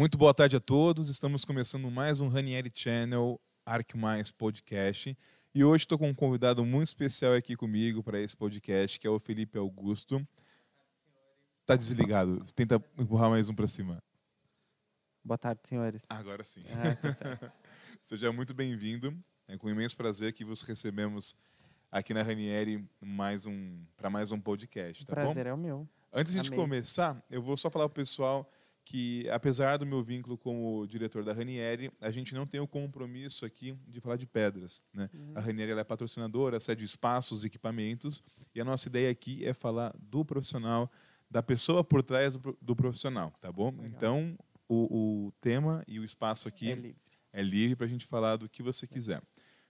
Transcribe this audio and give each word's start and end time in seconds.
Muito 0.00 0.16
boa 0.16 0.32
tarde 0.32 0.56
a 0.56 0.60
todos. 0.60 1.10
Estamos 1.10 1.44
começando 1.44 1.90
mais 1.90 2.20
um 2.20 2.28
Ranieri 2.28 2.72
Channel 2.74 3.38
Arc 3.66 3.94
Mais 3.94 4.30
Podcast. 4.30 5.14
E 5.54 5.62
hoje 5.62 5.84
estou 5.84 5.98
com 5.98 6.08
um 6.08 6.14
convidado 6.14 6.64
muito 6.64 6.88
especial 6.88 7.34
aqui 7.34 7.54
comigo 7.54 8.02
para 8.02 8.18
esse 8.18 8.34
podcast, 8.34 8.98
que 8.98 9.06
é 9.06 9.10
o 9.10 9.18
Felipe 9.18 9.58
Augusto. 9.58 10.26
Tá 11.66 11.76
desligado. 11.76 12.42
Tenta 12.54 12.82
empurrar 12.96 13.28
mais 13.28 13.50
um 13.50 13.54
para 13.54 13.66
cima. 13.66 14.02
Boa 15.22 15.36
tarde, 15.36 15.60
senhores. 15.64 16.06
Agora 16.08 16.44
sim. 16.44 16.64
Ah, 16.70 16.94
tá. 16.94 17.52
Seja 18.02 18.32
muito 18.32 18.54
bem-vindo. 18.54 19.14
É 19.46 19.58
com 19.58 19.68
imenso 19.68 19.98
prazer 19.98 20.32
que 20.32 20.46
vos 20.46 20.62
recebemos 20.62 21.36
aqui 21.92 22.14
na 22.14 22.22
Ranieri 22.22 22.88
mais 23.02 23.44
um 23.44 23.84
para 23.98 24.08
mais 24.08 24.32
um 24.32 24.40
podcast, 24.40 25.06
tá 25.06 25.14
bom? 25.14 25.20
prazer 25.20 25.46
é 25.46 25.52
o 25.52 25.58
meu. 25.58 25.86
Antes 26.10 26.32
de 26.32 26.40
Amei. 26.40 26.58
começar, 26.58 27.22
eu 27.28 27.42
vou 27.42 27.54
só 27.58 27.68
falar 27.68 27.86
para 27.86 27.92
o 27.92 27.96
pessoal 27.96 28.50
que, 28.84 29.28
apesar 29.30 29.76
do 29.76 29.86
meu 29.86 30.02
vínculo 30.02 30.36
com 30.36 30.78
o 30.78 30.86
diretor 30.86 31.22
da 31.24 31.32
Ranieri, 31.32 31.92
a 32.00 32.10
gente 32.10 32.34
não 32.34 32.46
tem 32.46 32.60
o 32.60 32.66
compromisso 32.66 33.44
aqui 33.46 33.76
de 33.86 34.00
falar 34.00 34.16
de 34.16 34.26
pedras. 34.26 34.80
Né? 34.92 35.08
Uhum. 35.14 35.32
A 35.36 35.40
Ranieri 35.40 35.72
é 35.72 35.84
patrocinadora, 35.84 36.58
cede 36.58 36.84
espaços, 36.84 37.44
equipamentos, 37.44 38.22
e 38.54 38.60
a 38.60 38.64
nossa 38.64 38.88
ideia 38.88 39.10
aqui 39.10 39.44
é 39.44 39.52
falar 39.54 39.94
do 39.98 40.24
profissional, 40.24 40.90
da 41.30 41.42
pessoa 41.42 41.84
por 41.84 42.02
trás 42.02 42.34
do, 42.34 42.40
pro- 42.40 42.58
do 42.60 42.74
profissional, 42.74 43.32
tá 43.40 43.52
bom? 43.52 43.70
Legal. 43.70 43.86
Então, 43.86 44.38
o, 44.68 45.26
o 45.28 45.32
tema 45.40 45.84
e 45.86 46.00
o 46.00 46.04
espaço 46.04 46.48
aqui 46.48 46.70
É 46.70 46.74
livre. 46.74 46.96
é 47.32 47.42
livre 47.42 47.76
para 47.76 47.86
a 47.86 47.88
gente 47.88 48.06
falar 48.06 48.36
do 48.36 48.48
que 48.48 48.62
você 48.62 48.86
quiser, 48.86 49.22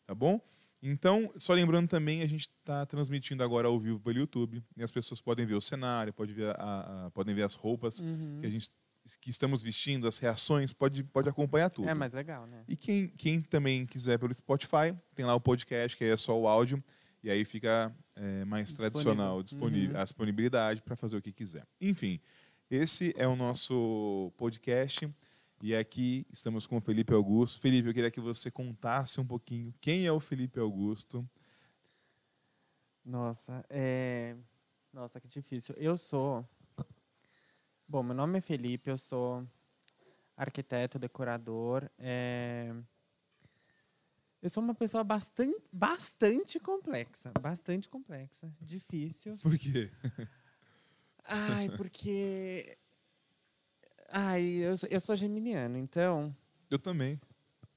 tá 0.06 0.14
bom? 0.14 0.41
Então, 0.83 1.30
só 1.36 1.52
lembrando 1.52 1.88
também, 1.88 2.22
a 2.22 2.27
gente 2.27 2.48
está 2.48 2.86
transmitindo 2.86 3.42
agora 3.45 3.69
ao 3.69 3.78
vivo 3.78 4.00
pelo 4.00 4.19
YouTube 4.19 4.62
e 4.74 4.83
as 4.83 4.91
pessoas 4.91 5.20
podem 5.20 5.45
ver 5.45 5.55
o 5.55 5.61
cenário, 5.61 6.11
podem 6.11 6.34
ver, 6.34 6.56
a- 6.58 7.06
a- 7.06 7.11
podem 7.11 7.34
ver 7.34 7.42
as 7.42 7.52
roupas 7.55 7.98
Uhum. 8.00 8.39
que 8.41 8.47
a 8.47 8.50
gente 8.50 8.70
que 9.20 9.31
estamos 9.31 9.62
vestindo, 9.62 10.06
as 10.06 10.19
reações, 10.19 10.73
pode, 10.73 11.03
pode 11.05 11.29
acompanhar 11.29 11.70
tudo. 11.70 11.89
É 11.89 11.95
mais 11.95 12.12
legal, 12.12 12.47
né? 12.47 12.65
E 12.69 12.77
quem, 12.77 13.09
quem 13.09 13.41
também 13.42 13.84
quiser 13.87 14.19
pelo 14.19 14.33
Spotify, 14.33 14.95
tem 15.15 15.25
lá 15.25 15.34
o 15.34 15.41
podcast, 15.41 15.97
que 15.97 16.05
aí 16.05 16.11
é 16.11 16.17
só 16.17 16.39
o 16.39 16.47
áudio, 16.47 16.83
e 17.23 17.31
aí 17.31 17.45
fica 17.45 17.95
é, 18.17 18.45
mais 18.45 18.69
Disponível. 18.69 18.91
tradicional 18.91 19.42
disponível, 19.42 19.95
Uhum. 19.97 20.01
a 20.01 20.05
disponibilidade 20.05 20.83
para 20.83 20.97
fazer 20.97 21.17
o 21.17 21.23
que 21.23 21.33
quiser. 21.33 21.67
Enfim, 21.81 22.20
esse 22.70 23.12
é 23.17 23.27
o 23.27 23.34
nosso 23.37 24.33
podcast. 24.37 25.09
E 25.62 25.75
aqui 25.75 26.25
estamos 26.33 26.67
com 26.67 26.79
o 26.79 26.81
Felipe 26.81 27.12
Augusto. 27.12 27.61
Felipe, 27.61 27.89
eu 27.89 27.92
queria 27.92 28.11
que 28.11 28.20
você 28.20 28.51
contasse 28.51 29.20
um 29.20 29.27
pouquinho 29.27 29.75
quem 29.81 30.07
é 30.07 30.12
o 30.12 30.19
Felipe 30.20 30.59
Augusto. 30.59 31.29
Nossa, 33.05 33.64
é... 33.69 34.37
Nossa, 34.92 35.20
que 35.20 35.29
difícil. 35.29 35.75
Eu 35.79 35.97
sou... 35.97 36.47
Bom, 37.91 38.05
meu 38.05 38.14
nome 38.14 38.38
é 38.38 38.41
Felipe, 38.41 38.88
eu 38.88 38.96
sou 38.96 39.44
arquiteto, 40.36 40.96
decorador. 40.96 41.91
é, 41.98 42.72
Eu 44.41 44.48
sou 44.48 44.62
uma 44.62 44.77
pessoa 44.77 45.02
bastante, 45.02 45.60
bastante 45.72 46.61
complexa. 46.61 47.33
Bastante 47.41 47.88
complexa. 47.88 48.48
Difícil. 48.61 49.36
Por 49.38 49.58
quê? 49.58 49.91
Ai, 51.24 51.68
porque... 51.70 52.78
Ai, 54.08 54.42
eu, 54.44 54.77
sou- 54.77 54.88
eu 54.88 55.00
sou 55.00 55.16
geminiano, 55.16 55.77
então... 55.77 56.34
Eu 56.70 56.78
também. 56.78 57.20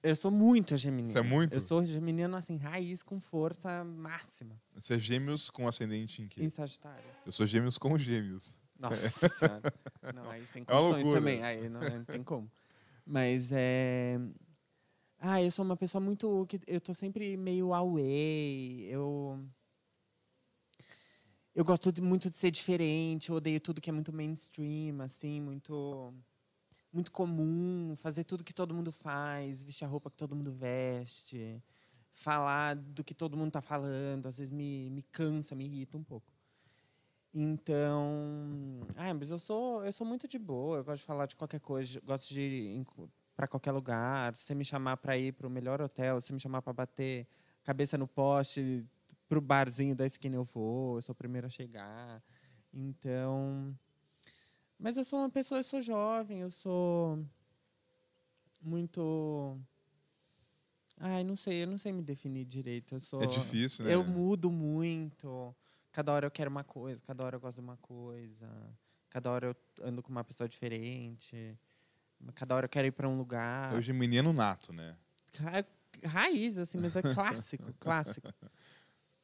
Eu 0.03 0.16
sou 0.16 0.30
muito 0.30 0.78
geminiano. 0.78 1.11
Você 1.11 1.19
é 1.19 1.23
muito? 1.23 1.53
Eu 1.53 1.59
sou 1.59 1.84
geminiano, 1.84 2.36
assim, 2.38 2.58
raiz 2.58 3.02
com 3.02 3.19
força 3.19 3.84
máxima. 3.84 4.61
Você 4.75 4.94
é 4.94 5.00
gêmeos 5.00 5.50
com 5.50 5.67
ascendente 5.67 6.22
em 6.22 6.28
quê? 6.28 6.44
Em 6.44 6.50
Sagitário. 6.50 7.03
Eu 7.25 7.31
sou 7.31 7.47
gêmeos 7.47 7.80
com 7.80 7.97
gêmeos. 7.97 8.53
Nossa 8.80 9.30
senhora. 9.30 9.74
Não, 10.14 10.30
aí 10.30 10.46
sem 10.48 10.64
É 10.64 10.66
condições 10.66 10.94
loucura. 11.06 11.20
também. 11.20 11.44
Aí 11.44 11.70
não, 11.70 11.80
não 11.82 12.06
tem 12.06 12.24
como. 12.24 12.52
Mas 13.06 13.50
é... 13.52 14.20
Ah, 15.20 15.42
eu 15.42 15.52
sou 15.52 15.64
uma 15.64 15.78
pessoa 15.78 16.02
muito... 16.02 16.47
Eu 16.68 16.81
tô 16.81 16.94
sempre 16.94 17.38
meio 17.38 17.74
away. 17.74 18.86
Eu... 18.90 19.40
Eu 21.56 21.64
gosto 21.64 21.92
de- 21.92 22.02
muito 22.02 22.30
de 22.30 22.36
ser 22.36 22.52
diferente. 22.52 23.30
Eu 23.30 23.36
odeio 23.36 23.59
tudo 23.62 23.80
que 23.80 23.90
é 23.90 23.94
muito 23.94 24.12
mainstream, 24.12 25.02
assim, 25.02 25.40
muito... 25.40 26.14
Muito 26.92 27.12
comum, 27.12 27.96
fazer 27.96 28.24
tudo 28.24 28.44
que 28.44 28.53
todo 28.53 28.74
mundo 28.74 28.92
faz, 28.92 29.64
vestir 29.64 29.84
a 29.86 29.88
roupa 29.88 30.12
que 30.12 30.18
todo 30.18 30.36
mundo 30.36 30.52
veste, 30.52 31.59
falar 32.14 32.76
do 32.76 33.03
que 33.03 33.16
todo 33.16 33.36
mundo 33.36 33.47
está 33.47 33.62
falando, 33.64 34.28
às 34.28 34.38
vezes 34.38 34.53
me, 34.53 34.92
me 34.92 35.02
cansa, 35.02 35.56
me 35.56 35.66
irrita 35.66 35.97
um 35.97 36.03
pouco. 36.03 36.33
Então, 37.34 38.82
ah, 38.96 39.12
mas 39.14 39.32
eu 39.32 39.40
sou 39.40 39.84
eu 39.84 39.92
sou 39.92 40.06
muito 40.06 40.28
de 40.28 40.38
boa, 40.38 40.78
eu 40.78 40.84
gosto 40.84 41.00
de 41.00 41.06
falar 41.06 41.26
de 41.26 41.36
qualquer 41.36 41.60
coisa, 41.60 42.00
gosto 42.02 42.32
de 42.32 42.42
ir 42.42 42.86
para 43.36 43.48
qualquer 43.48 43.72
lugar, 43.72 44.38
se 44.38 44.44
você 44.44 44.56
me 44.56 44.64
chamar 44.64 44.98
para 44.98 45.18
ir 45.18 45.34
para 45.34 45.48
o 45.48 45.50
melhor 45.50 45.82
hotel, 45.82 46.22
se 46.22 46.28
você 46.28 46.34
me 46.34 46.40
chamar 46.40 46.62
para 46.62 46.74
bater 46.74 47.28
cabeça 47.64 47.98
no 47.98 48.08
poste, 48.08 48.86
pro 49.28 49.42
barzinho 49.42 49.96
da 49.96 50.06
esquina 50.06 50.36
eu 50.36 50.44
vou, 50.44 50.98
eu 50.98 51.02
sou 51.02 51.14
o 51.14 51.16
primeiro 51.16 51.48
a 51.48 51.50
chegar. 51.50 52.22
Então, 52.72 53.76
mas 54.78 54.98
eu 54.98 55.04
sou 55.04 55.18
uma 55.20 55.30
pessoa, 55.30 55.60
eu 55.60 55.64
sou 55.64 55.82
jovem, 55.82 56.42
eu 56.42 56.52
sou 56.52 57.20
muito 58.62 59.60
Ai, 61.00 61.24
não 61.24 61.36
sei, 61.36 61.64
eu 61.64 61.68
não 61.68 61.78
sei 61.78 61.92
me 61.92 62.02
definir 62.02 62.46
direito. 62.46 62.96
Eu 62.96 63.00
sou 63.00 63.22
É 63.22 63.26
difícil, 63.26 63.86
né? 63.86 63.94
eu 63.94 64.04
mudo 64.06 64.52
muito. 64.52 65.54
Cada 65.94 66.12
hora 66.12 66.26
eu 66.28 66.31
quero 66.31 66.50
uma 66.50 66.64
coisa, 66.64 67.00
cada 67.08 67.24
hora 67.24 67.36
eu 67.38 67.40
gosto 67.40 67.56
de 67.56 67.62
uma 67.62 67.78
coisa. 67.78 68.50
Cada 69.09 69.30
hora 69.31 69.48
eu 69.48 69.86
ando 69.86 70.02
com 70.04 70.09
uma 70.09 70.24
pessoa 70.24 70.50
diferente. 70.50 71.56
Cada 72.34 72.56
hora 72.56 72.66
eu 72.66 72.70
quero 72.70 72.88
ir 72.88 72.92
para 72.92 73.08
um 73.08 73.16
lugar. 73.18 73.74
É 73.74 73.78
o 73.78 73.81
geminiano 73.81 74.34
nato, 74.34 74.74
né? 74.74 74.98
Ra- 75.40 75.64
Raiz, 76.03 76.58
assim, 76.58 76.80
mas 76.80 76.96
é 76.96 77.02
clássico, 77.14 77.72
clássico. 77.80 78.28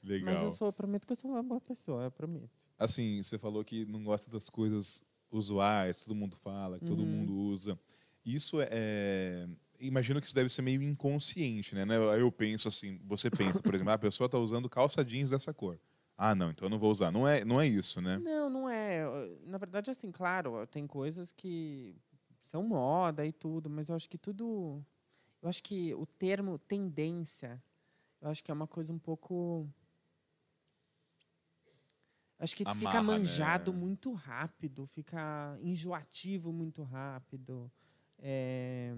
Legal. 0.04 0.34
Mas 0.34 0.44
eu 0.44 0.52
sou, 0.52 0.68
eu 0.68 0.74
prometo 0.74 1.08
que 1.08 1.14
eu 1.14 1.18
sou 1.18 1.32
uma 1.32 1.42
boa 1.44 1.60
pessoa, 1.60 2.04
eu 2.04 2.12
prometo. 2.12 2.50
Assim, 2.78 3.22
você 3.22 3.38
falou 3.38 3.66
que 3.66 3.86
não 3.86 4.04
gosta 4.04 4.30
das 4.32 4.50
coisas 4.50 5.04
usuais, 5.32 6.02
todo 6.04 6.16
mundo 6.16 6.38
fala, 6.38 6.80
que 6.80 6.86
todo 6.86 7.00
Uhum. 7.02 7.08
mundo 7.08 7.34
usa. 7.34 7.78
Isso 8.24 8.58
é. 8.62 9.48
Imagino 9.80 10.20
que 10.22 10.28
isso 10.28 10.36
deve 10.36 10.50
ser 10.50 10.62
meio 10.62 10.82
inconsciente, 10.84 11.74
né? 11.74 11.84
Eu 11.90 12.04
eu 12.20 12.32
penso 12.32 12.68
assim, 12.68 13.00
você 13.06 13.30
pensa, 13.32 13.62
por 13.62 13.74
exemplo, 13.74 13.92
"Ah, 13.92 13.96
a 13.96 14.00
pessoa 14.00 14.26
está 14.28 14.38
usando 14.38 14.70
calça 14.70 15.04
jeans 15.04 15.32
dessa 15.32 15.54
cor. 15.54 15.80
Ah, 16.22 16.36
não, 16.36 16.50
então 16.50 16.66
eu 16.66 16.70
não 16.70 16.78
vou 16.78 16.92
usar. 16.92 17.12
Não 17.12 17.26
é, 17.26 17.46
não 17.46 17.62
é 17.62 17.66
isso, 17.66 18.02
né? 18.02 18.18
Não, 18.18 18.50
não 18.50 18.70
é. 18.70 19.06
Na 19.46 19.58
verdade, 19.58 19.90
assim, 19.90 20.12
claro, 20.12 20.68
tem 20.68 20.86
coisas 20.86 21.32
que 21.32 21.96
são 22.42 22.62
moda 22.62 23.26
e 23.26 23.32
tudo, 23.32 23.70
mas 23.70 23.88
eu 23.88 23.96
acho 23.96 24.10
que 24.10 24.18
tudo. 24.18 24.84
Eu 25.42 25.48
acho 25.48 25.64
que 25.64 25.94
o 25.96 26.06
termo 26.06 26.60
tendência, 26.60 27.64
eu 28.22 28.30
acho 28.30 28.44
que 28.44 28.52
é 28.52 28.54
uma 28.54 28.68
coisa 28.68 28.92
um 28.92 29.00
pouco. 29.00 29.66
Acho 32.38 32.54
que 32.54 32.64
Amarra, 32.64 32.80
fica 32.80 33.02
manjado 33.02 33.72
né? 33.72 33.80
muito 33.80 34.12
rápido, 34.12 34.86
fica 34.88 35.58
enjoativo 35.62 36.52
muito 36.52 36.84
rápido. 36.84 37.72
É, 38.18 38.94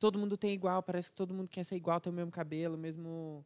Todo 0.00 0.18
mundo 0.18 0.34
tem 0.34 0.54
igual, 0.54 0.82
parece 0.82 1.10
que 1.10 1.16
todo 1.16 1.34
mundo 1.34 1.46
quer 1.46 1.62
ser 1.62 1.76
igual, 1.76 2.00
ter 2.00 2.08
o 2.08 2.12
mesmo 2.12 2.30
cabelo, 2.30 2.78
mesmo. 2.78 3.44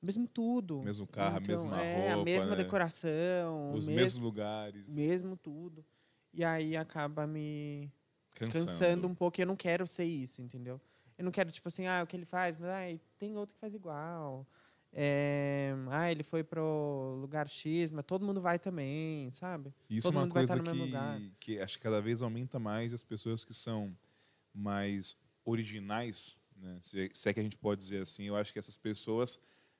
Mesmo 0.00 0.28
tudo. 0.28 0.82
Mesmo 0.82 1.06
carro, 1.06 1.38
a 1.38 1.40
mesma 1.40 1.82
é, 1.82 2.08
roupa, 2.14 2.20
a 2.20 2.24
mesma 2.24 2.50
né? 2.50 2.56
decoração, 2.56 3.72
Os 3.74 3.86
o 3.86 3.90
mesmos 3.90 4.22
lugares. 4.22 4.88
mesmo 4.88 5.36
tudo. 5.36 5.84
E 6.32 6.44
aí 6.44 6.76
acaba 6.76 7.26
me 7.26 7.90
Cansando. 8.34 8.66
cansando 8.66 9.08
um 9.08 9.14
pouco. 9.14 9.40
e 9.40 9.42
Eu 9.42 9.46
não 9.46 9.56
quero 9.56 9.86
ser 9.86 10.04
isso, 10.04 10.40
entendeu? 10.40 10.80
Eu 11.16 11.24
não 11.24 11.32
quero, 11.32 11.50
tipo 11.50 11.66
assim, 11.68 11.86
ah, 11.86 12.02
o 12.04 12.06
que 12.06 12.14
ele 12.16 12.24
faz, 12.24 12.56
mas 12.58 12.68
ai, 12.70 13.00
tem 13.18 13.36
outro 13.36 13.54
que 13.54 13.60
faz 13.60 13.74
igual. 13.74 14.46
É, 14.92 15.74
ah, 15.90 16.10
ele 16.10 16.22
foi 16.22 16.42
pro 16.44 17.18
lugar 17.20 17.48
X, 17.48 17.90
mas 17.90 18.04
todo 18.06 18.24
mundo 18.24 18.40
vai 18.40 18.58
também, 18.58 19.28
sabe? 19.32 19.74
Isso 19.90 20.08
todo 20.08 20.14
é 20.14 20.16
uma 20.16 20.22
mundo 20.22 20.34
vai 20.34 20.46
coisa 20.46 20.60
estar 20.60 20.70
no 20.72 20.76
mesmo 20.76 20.86
lugar. 20.86 21.18
que, 21.40 21.54
que 21.56 21.60
acho 21.60 21.76
que 21.76 21.82
cada 21.82 22.00
vez 22.00 22.22
aumenta 22.22 22.58
mais 22.58 22.94
as 22.94 23.02
pessoas 23.02 23.44
que 23.44 23.52
são 23.52 23.94
mais 24.54 25.16
originais, 25.44 26.38
né? 26.56 26.78
se, 26.80 27.10
se 27.12 27.28
é 27.28 27.34
que 27.34 27.40
a 27.40 27.42
gente 27.42 27.56
pode 27.56 27.80
dizer 27.80 28.02
assim. 28.02 28.24
Eu 28.24 28.36
acho 28.36 28.52
que 28.52 28.58
essas 28.58 28.76
pessoas 28.78 29.38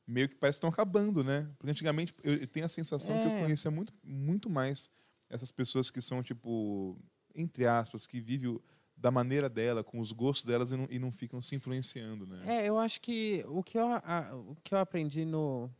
meio 0.08 0.28
que 0.28 0.34
parece 0.34 0.56
que 0.56 0.66
estão 0.66 0.70
acabando, 0.70 1.22
né? 1.22 1.48
Porque 1.58 1.70
antigamente 1.70 2.14
eu, 2.24 2.46
tenho 2.46 2.64
a 2.64 2.68
sensação 2.68 3.18
que 3.18 3.26
eu 3.26 3.30
É. 3.32 3.38
conhecia 3.38 3.70
muito, 3.70 3.92
muito 4.02 4.48
mais 4.48 4.90
essas 5.28 5.50
pessoas 5.52 5.90
que 5.90 6.00
são, 6.00 6.22
tipo, 6.22 6.98
entre 7.34 7.66
aspas, 7.66 8.06
que 8.06 8.18
vivem 8.20 8.58
da 8.96 9.10
maneira 9.10 9.48
dela, 9.48 9.84
com 9.84 10.00
os 10.00 10.10
gostos 10.10 10.44
delas 10.44 10.72
e 10.72 10.76
não, 10.76 10.86
e 10.90 10.98
não 10.98 11.12
ficam 11.12 11.40
se 11.42 11.54
influenciando, 11.54 12.26
né? 12.26 12.42
É, 12.62 12.66
eu 12.66 12.78
acho 12.78 13.00
que 13.00 13.44
o 13.46 13.62
que 13.62 13.78
eu, 13.78 13.86
a- 13.86 14.34
o 14.34 14.56
que 14.64 14.74
eu 14.74 14.78
aprendi 14.78 15.24
no, 15.24 15.70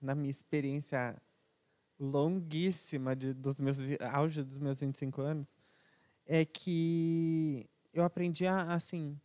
na 0.00 0.14
minha 0.14 0.30
experiência 0.30 1.20
longuíssima 1.98 3.14
de, 3.14 3.32
dos 3.32 3.58
meus 3.58 3.78
auge 4.12 4.42
dos 4.42 4.58
meus 4.58 4.80
25 4.80 5.20
anos 5.22 5.46
é 6.26 6.44
que 6.44 7.68
eu 7.92 8.04
aprendi 8.04 8.46
a, 8.46 8.74
assim, 8.74 9.18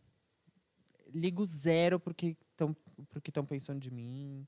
ligo 1.12 1.44
zero 1.44 2.00
porque 2.00 2.36
estão 2.50 2.74
porque 3.10 3.30
estão 3.30 3.44
pensando 3.44 3.80
de 3.80 3.90
mim, 3.90 4.46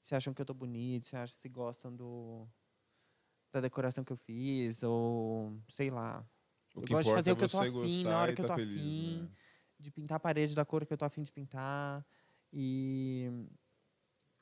se 0.00 0.14
acham 0.14 0.32
que 0.32 0.40
eu 0.40 0.46
tô 0.46 0.54
bonito, 0.54 1.06
se 1.06 1.16
acham 1.16 1.36
se 1.40 1.48
gostam 1.48 1.94
do 1.94 2.46
da 3.52 3.60
decoração 3.60 4.04
que 4.04 4.12
eu 4.12 4.16
fiz 4.16 4.82
ou 4.82 5.56
sei 5.68 5.90
lá. 5.90 6.26
O 6.74 6.80
eu 6.80 6.84
que 6.84 6.92
gosto 6.92 7.08
de 7.08 7.14
fazer 7.14 7.30
é 7.30 7.32
o 7.32 7.36
que 7.36 7.44
eu 7.44 7.48
tô 7.48 7.58
afim, 7.58 8.04
na 8.04 8.18
hora 8.18 8.34
que 8.34 8.40
eu 8.40 8.46
tá 8.46 8.54
tô 8.54 8.60
feliz, 8.60 8.98
afim, 8.98 9.22
né? 9.22 9.28
de 9.78 9.90
pintar 9.90 10.16
a 10.16 10.20
parede 10.20 10.54
da 10.54 10.64
cor 10.64 10.84
que 10.84 10.92
eu 10.92 10.98
tô 10.98 11.04
afim 11.04 11.22
de 11.22 11.32
pintar. 11.32 12.04
E 12.52 13.30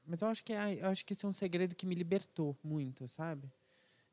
mas 0.06 0.20
eu 0.20 0.28
acho 0.28 0.44
que 0.44 0.52
é, 0.52 0.82
eu 0.82 0.88
acho 0.88 1.04
que 1.04 1.12
isso 1.12 1.26
é 1.26 1.28
um 1.28 1.32
segredo 1.32 1.74
que 1.74 1.86
me 1.86 1.94
libertou 1.94 2.56
muito, 2.62 3.08
sabe? 3.08 3.50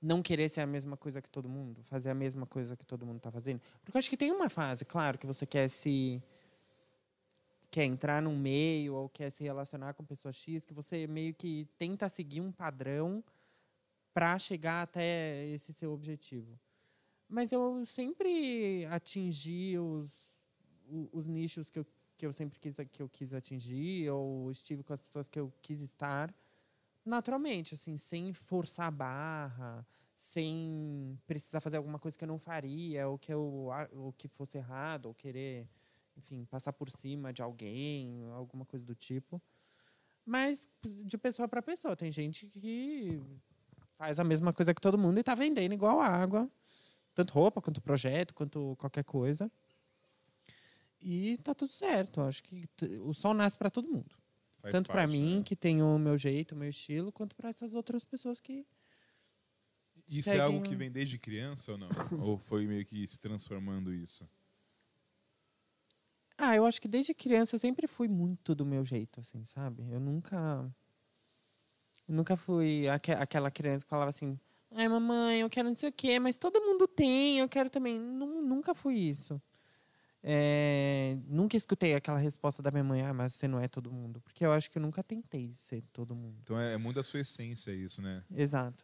Não 0.01 0.21
querer 0.21 0.49
ser 0.49 0.61
a 0.61 0.67
mesma 0.67 0.97
coisa 0.97 1.21
que 1.21 1.29
todo 1.29 1.49
mundo, 1.49 1.83
fazer 1.83 2.09
a 2.09 2.15
mesma 2.15 2.45
coisa 2.45 2.75
que 2.75 2.85
todo 2.85 3.05
mundo 3.05 3.19
tá 3.19 3.31
fazendo. 3.31 3.61
Porque 3.83 3.95
eu 3.95 3.99
acho 3.99 4.09
que 4.09 4.17
tem 4.17 4.31
uma 4.31 4.49
fase, 4.49 4.85
claro, 4.85 5.17
que 5.17 5.27
você 5.27 5.45
quer 5.45 5.67
se 5.67 6.23
quer 7.71 7.85
entrar 7.85 8.21
num 8.21 8.37
meio 8.37 8.95
ou 8.95 9.09
quer 9.09 9.31
se 9.31 9.43
relacionar 9.43 9.93
com 9.93 10.03
pessoa 10.03 10.33
X, 10.33 10.65
que 10.65 10.73
você 10.73 11.07
meio 11.07 11.33
que 11.33 11.67
tenta 11.77 12.09
seguir 12.09 12.41
um 12.41 12.51
padrão 12.51 13.23
para 14.13 14.37
chegar 14.37 14.81
até 14.81 15.47
esse 15.47 15.71
seu 15.71 15.93
objetivo. 15.93 16.59
Mas 17.29 17.53
eu 17.53 17.85
sempre 17.85 18.85
atingi 18.87 19.77
os, 19.79 20.11
os 21.13 21.27
nichos 21.27 21.69
que 21.69 21.79
eu, 21.79 21.85
que 22.17 22.25
eu 22.25 22.33
sempre 22.33 22.59
quis, 22.59 22.75
que 22.91 23.01
eu 23.01 23.07
quis 23.07 23.33
atingir, 23.33 24.09
ou 24.09 24.51
estive 24.51 24.83
com 24.83 24.93
as 24.93 25.01
pessoas 25.01 25.29
que 25.29 25.39
eu 25.39 25.51
quis 25.61 25.79
estar, 25.79 26.35
naturalmente, 27.05 27.73
assim, 27.73 27.97
sem 27.97 28.33
forçar 28.33 28.87
a 28.87 28.91
barra, 28.91 29.87
sem 30.17 31.17
precisar 31.25 31.61
fazer 31.61 31.77
alguma 31.77 31.97
coisa 31.97 32.17
que 32.17 32.23
eu 32.25 32.27
não 32.27 32.37
faria, 32.37 33.07
ou 33.07 33.17
que, 33.17 33.33
eu, 33.33 33.69
ou 33.93 34.11
que 34.11 34.27
fosse 34.27 34.57
errado, 34.57 35.05
ou 35.05 35.15
querer, 35.15 35.69
enfim, 36.17 36.45
passar 36.45 36.73
por 36.73 36.89
cima 36.89 37.31
de 37.33 37.41
alguém, 37.41 38.23
alguma 38.33 38.65
coisa 38.65 38.85
do 38.85 38.95
tipo. 38.95 39.41
Mas 40.25 40.67
de 41.05 41.17
pessoa 41.17 41.47
para 41.47 41.61
pessoa. 41.61 41.95
Tem 41.95 42.11
gente 42.11 42.47
que 42.47 43.21
faz 43.97 44.19
a 44.19 44.23
mesma 44.23 44.53
coisa 44.53 44.73
que 44.73 44.81
todo 44.81 44.97
mundo 44.97 45.17
e 45.17 45.21
está 45.21 45.35
vendendo 45.35 45.73
igual 45.73 45.99
água. 45.99 46.49
Tanto 47.13 47.33
roupa, 47.33 47.61
quanto 47.61 47.81
projeto, 47.81 48.33
quanto 48.33 48.75
qualquer 48.77 49.03
coisa. 49.03 49.51
E 50.99 51.37
tá 51.39 51.53
tudo 51.53 51.71
certo. 51.71 52.21
Acho 52.21 52.43
que 52.43 52.69
o 53.01 53.13
sol 53.13 53.33
nasce 53.33 53.57
para 53.57 53.69
todo 53.69 53.87
mundo. 53.87 54.15
Faz 54.61 54.71
Tanto 54.71 54.91
para 54.91 55.07
mim, 55.07 55.37
né? 55.37 55.43
que 55.43 55.55
tem 55.55 55.81
o 55.81 55.97
meu 55.97 56.17
jeito, 56.17 56.53
o 56.53 56.57
meu 56.57 56.69
estilo, 56.69 57.11
quanto 57.11 57.35
para 57.35 57.49
essas 57.49 57.73
outras 57.73 58.03
pessoas 58.03 58.39
que. 58.39 58.65
Isso 60.07 60.29
é 60.29 60.33
seguem 60.33 60.41
algo 60.41 60.61
que 60.61 60.75
vem 60.75 60.91
desde 60.91 61.17
criança 61.17 61.71
ou 61.71 61.77
não? 61.77 61.89
ou 62.21 62.37
foi 62.37 62.67
meio 62.67 62.85
que 62.85 63.05
se 63.07 63.19
transformando 63.19 63.93
isso? 63.93 64.29
Ah, 66.43 66.55
eu 66.55 66.65
acho 66.65 66.81
que 66.81 66.87
desde 66.87 67.13
criança 67.13 67.55
eu 67.55 67.59
sempre 67.59 67.85
fui 67.87 68.07
muito 68.07 68.55
do 68.55 68.65
meu 68.65 68.83
jeito, 68.83 69.19
assim, 69.19 69.45
sabe? 69.45 69.85
Eu 69.91 69.99
nunca. 69.99 70.37
Eu 72.07 72.15
nunca 72.15 72.35
fui 72.35 72.89
aque- 72.89 73.11
aquela 73.11 73.51
criança 73.51 73.85
que 73.85 73.89
falava 73.89 74.09
assim: 74.09 74.39
ai, 74.71 74.87
mamãe, 74.87 75.41
eu 75.41 75.49
quero 75.49 75.67
não 75.69 75.75
sei 75.75 75.89
o 75.89 75.93
quê, 75.93 76.19
mas 76.19 76.37
todo 76.37 76.59
mundo 76.59 76.87
tem, 76.87 77.39
eu 77.39 77.47
quero 77.47 77.69
também. 77.69 77.97
Nu- 77.99 78.41
nunca 78.41 78.73
fui 78.73 78.95
isso. 78.97 79.39
É, 80.23 81.17
nunca 81.27 81.57
escutei 81.57 81.95
aquela 81.95 82.17
resposta 82.19 82.61
da 82.61 82.71
minha 82.71 82.83
mãe: 82.83 83.01
ah, 83.03 83.13
mas 83.13 83.33
você 83.35 83.47
não 83.47 83.59
é 83.59 83.67
todo 83.67 83.91
mundo. 83.91 84.19
Porque 84.21 84.45
eu 84.45 84.51
acho 84.51 84.69
que 84.69 84.77
eu 84.77 84.81
nunca 84.81 85.03
tentei 85.03 85.53
ser 85.53 85.83
todo 85.93 86.15
mundo. 86.15 86.37
Então 86.43 86.59
é, 86.59 86.73
é 86.73 86.77
muito 86.77 86.95
da 86.95 87.03
sua 87.03 87.19
essência 87.19 87.71
isso, 87.71 88.01
né? 88.01 88.23
Exato. 88.33 88.83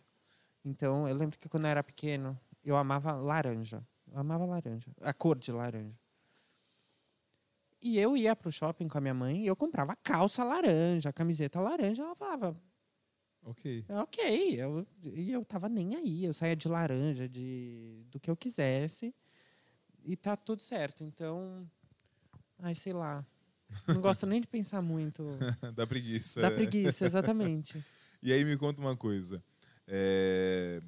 Então, 0.64 1.08
eu 1.08 1.16
lembro 1.16 1.38
que 1.40 1.48
quando 1.50 1.64
eu 1.66 1.70
era 1.72 1.84
pequeno, 1.84 2.38
eu 2.64 2.76
amava 2.76 3.14
laranja. 3.14 3.84
Eu 4.12 4.20
amava 4.20 4.46
laranja. 4.46 4.92
A 5.02 5.14
cor 5.14 5.38
de 5.40 5.52
laranja. 5.52 5.96
E 7.82 7.98
eu 7.98 8.18
ia 8.18 8.36
pro 8.36 8.52
shopping 8.52 8.88
com 8.88 8.98
a 8.98 9.02
minha 9.02 9.14
mãe 9.14 9.44
e 9.44 9.48
eu 9.48 9.56
comprava 9.56 9.96
calça 9.98 10.44
laranja, 10.44 11.14
camiseta 11.14 11.60
laranja. 11.60 12.04
Ela 12.04 12.16
falava, 12.16 12.60
Ok. 13.44 13.86
"É 13.88 14.00
ok. 14.00 14.62
Eu, 14.62 14.86
e 15.04 15.32
eu 15.32 15.46
tava 15.46 15.70
nem 15.70 15.96
aí. 15.96 16.26
Eu 16.26 16.34
saía 16.34 16.56
de 16.56 16.68
laranja, 16.68 17.30
de, 17.30 18.04
do 18.12 18.20
que 18.20 18.30
eu 18.30 18.36
quisesse. 18.36 19.16
E 20.04 20.18
tá 20.18 20.36
tudo 20.36 20.62
certo. 20.62 21.04
Então, 21.04 21.66
ai, 22.60 22.76
sei 22.76 22.92
lá. 22.92 23.26
Não 23.88 24.02
gosto 24.02 24.26
nem 24.26 24.42
de 24.42 24.48
pensar 24.48 24.82
muito. 24.82 25.24
Dá 25.76 25.88
preguiça. 25.88 26.42
da 26.42 26.48
é. 26.48 26.52
preguiça, 26.52 27.06
exatamente. 27.06 27.84
E 28.20 28.34
aí 28.34 28.44
me 28.44 28.58
conta 28.58 28.82
uma 28.82 28.96
coisa. 28.96 29.44
É, 29.88 30.82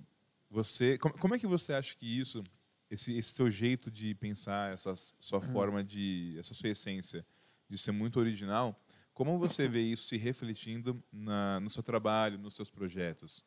você, 0.49 0.97
como, 0.97 1.15
como 1.15 1.35
é 1.35 1.39
que 1.39 1.45
você 1.45 1.73
acha 1.73 1.95
que 1.95 2.07
isso, 2.19 2.43
esse, 2.89 3.17
esse 3.17 3.31
seu 3.31 3.49
jeito 3.49 3.91
de 3.91 4.15
pensar, 4.15 4.73
essa 4.73 4.95
sua 4.95 5.41
forma 5.41 5.83
de, 5.83 6.35
essa 6.39 6.53
sua 6.53 6.69
essência 6.69 7.25
de 7.69 7.77
ser 7.77 7.91
muito 7.91 8.19
original, 8.19 8.79
como 9.13 9.37
você 9.37 9.67
vê 9.67 9.81
isso 9.81 10.03
se 10.03 10.17
refletindo 10.17 11.03
na, 11.11 11.59
no 11.59 11.69
seu 11.69 11.83
trabalho, 11.83 12.37
nos 12.37 12.55
seus 12.55 12.69
projetos? 12.69 13.45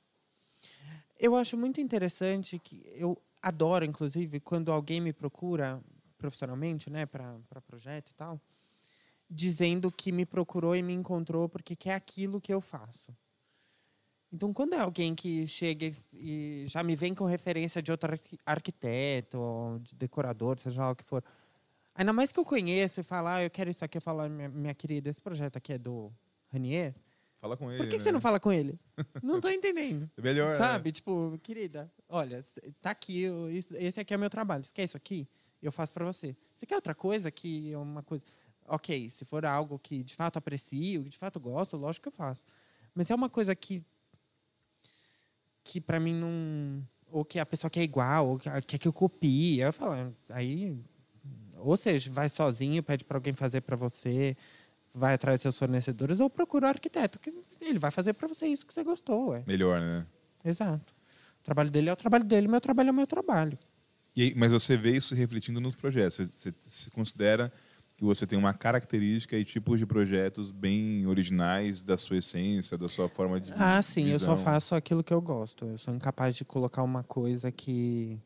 Eu 1.19 1.35
acho 1.35 1.57
muito 1.57 1.81
interessante 1.81 2.59
que 2.59 2.85
eu 2.95 3.21
adoro, 3.41 3.85
inclusive, 3.85 4.39
quando 4.39 4.71
alguém 4.71 5.01
me 5.01 5.13
procura 5.13 5.83
profissionalmente, 6.19 6.89
né, 6.89 7.07
para 7.07 7.41
projeto 7.67 8.11
e 8.11 8.15
tal, 8.15 8.41
dizendo 9.29 9.91
que 9.91 10.13
me 10.13 10.25
procurou 10.25 10.77
e 10.77 10.83
me 10.83 10.93
encontrou 10.93 11.49
porque 11.49 11.75
quer 11.75 11.95
aquilo 11.95 12.41
que 12.41 12.53
eu 12.53 12.61
faço. 12.61 13.17
Então, 14.33 14.53
quando 14.53 14.75
é 14.75 14.79
alguém 14.79 15.15
que 15.15 15.47
chega 15.47 15.93
e- 16.13 16.65
já 16.67 16.83
me 16.83 16.97
vem 16.97 17.15
com 17.15 17.25
referência 17.27 17.83
de 17.83 17.91
outro 17.91 18.13
arqui- 18.13 18.39
arquiteto, 18.47 19.39
ou 19.39 19.79
de 19.79 19.95
decorador, 19.95 20.59
seja 20.59 20.81
lá 20.81 20.91
o 20.93 20.97
que 20.97 21.05
for, 21.05 21.23
ainda 21.95 22.13
mais 22.13 22.33
que 22.33 22.41
eu 22.41 22.45
conheço 22.45 23.01
e 23.01 23.03
falo, 23.03 23.29
ah, 23.29 23.43
eu 23.43 23.51
quero 23.51 23.71
isso 23.71 23.85
aqui, 23.85 23.99
eu 23.99 24.03
falo, 24.03 24.21
"Ah, 24.23 24.29
minha, 24.29 24.49
minha 24.49 24.75
querida, 24.75 25.11
esse 25.11 25.21
projeto 25.21 25.57
aqui 25.59 25.75
é 25.75 25.79
do 25.79 26.11
Ranier, 26.51 26.95
Fala 27.43 27.57
com 27.59 27.71
ele. 27.71 27.77
por 27.79 27.85
que, 27.87 27.93
que 27.93 27.99
né? 27.99 28.05
você 28.05 28.13
não 28.13 28.21
fala 28.23 28.41
com 28.41 28.51
ele? 28.51 28.79
não 29.23 29.37
estou 29.37 29.51
entendendo. 29.51 30.09
É 30.17 30.23
melhor. 30.23 30.57
Sabe? 30.57 30.93
Tipo, 30.93 31.39
querida, 31.43 31.93
olha, 32.09 32.43
tá 32.81 32.91
aqui, 32.93 33.25
esse 33.79 34.01
aqui 34.01 34.15
é 34.15 34.17
o 34.17 34.21
meu 34.21 34.31
trabalho. 34.31 34.65
Você 34.65 34.73
quer 34.73 34.85
isso 34.85 34.97
aqui? 34.97 35.29
Eu 35.61 35.71
faço 35.73 35.93
para 35.93 36.05
você. 36.07 36.35
Você 36.55 36.65
quer 36.65 36.77
outra 36.77 36.95
coisa 36.95 37.31
que 37.31 37.71
é 37.73 37.77
uma 37.79 38.03
coisa. 38.03 38.25
Ok, 38.67 39.11
se 39.11 39.25
for 39.25 39.45
algo 39.45 39.79
que 39.79 40.03
de 40.03 40.15
fato 40.15 40.39
aprecio, 40.39 41.03
que 41.03 41.09
de 41.11 41.19
fato 41.19 41.39
gosto, 41.39 41.77
lógico 41.77 42.05
que 42.05 42.09
eu 42.09 42.13
faço. 42.13 42.41
Mas 42.95 43.07
se 43.09 43.13
é 43.13 43.17
uma 43.17 43.29
coisa 43.29 43.55
que. 43.55 43.85
Que 45.65 45.81
para 45.81 45.99
mim 46.01 46.15
não. 46.15 46.83
Ou 47.11 47.25
que 47.25 47.39
a 47.39 47.45
pessoa 47.47 47.71
quer 47.71 47.83
igual, 47.83 48.29
ou 48.29 48.39
que 48.39 48.49
a- 48.49 48.63
quer 48.63 48.79
que 48.79 48.89
eu 48.89 48.93
copie. 48.93 49.59
Eu 49.61 49.73
falo, 49.73 49.93
"Ah, 49.93 50.11
aí. 50.31 50.77
Ou 51.59 51.77
seja, 51.77 52.11
vai 52.11 52.29
sozinho, 52.29 52.83
pede 52.83 53.05
para 53.05 53.17
alguém 53.19 53.35
fazer 53.35 53.61
para 53.61 53.77
você, 53.77 54.37
vai 54.95 55.15
atrás 55.15 55.37
dos 55.39 55.43
seus 55.43 55.59
fornecedores, 55.59 56.19
ou 56.21 56.29
procura 56.29 56.67
o 56.67 56.69
arquiteto, 56.69 57.19
que 57.21 57.33
ele 57.61 57.79
vai 57.79 57.91
fazer 57.91 58.15
para 58.15 58.27
você 58.27 58.47
isso 58.47 58.67
que 58.67 58.75
você 58.75 58.83
gostou. 58.83 59.29
Ué. 59.29 59.45
Melhor, 59.47 59.81
né? 59.81 60.07
Exato. 60.45 60.93
O 61.41 61.45
trabalho 61.45 61.71
dele 61.71 61.89
é 61.89 61.93
o 61.93 61.97
trabalho 61.97 62.25
dele, 62.25 62.49
meu 62.49 62.61
trabalho 62.61 62.89
é 62.89 62.91
o 62.91 62.95
meu 62.95 63.07
trabalho. 63.07 63.59
E 64.17 64.23
aí- 64.23 64.35
mas 64.37 64.51
você 64.53 64.77
vê 64.77 64.97
isso 64.97 65.15
refletindo 65.15 65.61
nos 65.61 65.75
projetos. 65.75 66.17
Você, 66.17 66.27
você 66.51 66.53
se 66.61 66.91
considera 66.91 67.53
que 68.03 68.07
você 68.07 68.27
tem 68.27 68.37
uma 68.37 68.53
característica 68.53 69.37
e 69.37 69.45
tipos 69.45 69.79
de 69.79 69.87
projetos 69.87 70.51
bem 70.51 71.07
originais 71.07 71.81
da 71.81 71.97
sua 71.97 72.17
essência, 72.17 72.77
da 72.77 72.89
sua 72.89 73.09
forma 73.09 73.41
de 73.41 73.53
Ah, 73.57 73.81
sim, 73.81 74.09
eu 74.09 74.19
só 74.19 74.37
faço 74.37 74.75
aquilo 74.75 75.05
que 75.05 75.15
eu 75.15 75.21
gosto. 75.21 75.67
Eu 75.67 75.79
sou 75.79 75.95
incapaz 75.95 76.35
de 76.35 76.45
colocar 76.45 76.83
uma 76.83 77.05
coisa 77.05 77.53
que 77.53 78.19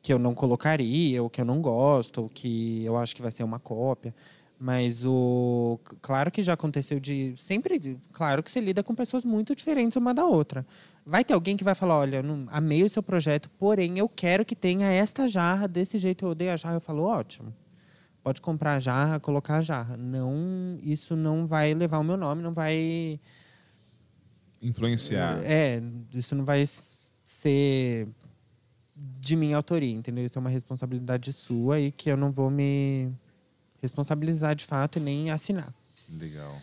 que 0.00 0.12
eu 0.12 0.20
não 0.20 0.32
colocaria, 0.32 1.20
ou 1.20 1.28
que 1.28 1.40
eu 1.40 1.44
não 1.44 1.60
gosto, 1.60 2.22
ou 2.22 2.28
que 2.28 2.84
eu 2.84 2.96
acho 2.96 3.16
que 3.16 3.20
vai 3.20 3.32
ser 3.32 3.42
uma 3.42 3.58
cópia. 3.58 4.14
Mas 4.56 5.04
o 5.04 5.80
claro 6.00 6.30
que 6.30 6.40
já 6.40 6.52
aconteceu 6.52 7.00
de 7.00 7.34
sempre, 7.36 7.98
claro 8.12 8.40
que 8.40 8.52
você 8.52 8.60
lida 8.60 8.84
com 8.84 8.94
pessoas 8.94 9.24
muito 9.24 9.52
diferentes 9.52 9.96
uma 9.96 10.14
da 10.14 10.24
outra. 10.24 10.64
Vai 11.04 11.24
ter 11.24 11.34
alguém 11.34 11.56
que 11.56 11.64
vai 11.64 11.74
falar, 11.74 11.98
olha, 11.98 12.22
não, 12.22 12.46
amei 12.52 12.84
o 12.84 12.88
seu 12.88 13.02
projeto, 13.02 13.50
porém 13.58 13.98
eu 13.98 14.08
quero 14.08 14.44
que 14.44 14.54
tenha 14.54 14.86
esta 14.92 15.26
jarra 15.26 15.66
desse 15.66 15.98
jeito. 15.98 16.24
Eu 16.24 16.30
odeio 16.30 16.52
a 16.52 16.56
jarra, 16.56 16.76
eu 16.76 16.80
falo, 16.80 17.02
ótimo. 17.02 17.52
Pode 18.22 18.40
comprar 18.40 18.74
a 18.74 18.80
jarra, 18.80 19.20
colocar 19.20 19.56
a 19.56 19.62
jarra. 19.62 19.96
Não, 19.96 20.78
isso 20.82 21.16
não 21.16 21.46
vai 21.46 21.72
levar 21.74 21.98
o 21.98 22.04
meu 22.04 22.16
nome, 22.16 22.42
não 22.42 22.52
vai 22.52 23.18
Influenciar. 24.60 25.40
é, 25.44 25.80
isso 26.12 26.34
não 26.34 26.44
vai 26.44 26.64
ser 27.24 28.08
de 29.20 29.36
minha 29.36 29.56
autoria, 29.56 29.94
entendeu? 29.94 30.26
Isso 30.26 30.38
é 30.38 30.40
uma 30.40 30.50
responsabilidade 30.50 31.32
sua 31.32 31.78
e 31.80 31.92
que 31.92 32.10
eu 32.10 32.16
não 32.16 32.32
vou 32.32 32.50
me 32.50 33.10
responsabilizar 33.80 34.56
de 34.56 34.64
fato 34.66 34.98
e 34.98 35.00
nem 35.00 35.30
assinar. 35.30 35.72
Legal. 36.08 36.56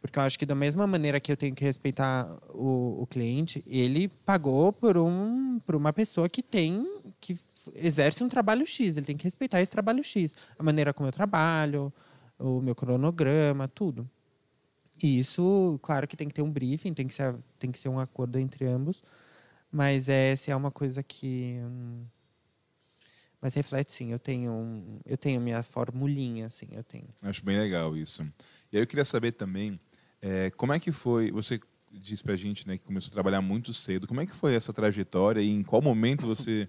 Porque 0.00 0.18
eu 0.18 0.22
acho 0.22 0.38
que 0.38 0.46
da 0.46 0.54
mesma 0.54 0.86
maneira 0.86 1.18
que 1.18 1.32
eu 1.32 1.36
tenho 1.36 1.54
que 1.54 1.64
respeitar 1.64 2.30
o, 2.54 3.02
o 3.02 3.06
cliente, 3.08 3.64
ele 3.66 4.06
pagou 4.06 4.72
por, 4.72 4.96
um, 4.96 5.58
por 5.66 5.74
uma 5.74 5.92
pessoa 5.92 6.28
que 6.28 6.42
tem, 6.42 6.86
que 7.20 7.36
exerce 7.74 8.22
um 8.22 8.28
trabalho 8.28 8.66
X. 8.66 8.96
Ele 8.96 9.06
tem 9.06 9.16
que 9.16 9.24
respeitar 9.24 9.60
esse 9.60 9.70
trabalho 9.70 10.02
X. 10.02 10.34
A 10.58 10.62
maneira 10.62 10.92
como 10.92 11.08
eu 11.08 11.12
trabalho, 11.12 11.92
o 12.38 12.60
meu 12.60 12.74
cronograma, 12.74 13.68
tudo. 13.68 14.08
E 15.02 15.18
isso, 15.18 15.78
claro 15.82 16.06
que 16.08 16.16
tem 16.16 16.28
que 16.28 16.34
ter 16.34 16.42
um 16.42 16.50
briefing, 16.50 16.94
tem 16.94 17.06
que 17.06 17.14
ser, 17.14 17.34
tem 17.58 17.70
que 17.70 17.78
ser 17.78 17.88
um 17.88 17.98
acordo 17.98 18.38
entre 18.38 18.66
ambos. 18.66 19.02
Mas 19.70 20.08
é, 20.08 20.34
se 20.36 20.50
é 20.50 20.56
uma 20.56 20.70
coisa 20.70 21.02
que... 21.02 21.58
hum, 21.62 22.04
mas 23.40 23.54
reflete 23.54 23.92
sim, 23.92 24.10
eu 24.10 24.18
tenho, 24.18 25.00
eu 25.04 25.16
tenho 25.16 25.40
minha 25.40 25.62
formulinha, 25.62 26.46
assim, 26.46 26.66
eu 26.72 26.82
tenho. 26.82 27.08
Acho 27.20 27.44
bem 27.44 27.58
legal 27.58 27.96
isso. 27.96 28.22
E 28.72 28.76
aí 28.76 28.82
eu 28.82 28.86
queria 28.86 29.04
saber 29.04 29.32
também, 29.32 29.78
é, 30.22 30.50
como 30.50 30.72
é 30.72 30.80
que 30.80 30.90
foi, 30.90 31.30
você 31.30 31.60
disse 31.92 32.22
pra 32.22 32.34
gente 32.34 32.66
né, 32.66 32.76
que 32.78 32.84
começou 32.84 33.10
a 33.10 33.12
trabalhar 33.12 33.40
muito 33.40 33.72
cedo, 33.72 34.06
como 34.06 34.20
é 34.20 34.26
que 34.26 34.34
foi 34.34 34.54
essa 34.54 34.72
trajetória 34.72 35.40
e 35.40 35.48
em 35.48 35.62
qual 35.62 35.80
momento 35.80 36.26
você 36.26 36.68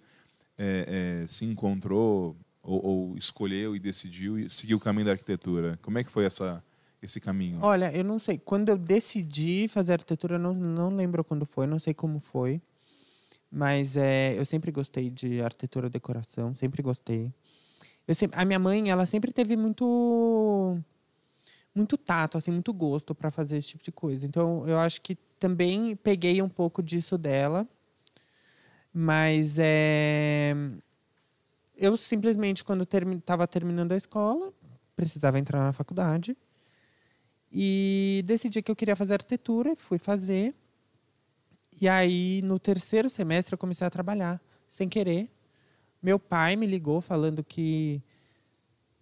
é, 0.58 1.24
é, 1.24 1.28
se 1.28 1.46
encontrou 1.46 2.36
ou, 2.64 2.86
ou, 2.86 3.18
escolheu 3.18 3.76
e 3.76 3.80
decidiu 3.80 4.40
e 4.40 4.50
seguiu 4.50 4.78
o 4.78 4.80
caminho 4.80 5.06
da 5.06 5.12
arquitetura? 5.12 5.80
Como 5.82 5.98
é 5.98 6.04
que 6.04 6.12
foi 6.12 6.26
essa, 6.26 6.64
esse 7.02 7.20
caminho? 7.20 7.60
Olha, 7.62 7.96
eu 7.96 8.04
não 8.04 8.20
sei. 8.20 8.38
Quando 8.38 8.70
eu 8.70 8.78
decidi 8.78 9.68
fazer 9.68 9.94
arquitetura, 9.94 10.36
eu 10.36 10.40
não, 10.40 10.54
não 10.54 10.90
lembro 10.90 11.24
quando 11.24 11.46
foi, 11.46 11.68
não 11.68 11.80
sei 11.80 11.94
como 11.94 12.20
foi. 12.20 12.62
Mas 13.50 13.96
é, 13.96 14.38
eu 14.38 14.46
sempre 14.46 14.72
gostei 14.72 15.10
de 15.10 15.42
arquitetura 15.42 15.88
e 15.88 15.90
decoração, 15.90 16.54
sempre 16.54 16.82
gostei. 16.84 17.32
Eu 18.08 18.14
sempre, 18.14 18.40
a 18.40 18.44
minha 18.44 18.60
mãe, 18.60 18.90
ela 18.90 19.06
sempre 19.06 19.32
teve 19.32 19.56
muito 19.56 20.78
muito 21.74 21.96
tato, 21.96 22.38
assim, 22.38 22.52
muito 22.52 22.74
gosto 22.74 23.14
para 23.14 23.30
fazer 23.30 23.58
esse 23.58 23.70
tipo 23.70 23.84
de 23.84 23.92
coisa. 23.92 24.26
Então, 24.26 24.68
eu 24.68 24.80
acho 24.80 25.00
que 25.00 25.16
também 25.40 25.96
peguei 25.96 26.42
um 26.42 26.50
pouco 26.50 26.82
disso 26.82 27.18
dela. 27.18 27.68
Mas 28.94 29.58
é 29.60 30.56
eu 31.77 31.96
simplesmente 31.96 32.63
quando 32.63 32.84
estava 32.84 33.48
termi 33.48 33.48
terminando 33.48 33.91
a 33.91 33.98
escola, 33.98 34.51
precisava 34.96 35.38
entrar 35.38 35.63
na 35.63 35.72
faculdade 35.72 36.36
e 37.51 38.24
decidi 38.25 38.62
que 38.62 38.72
eu 38.72 38.75
queria 38.75 38.96
fazer 38.96 39.13
arquitetura, 39.13 39.75
fui 39.75 40.00
fazer. 40.00 40.56
E 41.79 41.88
aí, 41.88 42.41
no 42.44 42.58
terceiro 42.58 43.10
semestre, 43.10 43.53
eu 43.53 43.58
comecei 43.58 43.86
a 43.86 43.89
trabalhar, 43.89 44.41
sem 44.67 44.89
querer. 44.89 45.29
Meu 46.01 46.17
pai 46.17 46.56
me 46.56 46.65
ligou 46.65 47.00
falando 47.00 47.44
que 47.44 48.01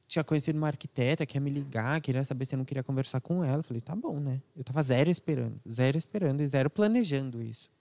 tinha 0.07 0.23
conhecido 0.23 0.57
uma 0.57 0.67
arquiteta, 0.67 1.25
que 1.25 1.37
ia 1.37 1.41
me 1.41 1.49
ligar, 1.49 1.99
queria 2.01 2.23
saber 2.25 2.45
se 2.45 2.55
eu 2.55 2.57
não 2.57 2.65
queria 2.65 2.83
conversar 2.83 3.21
com 3.21 3.43
ela. 3.43 3.59
Eu 3.59 3.63
falei, 3.63 3.81
tá 3.81 3.95
bom, 3.95 4.19
né? 4.19 4.41
Eu 4.55 4.63
tava 4.65 4.83
zero 4.83 5.09
esperando, 5.09 5.59
zero 5.69 5.97
esperando 5.97 6.41
e 6.41 6.47
zero 6.47 6.69
planejando 6.69 7.41
isso. 7.41 7.71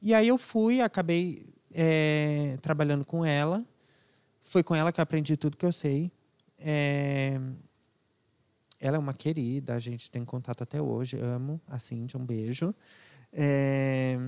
E 0.00 0.14
aí 0.14 0.28
eu 0.28 0.38
fui, 0.38 0.80
acabei 0.80 1.46
é, 1.72 2.56
trabalhando 2.62 3.04
com 3.04 3.24
ela. 3.24 3.64
Foi 4.42 4.62
com 4.62 4.74
ela 4.74 4.92
que 4.92 5.00
eu 5.00 5.02
aprendi 5.02 5.36
tudo 5.36 5.56
que 5.56 5.66
eu 5.66 5.72
sei. 5.72 6.10
É, 6.58 7.38
ela 8.78 8.96
é 8.96 8.98
uma 8.98 9.14
querida, 9.14 9.74
a 9.74 9.78
gente 9.78 10.10
tem 10.10 10.24
contato 10.24 10.62
até 10.62 10.80
hoje, 10.80 11.18
amo 11.18 11.60
a 11.66 11.78
Cintia, 11.78 12.20
um 12.20 12.24
beijo. 12.24 12.74
É, 13.32 14.18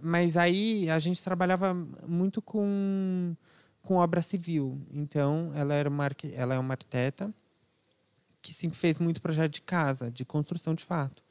mas 0.00 0.36
aí 0.36 0.90
a 0.90 0.98
gente 0.98 1.22
trabalhava 1.22 1.72
muito 2.06 2.42
com, 2.42 3.36
com 3.82 3.96
obra 3.96 4.20
civil. 4.20 4.80
Então, 4.90 5.52
ela, 5.54 5.74
era 5.74 5.88
uma, 5.88 6.10
ela 6.34 6.54
é 6.54 6.58
uma 6.58 6.74
arquiteta 6.74 7.32
que 8.42 8.52
sempre 8.52 8.76
fez 8.76 8.98
muito 8.98 9.22
projeto 9.22 9.52
de 9.52 9.62
casa, 9.62 10.10
de 10.10 10.24
construção 10.24 10.74
de 10.74 10.84
fato. 10.84 11.22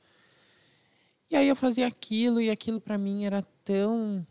E 1.31 1.35
aí 1.37 1.47
eu 1.47 1.55
fazia 1.55 1.87
aquilo, 1.87 2.41
e 2.41 2.49
aquilo 2.51 2.81
para 2.81 2.97
mim 2.97 3.23
era 3.23 3.41
tão 3.63 4.27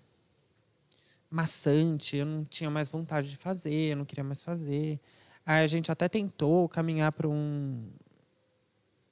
maçante, 1.31 2.17
eu 2.19 2.27
não 2.27 2.45
tinha 2.45 2.69
mais 2.69 2.91
vontade 2.91 3.31
de 3.31 3.39
fazer, 3.39 3.93
eu 3.93 3.97
não 3.97 4.05
queria 4.05 4.23
mais 4.23 4.43
fazer. 4.43 5.01
Aí 5.47 5.65
a 5.65 5.67
gente 5.67 5.91
até 5.91 6.11
tentou 6.11 6.69
caminhar 6.69 7.11
para 7.13 7.27
um 7.27 7.89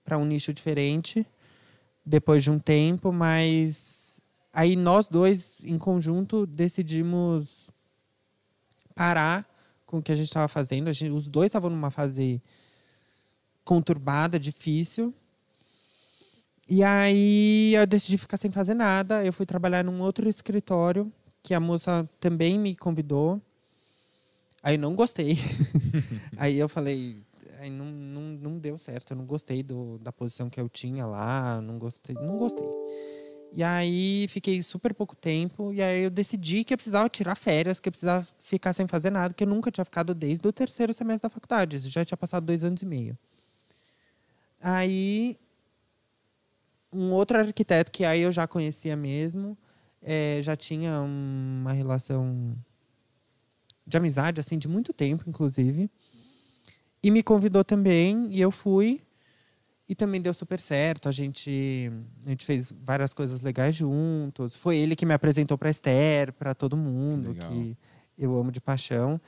para 0.04 0.18
um 0.18 0.24
nicho 0.26 0.52
diferente 0.52 1.26
depois 2.04 2.44
de 2.44 2.50
um 2.50 2.58
tempo, 2.58 3.10
mas 3.10 4.20
aí 4.52 4.76
nós 4.76 5.08
dois 5.08 5.56
em 5.64 5.78
conjunto 5.78 6.44
decidimos 6.44 7.70
parar 8.94 9.48
com 9.86 9.98
o 9.98 10.02
que 10.02 10.12
a 10.12 10.14
gente 10.14 10.26
estava 10.26 10.48
fazendo. 10.48 10.92
Gente, 10.92 11.12
os 11.12 11.26
dois 11.26 11.46
estavam 11.46 11.70
numa 11.70 11.90
fase 11.90 12.42
conturbada, 13.64 14.38
difícil. 14.38 15.14
E 16.68 16.84
aí 16.84 17.74
eu 17.74 17.86
decidi 17.86 18.18
ficar 18.18 18.36
sem 18.36 18.50
fazer 18.50 18.74
nada. 18.74 19.24
Eu 19.24 19.32
fui 19.32 19.46
trabalhar 19.46 19.82
num 19.82 20.02
outro 20.02 20.28
escritório 20.28 21.10
que 21.42 21.54
a 21.54 21.60
moça 21.60 22.08
também 22.20 22.58
me 22.58 22.76
convidou. 22.76 23.40
Aí 24.62 24.76
não 24.76 24.94
gostei. 24.94 25.38
aí 26.36 26.58
eu 26.58 26.68
falei, 26.68 27.22
aí 27.58 27.70
não, 27.70 27.86
não, 27.86 28.22
não 28.22 28.58
deu 28.58 28.76
certo. 28.76 29.12
Eu 29.12 29.16
não 29.16 29.24
gostei 29.24 29.62
do, 29.62 29.98
da 29.98 30.12
posição 30.12 30.50
que 30.50 30.60
eu 30.60 30.68
tinha 30.68 31.06
lá, 31.06 31.58
não 31.62 31.78
gostei, 31.78 32.14
não 32.16 32.36
gostei. 32.36 32.66
E 33.52 33.62
aí 33.62 34.26
fiquei 34.28 34.60
super 34.60 34.92
pouco 34.92 35.16
tempo 35.16 35.72
e 35.72 35.80
aí 35.80 36.02
eu 36.04 36.10
decidi 36.10 36.64
que 36.64 36.74
eu 36.74 36.76
precisava 36.76 37.08
tirar 37.08 37.34
férias, 37.34 37.80
que 37.80 37.88
eu 37.88 37.92
precisava 37.92 38.26
ficar 38.40 38.74
sem 38.74 38.86
fazer 38.86 39.08
nada, 39.08 39.32
que 39.32 39.42
eu 39.42 39.48
nunca 39.48 39.70
tinha 39.70 39.86
ficado 39.86 40.14
desde 40.14 40.46
o 40.46 40.52
terceiro 40.52 40.92
semestre 40.92 41.30
da 41.30 41.32
faculdade. 41.32 41.78
Já 41.78 42.04
tinha 42.04 42.18
passado 42.18 42.44
dois 42.44 42.62
anos 42.62 42.82
e 42.82 42.86
meio. 42.86 43.16
Aí 44.60 45.38
um 46.92 47.12
outro 47.12 47.38
arquiteto 47.38 47.90
que 47.90 48.04
aí 48.04 48.20
eu 48.20 48.32
já 48.32 48.46
conhecia 48.46 48.96
mesmo, 48.96 49.56
é, 50.02 50.40
já 50.42 50.56
tinha 50.56 51.00
uma 51.00 51.72
relação 51.72 52.56
de 53.86 53.96
amizade 53.96 54.40
assim 54.40 54.58
de 54.58 54.68
muito 54.68 54.92
tempo, 54.92 55.24
inclusive. 55.26 55.90
E 57.02 57.10
me 57.10 57.22
convidou 57.22 57.64
também, 57.64 58.28
e 58.30 58.40
eu 58.40 58.50
fui. 58.50 59.00
E 59.88 59.94
também 59.94 60.20
deu 60.20 60.34
super 60.34 60.60
certo. 60.60 61.08
A 61.08 61.12
gente, 61.12 61.90
a 62.26 62.28
gente 62.28 62.44
fez 62.44 62.72
várias 62.72 63.14
coisas 63.14 63.40
legais 63.40 63.74
juntos. 63.74 64.54
Foi 64.56 64.76
ele 64.76 64.94
que 64.94 65.06
me 65.06 65.14
apresentou 65.14 65.56
para 65.56 65.70
Esther, 65.70 66.32
para 66.34 66.54
todo 66.54 66.76
mundo, 66.76 67.30
Legal. 67.30 67.50
que 67.50 67.76
eu 68.18 68.38
amo 68.38 68.52
de 68.52 68.60
paixão. 68.60 69.18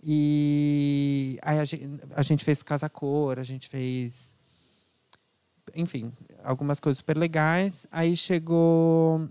E 0.00 1.38
aí 1.42 1.58
a 1.58 1.64
gente, 1.64 1.90
a 2.14 2.22
gente 2.22 2.44
fez 2.44 2.62
Casa 2.62 2.88
Cor, 2.88 3.38
a 3.38 3.42
gente 3.42 3.68
fez. 3.68 4.33
Enfim, 5.74 6.12
algumas 6.42 6.78
coisas 6.80 6.98
super 6.98 7.16
legais. 7.16 7.86
Aí 7.90 8.16
chegou 8.16 9.28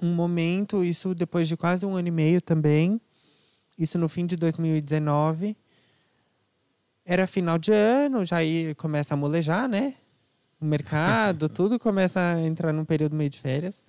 um 0.00 0.14
momento, 0.14 0.84
isso 0.84 1.14
depois 1.14 1.48
de 1.48 1.56
quase 1.56 1.84
um 1.86 1.96
ano 1.96 2.08
e 2.08 2.10
meio 2.10 2.40
também, 2.40 3.00
isso 3.78 3.98
no 3.98 4.08
fim 4.08 4.26
de 4.26 4.36
2019 4.36 5.56
era 7.04 7.26
final 7.26 7.58
de 7.58 7.70
ano, 7.72 8.24
já 8.24 8.38
aí 8.38 8.74
começa 8.76 9.14
a 9.14 9.16
molejar, 9.16 9.68
né? 9.68 9.94
O 10.60 10.64
mercado, 10.64 11.48
tudo 11.50 11.78
começa 11.78 12.18
a 12.18 12.40
entrar 12.40 12.72
num 12.72 12.84
período 12.84 13.14
meio 13.14 13.28
de 13.28 13.38
férias. 13.38 13.82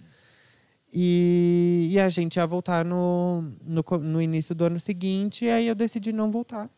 E, 0.92 1.90
e 1.92 2.00
a 2.00 2.10
gente 2.10 2.36
ia 2.36 2.46
voltar 2.46 2.84
no, 2.84 3.54
no, 3.64 3.84
no 4.00 4.22
início 4.22 4.54
do 4.54 4.66
ano 4.66 4.80
seguinte, 4.80 5.46
e 5.46 5.50
aí 5.50 5.68
eu 5.68 5.76
decidi 5.76 6.12
não 6.12 6.30
voltar. 6.30 6.70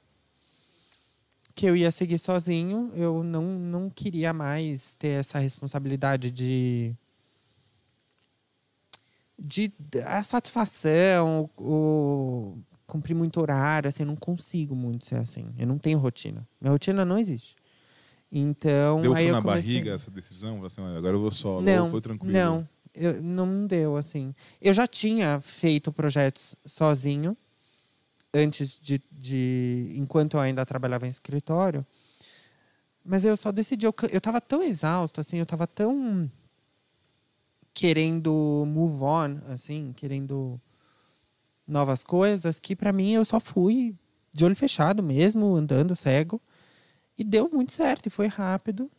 Que 1.57 1.65
eu 1.65 1.75
ia 1.75 1.89
seguir 1.89 2.19
sozinho, 2.19 2.91
eu 2.95 3.23
não, 3.23 3.43
não 3.43 3.89
queria 3.89 4.31
mais 4.31 4.93
ter 4.93 5.19
essa 5.19 5.39
responsabilidade 5.39 6.29
de 6.29 6.95
de 9.39 9.71
a 10.05 10.21
satisfação, 10.23 11.49
o, 11.57 12.57
cumprir 12.85 13.15
muito 13.15 13.39
horário, 13.41 13.87
assim, 13.87 14.03
eu 14.03 14.07
não 14.07 14.15
consigo 14.15 14.75
muito 14.75 15.05
ser 15.05 15.15
assim. 15.15 15.53
Eu 15.57 15.67
não 15.67 15.77
tenho 15.77 15.97
rotina. 15.97 16.47
Minha 16.61 16.71
rotina 16.71 17.03
não 17.03 17.17
existe. 17.17 17.55
Então, 18.31 19.01
deu 19.01 19.13
aí 19.15 19.31
na 19.31 19.41
comecei... 19.41 19.73
barriga 19.73 19.93
essa 19.93 20.11
decisão? 20.11 20.63
Assim, 20.63 20.81
agora 20.81 21.15
eu 21.15 21.19
vou 21.19 21.31
solo, 21.31 21.61
não, 21.61 21.89
foi 21.89 22.01
tranquilo? 22.01 22.33
Não, 22.33 22.69
eu, 22.93 23.21
não 23.21 23.65
deu, 23.65 23.97
assim. 23.97 24.33
Eu 24.61 24.73
já 24.73 24.85
tinha 24.85 25.41
feito 25.41 25.91
projetos 25.91 26.55
sozinho, 26.65 27.35
antes 28.37 28.79
de, 28.79 29.01
de... 29.11 29.93
Enquanto 29.95 30.35
eu 30.35 30.39
ainda 30.39 30.65
trabalhava 30.65 31.07
em 31.07 31.09
escritório. 31.09 31.85
Mas 33.03 33.25
eu 33.25 33.35
só 33.35 33.51
decidi... 33.51 33.85
Eu, 33.85 33.93
eu 34.11 34.21
tava 34.21 34.39
tão 34.39 34.61
exausto, 34.61 35.21
assim, 35.21 35.37
eu 35.37 35.45
tava 35.45 35.65
tão... 35.65 36.29
Querendo 37.73 38.63
move 38.67 39.03
on, 39.03 39.53
assim, 39.53 39.93
querendo 39.95 40.59
novas 41.67 42.03
coisas, 42.03 42.57
que 42.57 42.75
para 42.75 42.91
mim 42.91 43.11
eu 43.11 43.25
só 43.25 43.39
fui 43.39 43.95
de 44.33 44.45
olho 44.45 44.55
fechado 44.55 45.03
mesmo, 45.03 45.55
andando 45.55 45.95
cego. 45.95 46.41
E 47.17 47.23
deu 47.23 47.49
muito 47.51 47.73
certo, 47.73 48.07
e 48.07 48.09
foi 48.09 48.27
rápido. 48.27 48.89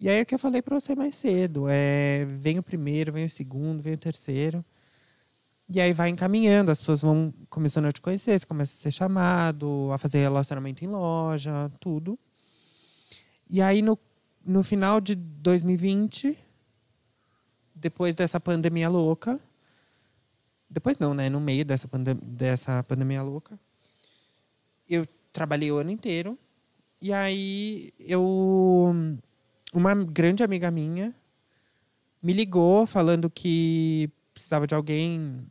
E 0.00 0.08
aí 0.08 0.18
é 0.18 0.22
o 0.22 0.26
que 0.26 0.34
eu 0.34 0.38
falei 0.38 0.60
para 0.60 0.78
você 0.78 0.96
mais 0.96 1.14
cedo, 1.14 1.66
é, 1.68 2.24
vem 2.24 2.58
o 2.58 2.62
primeiro, 2.62 3.12
vem 3.12 3.24
o 3.24 3.30
segundo, 3.30 3.80
vem 3.80 3.94
o 3.94 3.98
terceiro. 3.98 4.64
E 5.74 5.80
aí 5.80 5.92
vai 5.94 6.10
encaminhando, 6.10 6.70
as 6.70 6.78
pessoas 6.78 7.00
vão 7.00 7.32
começando 7.48 7.86
a 7.86 7.92
te 7.92 8.00
conhecer, 8.00 8.38
você 8.38 8.44
começa 8.44 8.74
a 8.74 8.82
ser 8.82 8.90
chamado, 8.90 9.88
a 9.90 9.96
fazer 9.96 10.18
relacionamento 10.18 10.84
em 10.84 10.88
loja, 10.88 11.72
tudo. 11.80 12.18
E 13.48 13.62
aí 13.62 13.80
no, 13.80 13.98
no 14.44 14.62
final 14.62 15.00
de 15.00 15.14
2020, 15.14 16.36
depois 17.74 18.14
dessa 18.14 18.38
pandemia 18.38 18.90
louca, 18.90 19.40
depois 20.68 20.98
não, 20.98 21.14
né? 21.14 21.30
No 21.30 21.40
meio 21.40 21.64
dessa, 21.64 21.88
pandem 21.88 22.18
dessa 22.22 22.82
pandemia 22.82 23.22
louca. 23.22 23.58
Eu 24.88 25.06
trabalhei 25.32 25.72
o 25.72 25.78
ano 25.78 25.90
inteiro. 25.90 26.38
E 27.00 27.12
aí 27.12 27.92
eu. 27.98 28.94
Uma 29.72 29.94
grande 29.94 30.42
amiga 30.42 30.70
minha 30.70 31.14
me 32.22 32.32
ligou 32.32 32.86
falando 32.86 33.30
que 33.30 34.10
precisava 34.32 34.66
de 34.66 34.74
alguém 34.74 35.46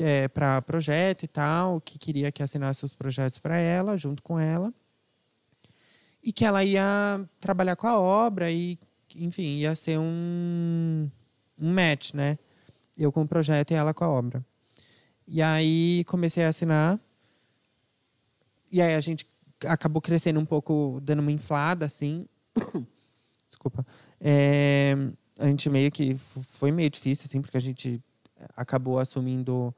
é, 0.00 0.28
para 0.28 0.62
projeto 0.62 1.24
e 1.24 1.28
tal, 1.28 1.80
que 1.80 1.98
queria 1.98 2.32
que 2.32 2.42
assinasse 2.42 2.84
os 2.84 2.94
projetos 2.94 3.38
para 3.38 3.58
ela, 3.58 3.96
junto 3.96 4.22
com 4.22 4.38
ela. 4.38 4.72
E 6.22 6.32
que 6.32 6.44
ela 6.44 6.64
ia 6.64 7.20
trabalhar 7.40 7.76
com 7.76 7.88
a 7.88 7.98
obra 7.98 8.50
e, 8.50 8.78
enfim, 9.16 9.58
ia 9.58 9.74
ser 9.74 9.98
um, 9.98 11.10
um 11.58 11.72
match, 11.72 12.14
né? 12.14 12.38
eu 12.96 13.12
com 13.12 13.22
o 13.22 13.28
projeto 13.28 13.70
e 13.70 13.74
ela 13.74 13.94
com 13.94 14.04
a 14.04 14.08
obra. 14.08 14.44
E 15.26 15.40
aí 15.42 16.04
comecei 16.04 16.44
a 16.44 16.48
assinar. 16.48 17.00
E 18.70 18.80
aí 18.80 18.94
a 18.94 19.00
gente 19.00 19.26
acabou 19.66 20.00
crescendo 20.00 20.40
um 20.40 20.46
pouco, 20.46 21.00
dando 21.02 21.20
uma 21.20 21.32
inflada, 21.32 21.86
assim. 21.86 22.26
Desculpa. 23.48 23.86
É, 24.20 24.94
a 25.38 25.46
gente 25.46 25.68
meio 25.70 25.90
que 25.90 26.16
foi 26.16 26.70
meio 26.70 26.90
difícil, 26.90 27.26
assim, 27.26 27.40
porque 27.40 27.56
a 27.56 27.60
gente 27.60 28.02
acabou 28.56 28.98
assumindo 28.98 29.74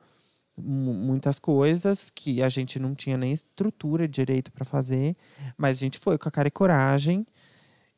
muitas 0.56 1.38
coisas 1.38 2.10
que 2.10 2.42
a 2.42 2.48
gente 2.48 2.78
não 2.78 2.94
tinha 2.94 3.16
nem 3.16 3.32
estrutura 3.32 4.06
direito 4.06 4.52
para 4.52 4.64
fazer, 4.64 5.16
mas 5.56 5.78
a 5.78 5.80
gente 5.80 5.98
foi 5.98 6.16
com 6.16 6.28
a 6.28 6.32
cara 6.32 6.48
e 6.48 6.50
coragem. 6.50 7.26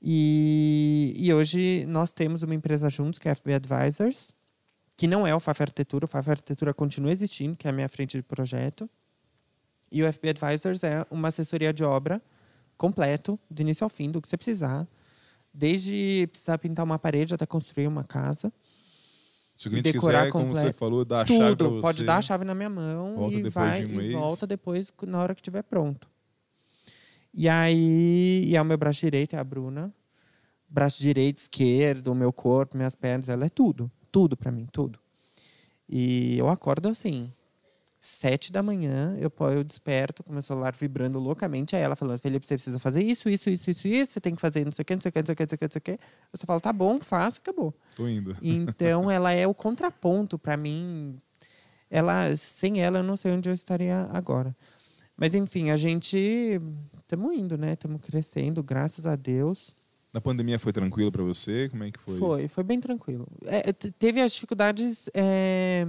E, 0.01 1.15
e 1.17 1.33
hoje 1.33 1.85
nós 1.87 2.13
temos 2.13 2.43
uma 2.43 2.55
empresa 2.55 2.89
juntos, 2.89 3.19
que 3.19 3.29
é 3.29 3.33
a 3.33 3.35
FB 3.35 3.55
Advisors, 3.55 4.35
que 4.97 5.07
não 5.07 5.27
é 5.27 5.35
o 5.35 5.41
FAF 5.41 5.63
Arquitetura, 5.63 6.07
o 6.07 6.09
FAF 6.09 6.31
Arquitetura 6.31 6.73
continua 6.73 7.13
existindo, 7.13 7.57
que 7.57 7.67
é 7.67 7.71
a 7.71 7.73
minha 7.73 7.89
frente 7.89 8.17
de 8.17 8.23
projeto. 8.23 8.89
E 9.91 10.03
o 10.03 10.13
FB 10.13 10.31
Advisors 10.31 10.83
é 10.83 11.07
uma 11.11 11.29
assessoria 11.29 11.73
de 11.73 11.85
obra 11.85 12.23
completo, 12.77 13.39
do 13.51 13.63
início 13.63 13.85
ao 13.85 13.91
fim, 13.91 14.11
do 14.11 14.21
que 14.21 14.29
você 14.29 14.37
precisar. 14.37 14.87
Desde 15.53 16.27
precisar 16.31 16.59
pintar 16.59 16.85
uma 16.85 16.99
parede 16.99 17.35
até 17.35 17.47
construir 17.47 17.87
uma 17.87 18.05
casa. 18.05 18.53
Se 19.57 19.69
o 19.69 19.71
cliente 19.71 19.91
decorar 19.91 20.21
quiser, 20.21 20.33
como 20.33 20.55
você 20.55 20.73
falou, 20.73 21.03
dar 21.03 21.23
a 21.23 21.25
Tudo. 21.25 21.39
chave 21.39 21.57
você. 21.57 21.81
Pode 21.81 22.05
dar 22.05 22.19
a 22.19 22.23
chave 22.23 22.45
na 22.45 22.55
minha 22.55 22.69
mão 22.69 23.17
volta 23.17 23.37
e 23.39 23.49
vai 23.49 23.87
um 23.87 24.01
e 24.03 24.13
volta 24.13 24.47
depois 24.47 24.93
na 25.07 25.21
hora 25.21 25.35
que 25.35 25.41
estiver 25.41 25.63
pronto. 25.63 26.07
E 27.33 27.49
aí, 27.49 28.45
e 28.45 28.55
é 28.55 28.61
o 28.61 28.65
meu 28.65 28.77
braço 28.77 29.01
direito, 29.01 29.35
é 29.35 29.39
a 29.39 29.45
Bruna. 29.45 29.93
Braço 30.69 31.01
direito, 31.01 31.39
esquerdo, 31.39 32.09
o 32.09 32.15
meu 32.15 32.33
corpo, 32.33 32.77
minhas 32.77 32.95
pernas, 32.95 33.31
ela 33.31 33.47
é 33.47 33.49
tudo. 33.49 33.91
Tudo 34.13 34.37
para 34.37 34.53
mim, 34.53 34.67
tudo. 34.71 34.99
E 35.89 36.37
eu 36.39 36.49
acordo 36.49 36.89
assim, 36.89 37.33
sete 38.07 38.53
da 38.53 38.63
manhã, 38.63 39.17
eu, 39.19 39.33
eu 39.51 39.65
desperto 39.65 40.23
com 40.23 40.33
meu 40.33 40.41
celular 40.41 40.75
vibrando 40.75 41.19
loucamente, 41.19 41.75
aí 41.75 41.83
ela 41.83 41.97
falando, 41.97 42.19
Felipe, 42.19 42.47
você 42.47 42.55
precisa 42.55 42.79
fazer 42.79 43.03
isso, 43.03 43.29
isso, 43.29 43.51
isso, 43.51 43.71
isso, 43.71 43.89
isso, 43.89 44.13
você 44.13 44.21
tem 44.21 44.35
que 44.35 44.41
fazer 44.41 44.65
não 44.65 44.73
sei 44.73 44.83
o 44.83 44.87
que, 44.87 44.95
não 44.95 45.01
sei 45.03 45.09
o 45.09 45.13
que, 45.13 45.19
não 45.21 45.27
sei 45.27 45.33
o 45.33 45.37
que, 45.37 45.43
não 45.43 45.49
sei 45.49 45.55
o 45.55 45.59
que, 45.59 45.65
não 45.65 45.71
sei 45.71 45.79
o 45.79 45.83
que. 45.83 45.99
Você 46.33 46.47
fala, 46.47 46.61
tá 46.61 46.73
bom, 46.73 47.01
faço, 47.01 47.41
acabou. 47.41 47.75
Tô 47.97 48.07
indo. 48.09 48.37
Então, 48.41 49.11
ela 49.11 49.33
é 49.33 49.47
o 49.47 49.55
contraponto 49.55 50.39
para 50.39 50.57
mim. 50.57 51.19
Ela, 51.91 52.35
sem 52.37 52.81
ela, 52.81 52.99
eu 52.99 53.03
não 53.03 53.17
sei 53.17 53.33
onde 53.33 53.49
eu 53.49 53.55
estaria 53.55 54.09
agora. 54.13 54.57
Mas, 55.17 55.35
enfim, 55.35 55.71
a 55.71 55.77
gente... 55.77 56.61
Estamos 57.03 57.35
indo, 57.35 57.57
né? 57.57 57.73
Estamos 57.73 58.01
crescendo, 58.01 58.63
graças 58.63 59.07
a 59.07 59.17
Deus. 59.17 59.75
Na 60.13 60.21
pandemia 60.21 60.59
foi 60.59 60.73
tranquilo 60.73 61.11
para 61.11 61.23
você? 61.23 61.69
Como 61.69 61.85
é 61.85 61.91
que 61.91 61.99
foi? 61.99 62.19
Foi, 62.19 62.49
foi 62.49 62.65
bem 62.65 62.81
tranquilo. 62.81 63.27
É, 63.45 63.73
teve 63.73 64.21
as 64.21 64.33
dificuldades... 64.33 65.09
É 65.15 65.87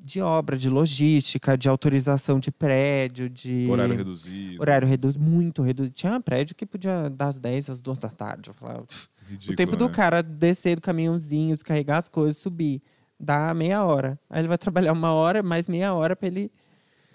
de 0.00 0.20
obra, 0.20 0.56
de 0.56 0.70
logística, 0.70 1.56
de 1.56 1.68
autorização 1.68 2.38
de 2.38 2.50
prédio, 2.50 3.28
de. 3.28 3.66
Horário 3.70 3.96
reduzido. 3.96 4.60
Horário 4.60 4.88
reduzido, 4.88 5.24
muito 5.24 5.62
reduzido. 5.62 5.94
Tinha 5.94 6.12
um 6.12 6.20
prédio 6.20 6.54
que 6.54 6.64
podia 6.64 7.10
das 7.10 7.38
10 7.38 7.70
às 7.70 7.80
2 7.80 7.98
da 7.98 8.08
tarde. 8.08 8.50
Eu 8.50 8.54
falava, 8.54 8.86
Ridículo, 9.28 9.52
o 9.52 9.56
tempo 9.56 9.72
né? 9.72 9.78
do 9.78 9.90
cara 9.90 10.22
descer 10.22 10.76
do 10.76 10.82
caminhãozinho, 10.82 11.54
descarregar 11.54 11.98
as 11.98 12.08
coisas, 12.08 12.36
subir, 12.40 12.80
dá 13.18 13.52
meia 13.52 13.84
hora. 13.84 14.18
Aí 14.30 14.40
ele 14.40 14.48
vai 14.48 14.58
trabalhar 14.58 14.92
uma 14.92 15.12
hora, 15.12 15.42
mais 15.42 15.66
meia 15.66 15.92
hora 15.92 16.14
para 16.14 16.28
ele. 16.28 16.50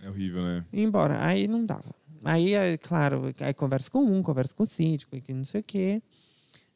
É 0.04 0.10
horrível, 0.10 0.44
né? 0.44 0.66
Ir 0.72 0.84
embora. 0.84 1.24
Aí 1.24 1.48
não 1.48 1.66
dava. 1.66 1.96
Aí, 2.25 2.78
claro, 2.82 3.34
aí 3.40 3.54
conversa 3.54 3.90
com 3.90 4.00
um, 4.00 4.22
conversa 4.22 4.54
com 4.56 4.63
o 4.63 4.66
síndico, 4.66 5.20
que 5.20 5.34
não 5.34 5.44
sei 5.44 5.62
o 5.62 5.63
quê. 5.63 6.02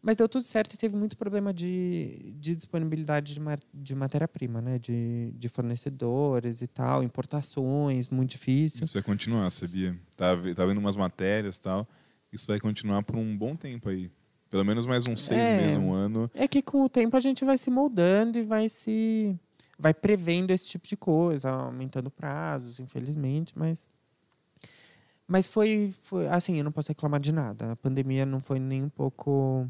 Mas 0.07 0.15
deu 0.15 0.29
tudo 0.29 0.45
certo 0.45 0.73
e 0.73 0.77
teve 0.77 0.95
muito 0.95 1.17
problema 1.17 1.53
de, 1.53 2.33
de 2.39 2.55
disponibilidade 2.55 3.33
de, 3.33 3.41
de 3.73 3.93
matéria-prima, 3.93 4.61
né? 4.61 4.79
De, 4.79 5.33
de 5.35 5.49
fornecedores 5.49 6.61
e 6.61 6.67
tal, 6.67 7.03
importações, 7.03 8.07
muito 8.07 8.29
difícil. 8.29 8.85
Isso 8.85 8.93
vai 8.93 9.03
continuar, 9.03 9.51
sabia? 9.51 9.93
Tá, 10.15 10.27
tá 10.55 10.65
vendo 10.65 10.77
umas 10.77 10.95
matérias 10.95 11.57
e 11.57 11.61
tal. 11.61 11.85
Isso 12.31 12.47
vai 12.47 12.57
continuar 12.57 13.03
por 13.03 13.17
um 13.17 13.37
bom 13.37 13.53
tempo 13.53 13.89
aí. 13.89 14.09
Pelo 14.49 14.63
menos 14.63 14.85
mais 14.85 15.05
uns 15.05 15.25
seis 15.25 15.45
é, 15.45 15.57
meses, 15.57 15.77
um 15.77 15.91
ano. 15.91 16.31
É 16.33 16.47
que 16.47 16.61
com 16.61 16.85
o 16.85 16.89
tempo 16.89 17.17
a 17.17 17.19
gente 17.19 17.43
vai 17.43 17.57
se 17.57 17.69
moldando 17.69 18.39
e 18.39 18.43
vai 18.43 18.69
se. 18.69 19.37
vai 19.77 19.93
prevendo 19.93 20.51
esse 20.51 20.69
tipo 20.69 20.87
de 20.87 20.95
coisa, 20.95 21.49
aumentando 21.49 22.09
prazos, 22.09 22.79
infelizmente, 22.79 23.51
mas. 23.57 23.85
Mas 25.27 25.47
foi, 25.47 25.93
foi. 26.03 26.29
Assim, 26.29 26.59
eu 26.59 26.63
não 26.63 26.71
posso 26.71 26.87
reclamar 26.87 27.19
de 27.19 27.33
nada. 27.33 27.73
A 27.73 27.75
pandemia 27.75 28.25
não 28.25 28.39
foi 28.39 28.57
nem 28.57 28.83
um 28.83 28.89
pouco 28.89 29.69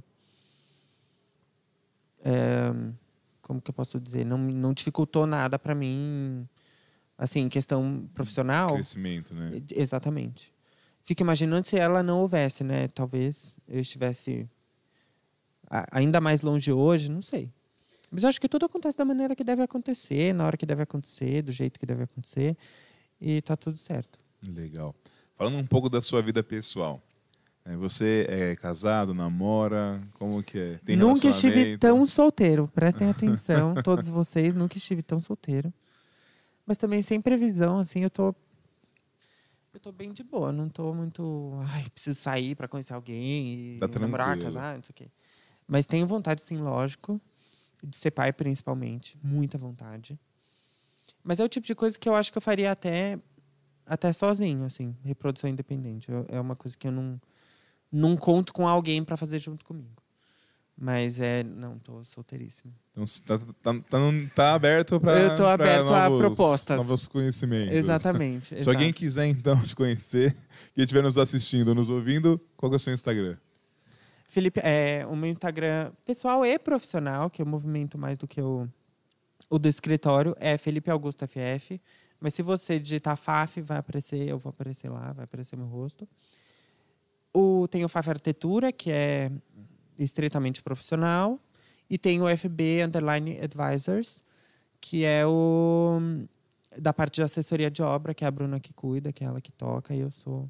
é, 2.23 2.71
como 3.41 3.62
que 3.62 3.69
eu 3.69 3.73
posso 3.73 3.99
dizer? 3.99 4.25
Não, 4.25 4.38
não 4.38 4.73
dificultou 4.73 5.25
nada 5.25 5.58
para 5.58 5.73
mim, 5.73 6.47
assim, 7.17 7.47
questão 7.49 8.10
profissional. 8.13 8.73
Crescimento, 8.73 9.34
né? 9.34 9.62
Exatamente. 9.73 10.53
Fico 11.03 11.21
imaginando 11.21 11.65
se 11.65 11.77
ela 11.77 12.03
não 12.03 12.21
houvesse, 12.21 12.63
né? 12.63 12.88
Talvez 12.89 13.58
eu 13.67 13.80
estivesse 13.80 14.49
ainda 15.91 16.19
mais 16.19 16.41
longe 16.41 16.71
hoje, 16.71 17.10
não 17.10 17.21
sei. 17.21 17.49
Mas 18.12 18.23
eu 18.23 18.30
acho 18.30 18.39
que 18.39 18.47
tudo 18.47 18.65
acontece 18.65 18.97
da 18.97 19.06
maneira 19.06 19.36
que 19.36 19.43
deve 19.43 19.62
acontecer, 19.62 20.34
na 20.34 20.45
hora 20.45 20.58
que 20.58 20.65
deve 20.65 20.84
acontecer, 20.84 21.41
do 21.41 21.51
jeito 21.51 21.80
que 21.80 21.86
deve 21.86 22.03
acontecer, 22.03 22.58
e 23.19 23.41
tá 23.41 23.56
tudo 23.56 23.77
certo. 23.77 24.19
Legal. 24.53 24.95
Falando 25.36 25.58
um 25.58 25.65
pouco 25.65 25.89
da 25.89 26.01
sua 26.01 26.21
vida 26.21 26.41
pessoal. 26.43 27.01
É, 27.67 27.75
você 27.75 28.25
é 28.30 28.56
casado, 28.56 29.13
namora? 29.13 30.01
Como 30.13 30.41
que 30.41 30.58
é? 30.58 30.80
Tem 30.86 30.95
nunca 30.95 31.27
estive 31.27 31.77
tão 31.77 32.06
solteiro. 32.06 32.69
Prestem 32.73 33.10
atenção, 33.10 33.75
todos 33.84 34.08
vocês, 34.08 34.56
nunca 34.56 34.77
estive 34.77 35.03
tão 35.03 35.19
solteiro. 35.19 35.73
Mas 36.65 36.77
também 36.77 37.01
sem 37.01 37.19
previsão, 37.19 37.80
assim, 37.80 37.99
eu 38.03 38.10
tô 38.10 38.34
eu 39.73 39.80
tô 39.80 39.91
bem 39.91 40.12
de 40.12 40.23
boa, 40.23 40.51
não 40.51 40.69
tô 40.69 40.91
muito, 40.91 41.51
ai, 41.67 41.88
preciso 41.89 42.19
sair 42.19 42.56
para 42.56 42.67
conhecer 42.67 42.93
alguém 42.93 43.75
e 43.75 43.77
tá 43.77 43.88
namorar, 43.99 44.39
casar, 44.39 44.75
não 44.75 44.84
sei 44.84 44.91
o 44.91 44.93
quê. 44.95 45.08
Mas 45.67 45.86
tenho 45.86 46.08
vontade 46.08 46.41
sim, 46.41 46.58
lógico, 46.58 47.21
de 47.84 47.95
ser 47.95 48.10
pai 48.10 48.34
principalmente, 48.34 49.19
muita 49.21 49.56
vontade. 49.56 50.17
Mas 51.23 51.39
é 51.39 51.43
o 51.43 51.49
tipo 51.49 51.67
de 51.67 51.75
coisa 51.75 51.99
que 51.99 52.10
eu 52.10 52.15
acho 52.15 52.32
que 52.32 52.38
eu 52.38 52.41
faria 52.41 52.71
até 52.71 53.19
até 53.86 54.12
sozinho, 54.12 54.63
assim, 54.65 54.95
reprodução 55.03 55.49
independente. 55.49 56.10
é 56.27 56.39
uma 56.39 56.56
coisa 56.56 56.75
que 56.75 56.88
eu 56.88 56.91
não 56.91 57.21
não 57.91 58.15
conto 58.15 58.54
com 58.54 58.67
alguém 58.67 59.04
para 59.04 59.17
fazer 59.17 59.39
junto 59.39 59.65
comigo. 59.65 59.97
Mas 60.80 61.19
é, 61.19 61.43
não, 61.43 61.80
tô 61.80 62.04
solteiríssimo. 62.04 62.71
Então 62.91 63.04
tá, 63.26 63.39
tá, 63.63 63.73
tá, 63.89 64.00
tá 64.36 64.54
aberto 64.54 65.00
para 65.00 65.19
Eu 65.19 65.36
tô 65.36 65.47
aberto 65.47 65.89
novos, 65.89 66.19
a 66.19 66.28
propostas. 66.28 66.78
Novos 66.78 67.08
conhecimentos. 67.08 67.73
Exatamente. 67.73 68.58
Se 68.62 68.69
alguém 68.69 68.93
quiser 68.93 69.26
então 69.26 69.60
te 69.63 69.76
conhecer, 69.76 70.36
que 70.76 70.82
estiver 70.82 71.02
nos 71.02 71.17
assistindo, 71.17 71.73
nos 71.73 71.89
ouvindo, 71.89 72.39
qual 72.56 72.71
é 72.71 72.76
o 72.76 72.80
seu 72.80 72.93
Instagram? 72.93 73.38
Felipe, 74.30 74.60
é, 74.63 75.04
o 75.08 75.15
meu 75.15 75.30
Instagram 75.30 75.91
pessoal 76.06 76.45
e 76.45 76.60
profissional, 76.60 77.30
que 77.30 77.41
eu 77.41 77.45
movimento 77.45 77.97
mais 77.97 78.17
do 78.17 78.28
que 78.28 78.39
o, 78.39 78.67
o 79.50 79.58
do 79.58 79.67
escritório, 79.67 80.36
é 80.39 80.60
Felipe 80.60 80.91
Augusto 80.91 81.26
FF. 81.28 81.82
Mas 82.19 82.36
se 82.36 82.43
você 82.43 82.78
digitar 82.78 83.17
FAF, 83.17 83.62
vai 83.62 83.78
aparecer, 83.78 84.28
eu 84.28 84.38
vou 84.38 84.50
aparecer 84.52 84.89
lá, 84.89 85.12
vai 85.13 85.23
aparecer 85.23 85.56
meu 85.56 85.67
rosto. 85.67 86.08
O, 87.38 87.67
tem 87.67 87.86
o 87.86 87.89
FAF 87.89 88.10
Arquitetura, 88.10 88.71
que 88.71 88.89
é 88.91 89.32
estritamente 90.00 90.63
profissional. 90.63 91.39
E 91.89 91.97
tem 91.97 92.19
o 92.21 92.26
FB 92.36 92.84
Underline 92.84 93.39
Advisors, 93.39 94.21
que 94.82 95.06
é 95.06 95.26
o 95.26 96.00
da 96.78 96.91
parte 96.91 97.15
de 97.15 97.23
assessoria 97.23 97.69
de 97.69 97.82
obra, 97.82 98.13
que 98.13 98.23
é 98.23 98.28
a 98.28 98.32
Bruna 98.32 98.60
que 98.60 98.73
cuida, 98.73 99.12
que 99.13 99.23
é 99.23 99.28
ela 99.28 99.39
que 99.39 99.52
toca, 99.52 99.93
e 99.95 100.00
eu 100.00 100.12
sou 100.12 100.50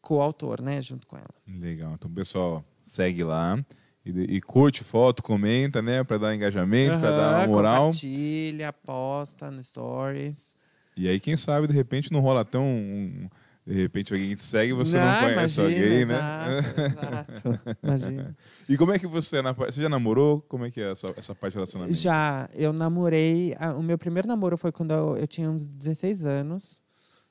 coautor, 0.00 0.60
né, 0.60 0.82
junto 0.82 1.06
com 1.06 1.16
ela. 1.16 1.34
Legal. 1.46 1.92
Então, 1.94 2.10
pessoal, 2.10 2.64
segue 2.84 3.22
lá. 3.22 3.62
E, 4.04 4.10
e 4.10 4.40
curte 4.40 4.82
foto, 4.82 5.22
comenta, 5.22 5.80
né? 5.80 6.02
Para 6.02 6.18
dar 6.18 6.34
engajamento, 6.34 6.94
uhum, 6.94 7.00
para 7.00 7.10
dar 7.16 7.48
moral. 7.48 7.84
Compartilha, 7.86 8.72
posta 8.72 9.50
no 9.50 9.62
stories. 9.62 10.56
E 10.96 11.08
aí, 11.08 11.20
quem 11.20 11.36
sabe, 11.36 11.68
de 11.68 11.72
repente, 11.72 12.10
não 12.10 12.20
rola 12.20 12.44
tão 12.44 12.64
um, 12.64 13.28
de 13.64 13.74
repente 13.74 14.12
alguém 14.12 14.34
te 14.34 14.44
segue 14.44 14.72
e 14.72 14.74
você 14.74 14.98
não, 14.98 15.06
não 15.06 15.20
conhece 15.20 15.60
imagina, 15.60 15.84
alguém, 15.84 16.06
né? 16.06 16.58
Exato, 16.58 17.60
imagina. 17.82 18.36
E 18.68 18.76
como 18.76 18.92
é 18.92 18.98
que 18.98 19.06
você, 19.06 19.40
você 19.40 19.82
já 19.82 19.88
namorou? 19.88 20.40
Como 20.42 20.64
é 20.64 20.70
que 20.70 20.80
é 20.80 20.90
essa, 20.90 21.06
essa 21.16 21.34
parte 21.34 21.54
do 21.54 21.56
relacionamento? 21.56 21.96
Já, 21.96 22.48
eu 22.54 22.72
namorei, 22.72 23.54
o 23.78 23.82
meu 23.82 23.96
primeiro 23.96 24.26
namoro 24.26 24.58
foi 24.58 24.72
quando 24.72 24.92
eu, 24.92 25.16
eu 25.16 25.26
tinha 25.28 25.48
uns 25.48 25.66
16 25.66 26.24
anos, 26.24 26.80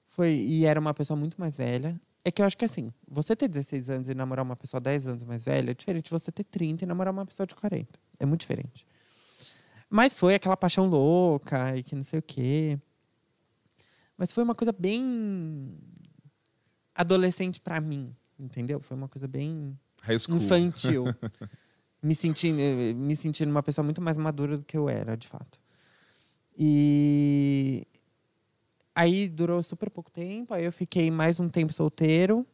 foi, 0.07 0.33
e 0.33 0.65
era 0.65 0.79
uma 0.79 0.93
pessoa 0.93 1.17
muito 1.17 1.39
mais 1.39 1.57
velha. 1.57 1.99
É 2.23 2.31
que 2.31 2.41
eu 2.41 2.45
acho 2.45 2.57
que 2.57 2.63
assim, 2.63 2.93
você 3.07 3.35
ter 3.35 3.47
16 3.49 3.89
anos 3.89 4.07
e 4.07 4.13
namorar 4.13 4.45
uma 4.45 4.55
pessoa 4.55 4.79
10 4.79 5.07
anos 5.07 5.23
mais 5.23 5.43
velha 5.43 5.71
é 5.71 5.73
diferente 5.73 6.05
de 6.05 6.11
você 6.11 6.31
ter 6.31 6.43
30 6.45 6.85
e 6.85 6.87
namorar 6.87 7.13
uma 7.13 7.25
pessoa 7.25 7.45
de 7.45 7.55
40. 7.55 7.99
É 8.19 8.25
muito 8.25 8.41
diferente. 8.41 8.85
Mas 9.89 10.15
foi 10.15 10.35
aquela 10.35 10.55
paixão 10.55 10.85
louca 10.85 11.75
e 11.75 11.83
que 11.83 11.93
não 11.95 12.03
sei 12.03 12.19
o 12.19 12.21
quê. 12.21 12.79
Mas 14.17 14.31
foi 14.31 14.43
uma 14.43 14.55
coisa 14.55 14.71
bem 14.71 15.77
adolescente 16.95 17.59
para 17.59 17.79
mim, 17.79 18.15
entendeu? 18.39 18.79
Foi 18.79 18.95
uma 18.95 19.07
coisa 19.07 19.27
bem 19.27 19.77
infantil. 20.29 21.05
me 22.01 22.15
sentindo 22.15 22.57
me 22.95 23.15
sentindo 23.15 23.51
uma 23.51 23.61
pessoa 23.61 23.85
muito 23.85 24.01
mais 24.01 24.17
madura 24.17 24.57
do 24.57 24.65
que 24.65 24.77
eu 24.77 24.89
era, 24.89 25.15
de 25.15 25.27
fato. 25.27 25.59
E 26.57 27.87
aí 28.93 29.27
durou 29.29 29.61
super 29.63 29.89
pouco 29.89 30.11
tempo, 30.11 30.53
aí 30.53 30.65
eu 30.65 30.71
fiquei 30.71 31.09
mais 31.09 31.39
um 31.39 31.47
tempo 31.47 31.73
solteiro. 31.73 32.45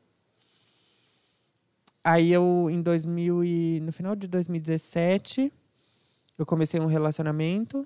Aí 2.03 2.31
eu, 2.31 2.69
em 2.71 2.81
2000 2.81 3.43
e, 3.43 3.79
no 3.81 3.91
final 3.91 4.15
de 4.15 4.27
2017, 4.27 5.51
eu 6.37 6.45
comecei 6.45 6.79
um 6.79 6.85
relacionamento 6.85 7.85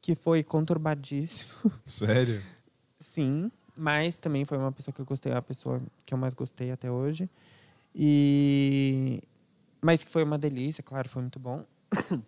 que 0.00 0.14
foi 0.14 0.42
conturbadíssimo. 0.42 1.70
Sério? 1.84 2.42
Sim, 2.98 3.52
mas 3.76 4.18
também 4.18 4.44
foi 4.44 4.58
uma 4.58 4.72
pessoa 4.72 4.94
que 4.94 5.00
eu 5.00 5.06
gostei, 5.06 5.32
a 5.32 5.42
pessoa 5.42 5.80
que 6.04 6.12
eu 6.14 6.18
mais 6.18 6.34
gostei 6.34 6.70
até 6.70 6.90
hoje. 6.90 7.28
E 7.94 9.22
mas 9.82 10.02
que 10.04 10.10
foi 10.10 10.22
uma 10.22 10.36
delícia, 10.38 10.82
claro, 10.82 11.08
foi 11.08 11.22
muito 11.22 11.38
bom. 11.38 11.64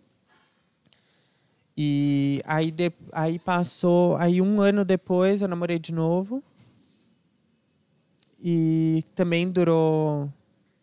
E 1.75 2.39
aí, 2.45 2.69
de, 2.69 2.91
aí 3.11 3.39
passou, 3.39 4.15
aí 4.17 4.39
um 4.39 4.61
ano 4.61 4.85
depois 4.85 5.41
eu 5.41 5.47
namorei 5.47 5.79
de 5.79 5.91
novo. 5.91 6.43
E 8.39 9.03
também 9.15 9.49
durou 9.49 10.31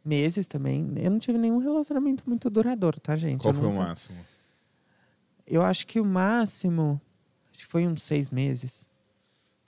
meses 0.05 0.47
também. 0.49 0.93
Eu 0.97 1.11
não 1.13 1.19
tive 1.21 1.39
nenhum 1.39 1.59
relacionamento 1.59 2.25
muito 2.27 2.51
duradouro, 2.51 2.99
tá, 2.99 3.15
gente? 3.15 3.41
Qual 3.41 3.55
Eu 3.55 3.61
foi 3.61 3.69
o 3.69 3.71
nunca- 3.73 3.85
máximo? 3.85 4.19
Eu 5.47 5.63
acho 5.63 5.87
que 5.87 6.01
o 6.01 6.05
máximo, 6.05 7.01
acho 7.53 7.61
que 7.61 7.67
foi 7.71 7.87
uns 7.87 8.03
seis 8.03 8.31
meses. 8.31 8.89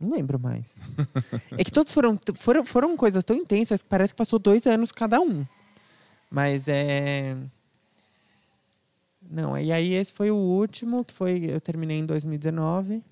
Não 0.02 0.10
lembro 0.10 0.36
mais. 0.38 0.80
é 1.56 1.62
que 1.62 1.70
todos 1.70 1.92
foram, 1.92 2.18
foram, 2.34 2.64
foram 2.64 2.96
coisas 2.96 3.22
tão 3.24 3.36
intensas 3.36 3.82
que 3.82 3.88
parece 3.88 4.12
que 4.12 4.18
passou 4.18 4.36
dois 4.38 4.66
anos 4.66 4.90
cada 4.90 5.20
um. 5.20 5.46
Mas 6.28 6.66
é. 6.66 7.36
Não, 9.30 9.56
e 9.56 9.70
aí 9.70 9.94
esse 9.94 10.12
foi 10.12 10.30
o 10.30 10.36
último, 10.36 11.04
que 11.04 11.14
foi. 11.14 11.44
Eu 11.44 11.60
terminei 11.60 11.98
em 11.98 12.06
2019. 12.06 13.02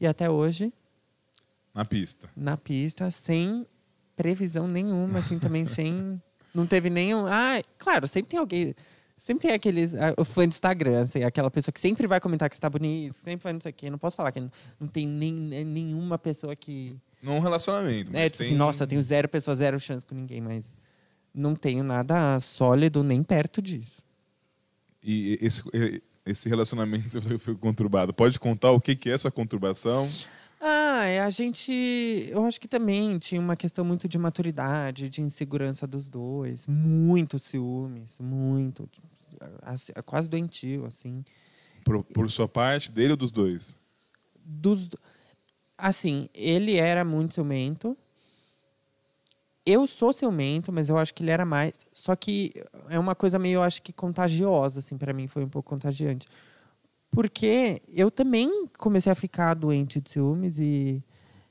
E 0.00 0.06
até 0.06 0.30
hoje, 0.30 0.72
Na 1.74 1.84
pista. 1.84 2.30
na 2.34 2.56
pista, 2.56 3.10
sem 3.10 3.66
previsão 4.16 4.66
nenhuma, 4.66 5.18
assim, 5.18 5.38
também 5.38 5.66
sem. 5.66 6.20
Não 6.54 6.66
teve 6.66 6.88
nenhum. 6.88 7.26
Ah, 7.26 7.62
claro, 7.76 8.08
sempre 8.08 8.30
tem 8.30 8.40
alguém. 8.40 8.74
Sempre 9.20 9.48
tem 9.48 9.52
aqueles. 9.54 9.94
ah, 9.94 10.14
O 10.16 10.24
fã 10.24 10.48
de 10.48 10.54
Instagram, 10.54 11.02
assim, 11.02 11.22
aquela 11.22 11.50
pessoa 11.50 11.70
que 11.70 11.78
sempre 11.78 12.06
vai 12.06 12.18
comentar 12.18 12.48
que 12.48 12.56
está 12.56 12.70
bonito, 12.70 13.12
sempre 13.12 13.44
vai 13.44 13.52
não 13.52 13.60
sei 13.60 13.70
o 13.70 13.74
quê. 13.74 13.90
Não 13.90 13.98
posso 13.98 14.16
falar 14.16 14.32
que 14.32 14.40
não, 14.40 14.50
não 14.80 14.88
tem 14.88 15.06
nem, 15.06 15.30
nenhuma 15.62 16.16
pessoa 16.16 16.56
que. 16.56 16.96
Num 17.22 17.38
relacionamento. 17.38 18.16
É, 18.16 18.30
tipo 18.30 18.38
tem... 18.38 18.46
assim, 18.46 18.56
nossa, 18.56 18.86
tenho 18.86 19.02
zero 19.02 19.28
pessoas, 19.28 19.58
zero 19.58 19.78
chance 19.78 20.06
com 20.06 20.14
ninguém, 20.14 20.40
mas 20.40 20.74
não 21.34 21.54
tenho 21.54 21.84
nada 21.84 22.40
sólido 22.40 23.04
nem 23.04 23.22
perto 23.22 23.60
disso. 23.60 24.02
E 25.04 25.38
esse, 25.42 25.62
esse 26.24 26.48
relacionamento 26.48 27.10
você 27.20 27.36
foi 27.36 27.54
conturbado. 27.54 28.14
Pode 28.14 28.40
contar 28.40 28.70
o 28.70 28.80
que 28.80 28.96
que 28.96 29.10
é 29.10 29.12
essa 29.12 29.30
conturbação? 29.30 30.08
Ah, 30.60 31.06
é, 31.06 31.20
a 31.20 31.30
gente. 31.30 32.28
Eu 32.30 32.44
acho 32.44 32.60
que 32.60 32.68
também 32.68 33.18
tinha 33.18 33.40
uma 33.40 33.56
questão 33.56 33.82
muito 33.82 34.06
de 34.06 34.18
maturidade, 34.18 35.08
de 35.08 35.22
insegurança 35.22 35.86
dos 35.86 36.06
dois. 36.06 36.66
Muito 36.66 37.38
ciúmes, 37.38 38.18
muito. 38.20 38.86
assim, 39.62 39.92
quase 40.04 40.28
doentio, 40.28 40.84
assim. 40.84 41.24
Por, 41.82 42.04
por 42.04 42.30
sua 42.30 42.46
parte, 42.46 42.92
dele 42.92 43.12
ou 43.12 43.16
dos 43.16 43.32
dois? 43.32 43.74
Dos, 44.44 44.90
assim, 45.78 46.28
ele 46.34 46.76
era 46.76 47.06
muito 47.06 47.34
ciumento. 47.34 47.96
Eu 49.64 49.86
sou 49.86 50.12
ciumento, 50.12 50.70
mas 50.70 50.90
eu 50.90 50.98
acho 50.98 51.14
que 51.14 51.22
ele 51.22 51.30
era 51.30 51.46
mais. 51.46 51.86
Só 51.94 52.14
que 52.14 52.52
é 52.90 52.98
uma 52.98 53.14
coisa 53.14 53.38
meio, 53.38 53.56
eu 53.56 53.62
acho 53.62 53.80
que 53.80 53.94
contagiosa, 53.94 54.80
assim, 54.80 54.98
para 54.98 55.14
mim 55.14 55.26
foi 55.26 55.42
um 55.42 55.48
pouco 55.48 55.70
contagiante. 55.70 56.26
Porque 57.10 57.82
eu 57.88 58.10
também 58.10 58.66
comecei 58.78 59.10
a 59.10 59.16
ficar 59.16 59.54
doente 59.54 60.00
de 60.00 60.10
ciúmes 60.10 60.58
e. 60.58 61.02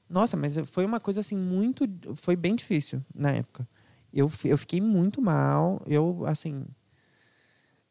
Nossa, 0.09 0.35
mas 0.35 0.57
foi 0.65 0.85
uma 0.85 0.99
coisa 0.99 1.19
assim 1.19 1.37
muito. 1.37 1.85
Foi 2.15 2.35
bem 2.35 2.55
difícil 2.55 3.03
na 3.13 3.31
época. 3.31 3.67
Eu, 4.13 4.31
eu 4.45 4.57
fiquei 4.57 4.79
muito 4.79 5.21
mal. 5.21 5.81
Eu, 5.85 6.25
assim. 6.25 6.65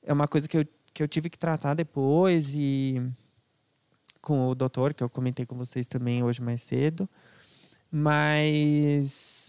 É 0.03 0.13
uma 0.13 0.27
coisa 0.27 0.49
que 0.49 0.57
eu, 0.57 0.67
que 0.95 1.03
eu 1.03 1.09
tive 1.09 1.29
que 1.29 1.39
tratar 1.39 1.75
depois 1.75 2.53
e. 2.55 3.03
Com 4.23 4.49
o 4.49 4.55
doutor, 4.55 4.95
que 4.95 5.03
eu 5.03 5.09
comentei 5.09 5.47
com 5.47 5.57
vocês 5.57 5.87
também 5.87 6.23
hoje 6.23 6.41
mais 6.41 6.63
cedo. 6.63 7.09
Mas. 7.91 9.48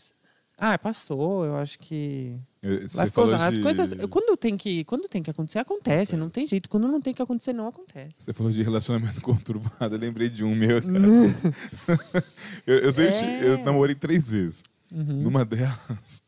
Ah, 0.60 0.78
passou. 0.78 1.46
Eu 1.46 1.56
acho 1.56 1.80
que. 1.80 2.36
Eu- 2.62 2.82
ficar 2.90 3.08
falou, 3.08 3.30
usando. 3.30 3.42
As 3.42 3.54
de, 3.56 3.62
coisas, 3.62 3.94
quando 4.10 4.36
tem 4.36 4.58
que, 4.58 4.84
quando 4.84 5.08
tem 5.08 5.24
que 5.24 5.30
acontecer, 5.32 5.60
acontece, 5.60 6.18
não 6.18 6.30
tem 6.30 6.46
jeito. 6.46 6.68
Quando 6.68 6.88
não 6.88 7.00
tem 7.02 7.14
que 7.14 7.22
acontecer, 7.22 7.54
não 7.54 7.68
acontece. 7.68 8.16
você 8.20 8.34
falou 8.34 8.52
de 8.52 8.62
relacionamento 8.62 9.22
conturbado. 9.24 9.96
Eu 9.96 10.00
lembrei 10.00 10.30
de 10.30 10.44
um 10.44 10.54
meu. 10.54 10.82
cara. 10.84 12.24
eu, 12.68 12.78
eu, 12.80 12.92
sempre, 12.92 13.16
É. 13.16 13.48
eu 13.48 13.58
namorei 13.64 13.96
três 13.96 14.32
vezes. 14.32 14.64
Uhum. 14.92 15.22
Numa 15.24 15.46
delas, 15.46 16.22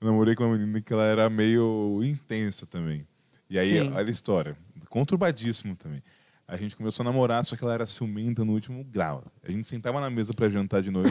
eu 0.00 0.06
namorei 0.08 0.34
com 0.34 0.44
uma 0.44 0.56
menina 0.56 0.80
que 0.80 0.92
ela 0.92 1.04
era 1.04 1.28
meio 1.30 2.00
intensa 2.02 2.66
também. 2.66 3.06
E 3.48 3.58
aí, 3.58 3.78
Sim. 3.80 3.92
olha 3.92 4.06
a 4.06 4.10
história. 4.10 4.56
Conturbadíssimo 4.88 5.76
também. 5.76 6.02
A 6.46 6.56
gente 6.56 6.74
começou 6.74 7.04
a 7.04 7.04
namorar, 7.04 7.44
só 7.44 7.54
que 7.54 7.62
ela 7.62 7.74
era 7.74 7.86
ciumenta 7.86 8.42
no 8.44 8.52
último 8.54 8.82
grau. 8.82 9.22
A 9.42 9.50
gente 9.50 9.66
sentava 9.66 10.00
na 10.00 10.08
mesa 10.08 10.32
pra 10.32 10.48
jantar 10.48 10.80
de 10.82 10.90
noite. 10.90 11.10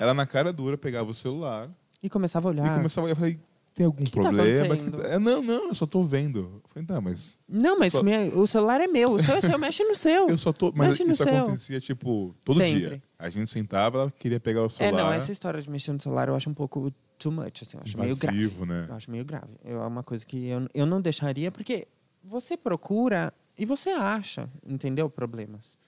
ela, 0.00 0.12
na 0.12 0.26
cara 0.26 0.52
dura, 0.52 0.76
pegava 0.76 1.08
o 1.10 1.14
celular 1.14 1.70
E 2.04 2.08
começava 2.10 2.48
a 2.48 2.50
e 2.50 2.54
olhar. 2.54 2.76
começava 2.76 3.06
a 3.06 3.08
olhar. 3.08 3.12
Eu 3.12 3.16
falei, 3.16 3.40
tem 3.74 3.86
algum 3.86 4.04
Que 4.04 4.12
tá 4.12 4.20
problema? 4.20 4.76
é, 5.08 5.18
não, 5.18 5.42
não, 5.42 5.68
eu 5.68 5.74
só 5.74 5.86
tô 5.86 6.02
vendo. 6.04 6.38
Eu 6.40 6.62
falei, 6.68 6.86
tá, 6.86 7.00
mas 7.00 7.36
Não, 7.48 7.78
mas 7.78 7.92
Só- 7.92 8.02
minha- 8.02 8.28
o 8.36 8.46
celular 8.46 8.80
é 8.80 8.86
meu. 8.86 9.10
O 9.12 9.18
seu 9.20 9.34
é 9.36 9.40
seu, 9.40 9.58
mexe 9.58 9.82
no 9.82 9.96
seu. 9.96 10.28
eu 10.30 10.38
só 10.38 10.52
tô. 10.52 10.70
Mas 10.74 10.90
Mexe 10.98 11.10
isso 11.10 11.22
acontecia, 11.28 11.80
tipo, 11.80 12.34
todo 12.44 12.58
Sempre. 12.58 12.78
dia. 12.88 13.02
A 13.18 13.28
gente 13.30 13.50
sentava, 13.50 13.98
ela 14.02 14.10
queria 14.18 14.38
pegar 14.38 14.62
o 14.62 14.66
É, 14.66 14.68
celular. 14.68 15.02
não, 15.04 15.12
essa 15.12 15.32
história 15.32 15.60
de 15.60 15.68
mexer 15.70 15.92
no 15.92 16.00
celular 16.00 16.28
eu 16.28 16.34
acho 16.36 16.48
um 16.50 16.54
pouco 16.54 16.92
too 17.18 17.32
much, 17.32 17.62
assim, 17.62 17.76
eu 17.78 17.82
acho 17.82 17.98
meio 17.98 18.16
grave. 18.16 18.38
invasivo, 18.38 18.66
né? 18.66 18.86
Eu 18.88 18.94
acho 18.94 19.10
meio 19.10 19.24
grave. 19.24 19.48
Eu- 19.64 19.82
É 19.82 19.86
uma 19.86 20.02
coisa 20.02 20.24
que 20.26 20.46
eu, 20.46 20.68
eu 20.74 20.84
não 20.86 21.00
deixaria, 21.00 21.50
porque 21.50 21.88
você 22.22 22.56
procura 22.56 23.32
e 23.58 23.64
você 23.64 23.90
acha, 23.90 24.48
entendeu? 24.66 25.08
Problemas. 25.08 25.78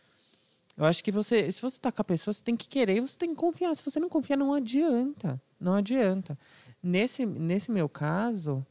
Eu 0.77 0.85
acho 0.85 1.03
que 1.03 1.11
você, 1.11 1.51
se 1.51 1.63
você 1.63 1.79
tá 1.81 1.91
com 1.91 2.03
a 2.03 2.05
pessoa, 2.05 2.35
você 2.35 2.43
tem 2.43 2.57
que 2.57 2.69
querer 2.69 2.97
e 2.97 3.01
você 3.01 3.17
tem 3.17 3.31
que 3.31 3.37
confiar. 3.37 3.75
Se 3.75 3.83
você 3.85 3.99
não 3.99 4.09
confiar, 4.11 4.37
não 4.37 4.53
adianta. 4.53 5.41
Não 5.59 5.73
adianta. 5.75 6.39
Nesse, 6.83 7.25
nesse 7.25 7.71
meu 7.71 7.89
caso, 7.89 8.65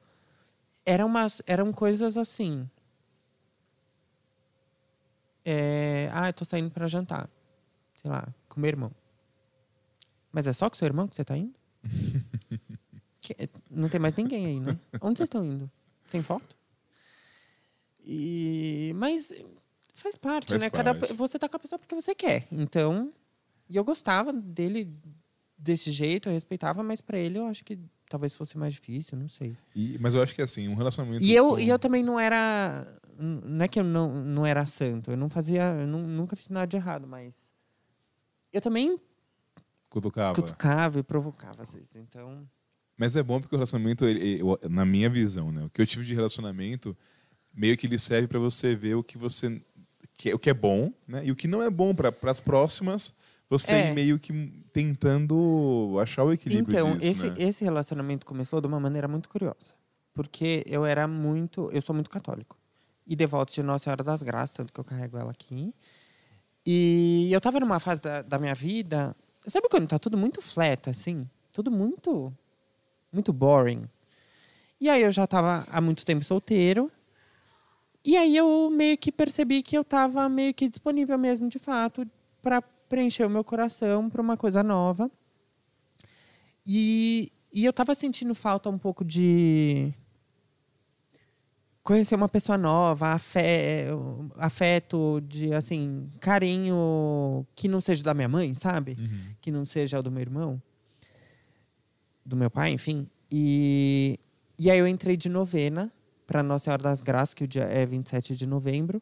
eram, 0.86 1.08
umas, 1.08 1.42
eram 1.48 1.74
coisas 1.74 2.16
assim. 2.16 2.70
É, 5.44 6.10
ah, 6.14 6.30
eu 6.30 6.34
tô 6.34 6.46
saindo 6.46 6.70
para 6.72 6.88
jantar. 6.88 7.30
Sei 8.02 8.10
lá, 8.10 8.28
com 8.50 8.60
meu 8.60 8.68
irmão. 8.68 8.92
Mas 10.32 10.48
é 10.48 10.54
só 10.54 10.70
com 10.70 10.76
seu 10.76 10.86
irmão 10.86 11.08
que 11.08 11.16
você 11.16 11.24
tá 11.26 11.36
indo? 11.38 11.56
Que- 13.22 13.50
não 13.72 13.90
tem 13.90 14.00
mais 14.00 14.14
ninguém 14.14 14.46
aí, 14.46 14.60
né? 14.60 14.78
Onde 15.02 15.18
vocês 15.18 15.26
estão 15.26 15.44
indo? 15.44 15.72
Tem 16.12 16.22
foto? 16.22 16.56
E, 18.04 18.94
mas 18.96 19.34
faz 20.04 20.16
parte, 20.16 20.50
Faz 20.50 20.62
né? 20.62 20.70
Cada, 20.70 20.94
parte. 20.94 21.10
pe- 21.12 21.14
você 21.18 21.38
tá 21.40 21.48
com 21.50 21.56
a 21.58 21.60
pessoa 21.60 21.80
porque 21.80 21.96
você 21.96 22.14
quer. 22.16 22.48
Então, 22.52 23.12
e 23.70 23.76
eu 23.76 23.84
gostava 23.84 24.32
dele 24.34 24.92
desse 25.58 25.92
jeito, 25.92 26.30
eu 26.30 26.34
respeitava, 26.34 26.84
mas 26.84 27.02
pra 27.02 27.18
ele 27.18 27.40
eu 27.40 27.46
acho 27.48 27.64
que 27.64 27.80
talvez 28.10 28.36
fosse 28.36 28.58
mais 28.58 28.74
difícil, 28.74 29.18
não 29.18 29.28
sei. 29.30 29.56
E- 29.76 29.98
mas 30.00 30.14
eu 30.14 30.22
acho 30.22 30.36
que 30.36 30.42
assim, 30.42 30.68
um 30.68 30.76
relacionamento. 30.76 31.24
E 31.24 31.34
eu, 31.34 31.50
com- 31.52 31.60
e 31.60 31.70
eu 31.70 31.80
também 31.80 32.04
não 32.04 32.20
era. 32.20 32.86
Não 33.18 33.64
é 33.64 33.68
que 33.68 33.80
eu 33.80 33.84
não, 33.84 34.24
não 34.24 34.46
era 34.46 34.66
santo, 34.66 35.12
eu 35.12 35.18
não 35.18 35.30
fazia. 35.30 35.64
Eu 35.64 35.88
nu- 35.88 36.06
nunca 36.06 36.36
fiz 36.36 36.50
nada 36.50 36.68
de 36.68 36.76
errado, 36.78 37.08
mas. 37.08 37.34
Eu 38.52 38.62
também 38.62 39.00
cutucava. 39.90 40.36
cutucava 40.36 41.00
e 41.00 41.04
provocava 41.04 41.62
às 41.62 41.74
vezes. 41.74 41.96
Então. 41.96 42.48
Mas 42.98 43.16
é 43.16 43.24
bom 43.24 43.40
porque 43.42 43.56
o 43.56 43.58
relacionamento, 43.58 44.06
ele- 44.06 44.42
eu- 44.42 44.60
na 44.70 44.86
minha 44.86 45.10
visão, 45.10 45.52
né? 45.52 45.66
O 45.66 45.70
que 45.70 45.82
eu 45.82 45.88
tive 45.88 46.06
de 46.06 46.14
relacionamento, 46.14 46.96
meio 47.54 47.78
que 47.78 47.88
ele 47.88 47.98
serve 47.98 48.28
para 48.28 48.40
você 48.40 48.76
ver 48.76 48.96
o 48.96 49.04
que 49.04 49.18
você 49.18 49.62
que, 50.18 50.34
o 50.34 50.40
que 50.40 50.50
é 50.50 50.54
bom, 50.54 50.92
né? 51.08 51.26
E 51.26 51.32
o 51.32 51.36
que 51.36 51.48
não 51.48 51.62
é 51.62 51.70
bom 51.70 51.94
para 51.94 52.14
as 52.32 52.40
próximas, 52.40 53.14
você 53.50 53.74
É. 53.74 53.94
meio 53.94 54.18
que 54.20 54.52
tentando 54.72 55.98
achar 56.02 56.24
o 56.24 56.32
equilíbrio 56.34 56.74
Então, 56.78 56.98
disso, 56.98 57.12
esse, 57.12 57.30
né? 57.30 57.36
esse 57.38 57.64
relacionamento 57.64 58.26
começou 58.26 58.60
de 58.62 58.68
uma 58.68 58.80
maneira 58.80 59.08
muito 59.08 59.30
curiosa. 59.30 59.74
Porque 60.14 60.64
eu 60.66 60.86
era 60.86 61.08
muito. 61.08 61.70
Eu 61.72 61.82
sou 61.82 61.94
muito 61.94 62.10
católico. 62.10 62.58
E 63.06 63.16
devoto 63.16 63.54
de 63.54 63.62
Nossa 63.62 63.84
Senhora 63.84 64.04
das 64.04 64.24
Graças, 64.24 64.56
tanto 64.56 64.72
que 64.74 64.80
eu 64.80 64.84
carrego 64.84 65.18
ela 65.18 65.32
aqui. 65.32 65.74
E 66.66 67.30
eu 67.32 67.40
tava 67.40 67.60
numa 67.60 67.80
fase 67.80 68.02
da, 68.02 68.22
da 68.22 68.40
minha 68.40 68.56
vida. 68.56 69.16
Sabe 69.46 69.68
quando 69.70 69.88
tá 69.88 70.00
tudo 70.00 70.18
muito 70.18 70.42
flat, 70.42 70.90
assim? 70.90 71.30
Tudo 71.52 71.70
muito. 71.70 72.34
Muito 73.12 73.32
boring. 73.32 73.84
E 74.82 74.90
aí 74.90 75.04
eu 75.04 75.12
já 75.12 75.28
tava 75.28 75.66
há 75.70 75.80
muito 75.80 76.04
tempo 76.06 76.24
solteiro. 76.24 76.92
E 78.06 78.16
aí 78.16 78.38
eu 78.38 78.70
meio 78.70 78.96
que 79.00 79.12
percebi 79.12 79.64
que 79.64 79.76
eu 79.76 79.84
tava 79.84 80.30
meio 80.30 80.54
que 80.54 80.70
disponível 80.70 81.18
mesmo, 81.18 81.50
de 81.50 81.58
fato, 81.58 82.08
para 82.40 82.62
preencher 82.62 83.26
o 83.26 83.30
meu 83.30 83.44
coração 83.44 84.12
para 84.12 84.22
uma 84.22 84.38
coisa 84.38 84.62
nova. 84.62 85.10
E, 86.64 87.32
e 87.52 87.66
eu 87.66 87.74
tava 87.74 87.96
sentindo 87.96 88.36
falta 88.36 88.70
um 88.70 88.78
pouco 88.78 89.04
de. 89.04 89.92
conhecer 91.84 92.14
uma 92.14 92.30
pessoa 92.30 92.60
nova, 92.60 93.08
afé, 93.08 93.88
afeto 94.38 95.20
de 95.22 95.52
assim, 95.54 96.08
carinho 96.20 97.46
que 97.56 97.68
não 97.68 97.82
seja 97.82 98.04
da 98.04 98.14
minha 98.14 98.30
mãe, 98.30 98.54
sabe? 98.54 98.98
Uhum. 99.00 99.36
Que 99.42 99.50
não 99.50 99.66
seja 99.66 100.00
o 100.00 100.04
do 100.04 100.12
meu 100.12 100.22
irmão, 100.22 100.62
do 102.24 102.36
meu 102.36 102.52
pai, 102.52 102.72
enfim. 102.72 103.10
E 103.32 104.20
e 104.58 104.72
aí 104.72 104.80
eu 104.80 104.88
entrei 104.88 105.18
de 105.18 105.28
novena 105.28 105.92
para 106.26 106.42
Nossa 106.44 106.66
Senhora 106.66 106.84
das 106.84 107.02
Graças, 107.02 107.34
que 107.34 107.44
o 107.44 107.48
dia 107.48 107.64
é 107.64 107.86
27 107.86 108.36
de 108.36 108.46
novembro. 108.46 109.02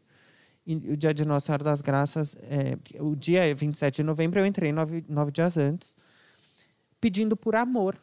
E 0.65 0.75
o 0.75 0.95
dia 0.95 1.13
de 1.13 1.25
Nossa 1.25 1.47
Senhora 1.47 1.63
das 1.63 1.81
Graças, 1.81 2.37
é, 2.41 2.77
o 3.01 3.15
dia 3.15 3.45
é 3.45 3.53
27 3.53 3.97
de 3.97 4.03
novembro, 4.03 4.39
eu 4.39 4.45
entrei 4.45 4.71
nove, 4.71 5.03
nove 5.09 5.31
dias 5.31 5.57
antes, 5.57 5.93
pedindo 7.01 7.35
por 7.35 7.55
amor. 7.55 7.97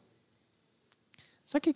Só 1.45 1.59
que, 1.59 1.75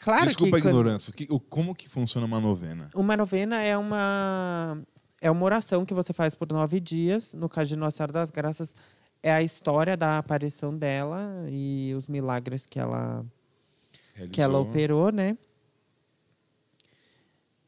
claro 0.00 0.24
Desculpa 0.26 0.58
que... 0.60 0.66
a 0.66 0.70
ignorância. 0.70 1.12
Que- 1.12 1.26
como 1.48 1.74
que 1.74 1.88
funciona 1.88 2.26
uma 2.26 2.40
novena? 2.40 2.88
Uma 2.94 3.16
novena 3.16 3.62
é 3.62 3.76
uma 3.76 4.78
é 5.20 5.30
uma 5.30 5.44
oração 5.44 5.84
que 5.84 5.92
você 5.92 6.12
faz 6.12 6.34
por 6.34 6.50
nove 6.50 6.80
dias. 6.80 7.34
No 7.34 7.48
caso 7.48 7.68
de 7.68 7.76
Nossa 7.76 7.98
Senhora 7.98 8.12
das 8.12 8.30
Graças, 8.30 8.74
é 9.22 9.32
a 9.32 9.42
história 9.42 9.96
da 9.96 10.18
aparição 10.18 10.76
dela 10.76 11.44
e 11.50 11.92
os 11.96 12.06
milagres 12.06 12.64
que 12.64 12.78
ela 12.78 13.26
que 14.32 14.40
ela 14.40 14.58
operou, 14.58 15.12
né? 15.12 15.36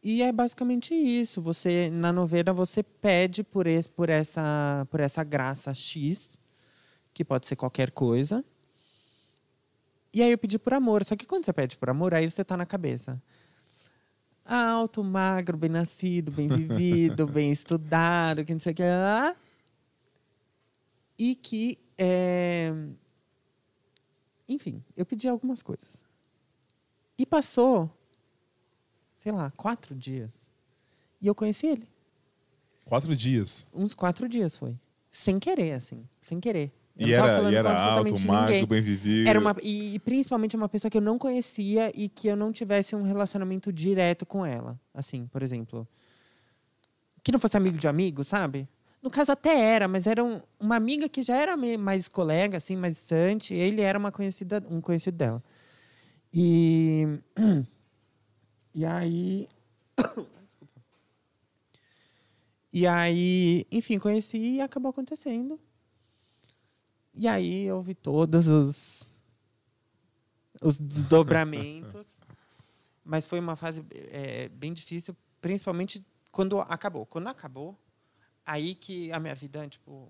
E 0.02 0.22
é 0.22 0.32
basicamente 0.32 0.94
isso. 0.94 1.42
Você 1.42 1.90
na 1.90 2.12
novena 2.12 2.52
você 2.52 2.82
pede 2.82 3.42
por 3.44 3.66
esse, 3.66 3.88
por 3.88 4.08
essa 4.08 4.86
por 4.90 5.00
essa 5.00 5.22
graça 5.22 5.74
X, 5.74 6.38
que 7.12 7.24
pode 7.24 7.46
ser 7.46 7.56
qualquer 7.56 7.90
coisa. 7.90 8.44
E 10.12 10.22
aí 10.22 10.30
eu 10.32 10.38
pedi 10.38 10.58
por 10.58 10.72
amor. 10.74 11.04
Só 11.04 11.14
que 11.14 11.26
quando 11.26 11.44
você 11.44 11.52
pede 11.52 11.76
por 11.76 11.90
amor, 11.90 12.14
aí 12.14 12.28
você 12.28 12.44
tá 12.44 12.56
na 12.56 12.66
cabeça. 12.66 13.22
Alto, 14.44 15.04
magro, 15.04 15.56
bem 15.56 15.70
nascido, 15.70 16.32
bem 16.32 16.48
vivido, 16.48 17.26
bem 17.28 17.52
estudado, 17.52 18.44
que 18.44 18.52
não 18.52 18.60
sei 18.60 18.72
o 18.72 18.74
que. 18.74 18.82
ah. 18.82 19.36
E 21.18 21.34
que. 21.34 21.78
é, 21.98 22.72
Enfim, 24.48 24.82
eu 24.96 25.04
pedi 25.04 25.28
algumas 25.28 25.62
coisas. 25.62 26.02
E 27.16 27.26
passou, 27.26 27.90
sei 29.20 29.32
lá, 29.32 29.50
quatro 29.54 29.94
dias. 29.94 30.32
E 31.20 31.26
eu 31.26 31.34
conheci 31.34 31.66
ele. 31.66 31.86
Quatro 32.86 33.14
dias. 33.14 33.66
Uns 33.72 33.92
quatro 33.92 34.26
dias 34.26 34.56
foi. 34.56 34.74
Sem 35.12 35.38
querer, 35.38 35.72
assim. 35.72 36.08
Sem 36.22 36.40
querer. 36.40 36.72
Eu 36.96 37.06
E 37.08 37.12
era, 37.12 37.50
e 37.50 37.54
era 37.54 37.70
alto, 37.78 38.18
magro, 38.26 38.66
bem 38.66 38.80
vivido. 38.80 39.28
Era 39.28 39.38
uma, 39.38 39.54
e, 39.62 39.94
e 39.94 39.98
principalmente 39.98 40.56
uma 40.56 40.70
pessoa 40.70 40.90
que 40.90 40.96
eu 40.96 41.02
não 41.02 41.18
conhecia 41.18 41.92
e 41.94 42.08
que 42.08 42.28
eu 42.28 42.34
não 42.36 42.50
tivesse 42.50 42.96
um 42.96 43.02
relacionamento 43.02 43.70
direto 43.70 44.24
com 44.24 44.44
ela. 44.44 44.80
Assim, 44.94 45.26
por 45.26 45.42
exemplo. 45.42 45.86
Que 47.22 47.30
não 47.30 47.38
fosse 47.38 47.58
amigo 47.58 47.76
de 47.76 47.86
amigo, 47.86 48.24
sabe? 48.24 48.66
No 49.02 49.10
caso 49.10 49.32
até 49.32 49.54
era, 49.60 49.86
mas 49.86 50.06
era 50.06 50.24
um- 50.24 50.40
uma 50.58 50.76
amiga 50.76 51.10
que 51.10 51.22
já 51.22 51.36
era 51.36 51.54
mais 51.58 52.08
colega, 52.08 52.56
assim, 52.56 52.74
mais 52.74 52.94
distante. 52.94 53.52
Ele 53.52 53.82
era 53.82 53.98
uma 53.98 54.10
conhecida, 54.10 54.64
um 54.70 54.80
conhecido 54.80 55.18
dela. 55.18 55.44
E. 56.32 57.06
E 58.74 58.84
aí. 58.84 59.48
Desculpa. 59.96 60.40
E 62.72 62.86
aí, 62.86 63.66
enfim, 63.68 63.98
conheci 63.98 64.38
e 64.38 64.60
acabou 64.60 64.90
acontecendo. 64.90 65.58
E 67.12 67.26
aí 67.26 67.64
eu 67.64 67.82
vi 67.82 67.96
todos 67.96 68.46
os, 68.46 69.12
os 70.62 70.78
desdobramentos. 70.78 72.20
Mas 73.04 73.26
foi 73.26 73.40
uma 73.40 73.56
fase 73.56 73.84
é, 73.90 74.48
bem 74.50 74.72
difícil, 74.72 75.16
principalmente 75.40 76.06
quando 76.30 76.60
acabou. 76.60 77.04
Quando 77.06 77.26
acabou, 77.26 77.76
aí 78.46 78.76
que 78.76 79.10
a 79.10 79.18
minha 79.18 79.34
vida, 79.34 79.66
tipo, 79.66 80.08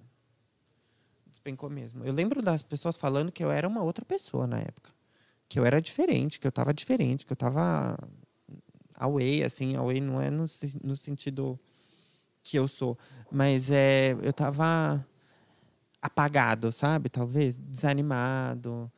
despencou 1.26 1.70
mesmo. 1.70 2.04
Eu 2.04 2.12
lembro 2.12 2.42
das 2.42 2.62
pessoas 2.62 2.96
falando 2.96 3.32
que 3.32 3.42
eu 3.42 3.50
era 3.50 3.66
uma 3.66 3.82
outra 3.82 4.04
pessoa 4.04 4.46
na 4.46 4.58
época. 4.58 4.92
Que 5.48 5.58
eu 5.58 5.64
era 5.64 5.80
diferente, 5.80 6.38
que 6.38 6.46
eu 6.46 6.52
tava 6.52 6.74
diferente, 6.74 7.24
que 7.24 7.32
eu 7.32 7.36
tava 7.36 7.96
away, 9.00 9.42
assim, 9.42 9.74
away 9.76 10.00
não 10.00 10.20
é 10.20 10.30
no, 10.30 10.44
no 10.84 10.96
sentido 10.96 11.58
que 12.42 12.58
eu 12.58 12.68
sou, 12.68 12.96
mas 13.32 13.70
é, 13.70 14.16
eu 14.22 14.32
tava 14.32 15.04
apagado, 16.00 16.70
sabe? 16.70 17.08
Talvez 17.08 17.58
desanimado, 17.58 18.90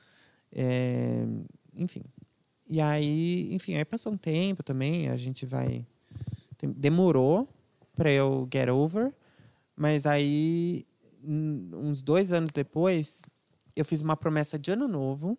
é, 0.52 1.24
enfim. 1.74 2.02
E 2.68 2.80
aí, 2.80 3.52
enfim, 3.54 3.74
aí 3.74 3.84
passou 3.84 4.12
um 4.12 4.16
tempo 4.16 4.62
também, 4.62 5.08
a 5.08 5.16
gente 5.16 5.46
vai 5.46 5.86
demorou 6.76 7.48
para 7.96 8.08
eu 8.10 8.48
get 8.52 8.68
over, 8.68 9.12
mas 9.76 10.06
aí 10.06 10.86
uns 11.24 12.02
dois 12.02 12.32
anos 12.32 12.52
depois 12.52 13.22
eu 13.74 13.84
fiz 13.84 14.00
uma 14.00 14.16
promessa 14.16 14.56
de 14.56 14.70
ano 14.70 14.86
novo 14.86 15.36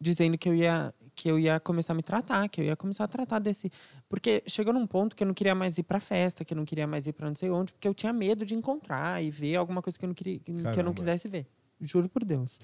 dizendo 0.00 0.36
que 0.36 0.48
eu 0.48 0.54
ia 0.54 0.94
que 1.18 1.28
eu 1.28 1.36
ia 1.36 1.58
começar 1.58 1.94
a 1.94 1.96
me 1.96 2.02
tratar, 2.02 2.48
que 2.48 2.60
eu 2.60 2.64
ia 2.64 2.76
começar 2.76 3.02
a 3.02 3.08
tratar 3.08 3.40
desse, 3.40 3.72
porque 4.08 4.40
chegou 4.46 4.72
num 4.72 4.86
ponto 4.86 5.16
que 5.16 5.24
eu 5.24 5.26
não 5.26 5.34
queria 5.34 5.52
mais 5.52 5.76
ir 5.76 5.82
para 5.82 5.98
festa, 5.98 6.44
que 6.44 6.54
eu 6.54 6.56
não 6.56 6.64
queria 6.64 6.86
mais 6.86 7.08
ir 7.08 7.12
para 7.12 7.26
não 7.26 7.34
sei 7.34 7.50
onde, 7.50 7.72
porque 7.72 7.88
eu 7.88 7.92
tinha 7.92 8.12
medo 8.12 8.46
de 8.46 8.54
encontrar 8.54 9.20
e 9.20 9.28
ver 9.28 9.56
alguma 9.56 9.82
coisa 9.82 9.98
que 9.98 10.04
eu 10.04 10.06
não 10.06 10.14
queria, 10.14 10.38
que 10.38 10.52
eu 10.52 10.62
Caramba. 10.62 10.84
não 10.84 10.94
quisesse 10.94 11.26
ver. 11.26 11.44
Juro 11.80 12.08
por 12.08 12.24
Deus. 12.24 12.60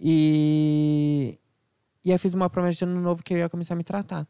E 0.00 1.38
e 2.02 2.10
aí 2.10 2.14
eu 2.14 2.18
fiz 2.18 2.32
uma 2.32 2.48
promessa 2.48 2.78
de 2.78 2.84
ano 2.84 2.98
novo 2.98 3.22
que 3.22 3.34
eu 3.34 3.38
ia 3.38 3.48
começar 3.48 3.74
a 3.74 3.76
me 3.76 3.84
tratar. 3.84 4.26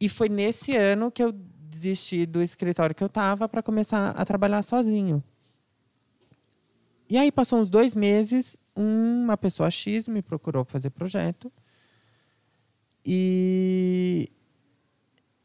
E 0.00 0.08
foi 0.08 0.28
nesse 0.28 0.76
ano 0.76 1.12
que 1.12 1.22
eu 1.22 1.30
desisti 1.30 2.26
do 2.26 2.42
escritório 2.42 2.94
que 2.94 3.04
eu 3.04 3.08
tava 3.08 3.48
para 3.48 3.62
começar 3.62 4.10
a 4.10 4.24
trabalhar 4.24 4.62
sozinho. 4.62 5.22
E 7.08 7.16
aí 7.16 7.30
passou 7.30 7.60
uns 7.60 7.70
dois 7.70 7.94
meses, 7.94 8.58
uma 8.74 9.36
pessoa 9.36 9.70
X 9.70 10.08
me 10.08 10.22
procurou 10.22 10.64
para 10.64 10.72
fazer 10.72 10.90
projeto. 10.90 11.52
E 13.04 14.30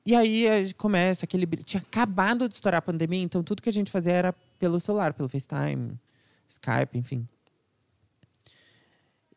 e 0.06 0.16
aí 0.16 0.74
começa 0.74 1.26
aquele 1.26 1.46
tinha 1.58 1.82
acabado 1.82 2.50
de 2.50 2.56
estourar 2.56 2.80
a 2.80 2.82
pandemia, 2.82 3.22
então 3.22 3.44
tudo 3.44 3.62
que 3.62 3.70
a 3.70 3.74
gente 3.74 3.92
fazia 3.92 4.14
era 4.14 4.34
pelo 4.58 4.80
celular, 4.80 5.14
pelo 5.14 5.30
FaceTime, 5.30 6.00
Skype, 6.50 6.98
enfim. 6.98 7.28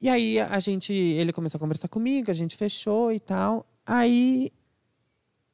E 0.01 0.09
aí 0.09 0.41
a 0.41 0.59
gente, 0.59 0.93
ele 0.93 1.33
começou 1.33 1.59
a 1.59 1.61
conversar 1.61 1.89
comigo, 1.89 2.31
a 2.31 2.35
gente 2.35 2.57
fechou 2.57 3.13
e 3.13 3.21
tal. 3.21 3.67
Aí 3.85 4.51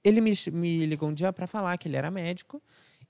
ele 0.04 0.20
me, 0.20 0.32
me 0.52 0.86
ligou 0.86 1.08
um 1.08 1.12
dia 1.12 1.32
para 1.32 1.46
falar 1.46 1.76
que 1.76 1.88
ele 1.88 1.96
era 1.96 2.10
médico 2.10 2.62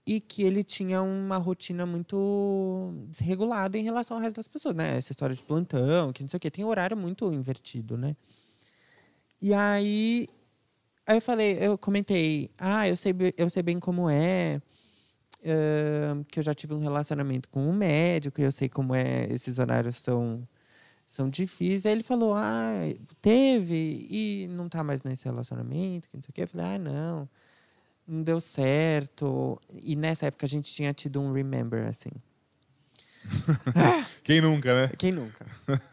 e 0.07 0.21
que 0.21 0.43
ele 0.43 0.65
tinha 0.65 1.03
uma 1.03 1.37
rotina 1.37 1.85
muito 1.85 2.93
desregulada 3.09 3.77
em 3.77 3.85
relação 3.85 4.17
ao 4.17 4.23
resto 4.23 4.37
das 4.37 4.49
pessoas, 4.49 4.75
né? 4.75 4.97
Essa 4.97 5.13
história 5.13 5.37
de 5.37 5.43
plantão, 5.43 6.13
que 6.13 6.23
não 6.23 6.29
sei 6.29 6.39
o 6.39 6.41
quê, 6.41 6.51
tem 6.51 6.65
horário 6.65 6.97
muito 6.97 7.31
invertido, 7.33 7.97
né? 7.99 8.17
E 9.41 9.55
aí, 9.55 10.29
aí 11.07 11.17
eu 11.17 11.21
falei, 11.21 11.59
eu 11.61 11.79
comentei, 11.79 12.51
ah, 12.59 12.89
eu 12.89 12.97
sei, 12.97 13.15
eu 13.37 13.49
sei 13.49 13.63
bem 13.63 13.79
como 13.79 14.11
é, 14.11 14.61
ahn, 15.45 16.25
que 16.25 16.41
eu 16.41 16.43
já 16.43 16.53
tive 16.55 16.75
um 16.75 16.81
relacionamento 16.81 17.49
com 17.49 17.69
um 17.69 17.73
médico, 17.73 18.41
e 18.41 18.45
eu 18.45 18.53
sei 18.53 18.69
como 18.69 18.95
é, 18.95 19.27
esses 19.33 19.59
horários 19.59 19.97
são, 19.97 20.47
são 21.07 21.31
difíceis. 21.31 21.87
Aí 21.87 21.93
ele 21.93 22.03
falou, 22.03 22.35
ah, 22.35 22.73
teve, 23.23 24.09
e 24.11 24.49
não 24.51 24.69
tá 24.69 24.83
mais 24.83 25.03
nesse 25.03 25.25
relacionamento, 25.25 26.09
que 26.09 26.17
não 26.17 26.23
sei 26.23 26.31
o 26.31 26.35
quê. 26.35 26.43
Eu 26.43 26.49
falei, 26.49 26.67
ah, 26.67 26.79
não, 26.79 27.29
não 28.07 28.23
deu 28.23 28.41
certo. 28.41 29.61
E 29.73 29.95
nessa 29.95 30.27
época 30.27 30.47
a 30.47 30.49
gente 30.49 30.73
tinha 30.73 30.93
tido 30.93 31.21
um 31.21 31.33
remember, 31.33 31.87
assim. 31.87 32.11
Quem 34.25 34.41
nunca, 34.41 34.75
né? 34.75 34.93
Quem 34.99 35.13
nunca? 35.13 35.47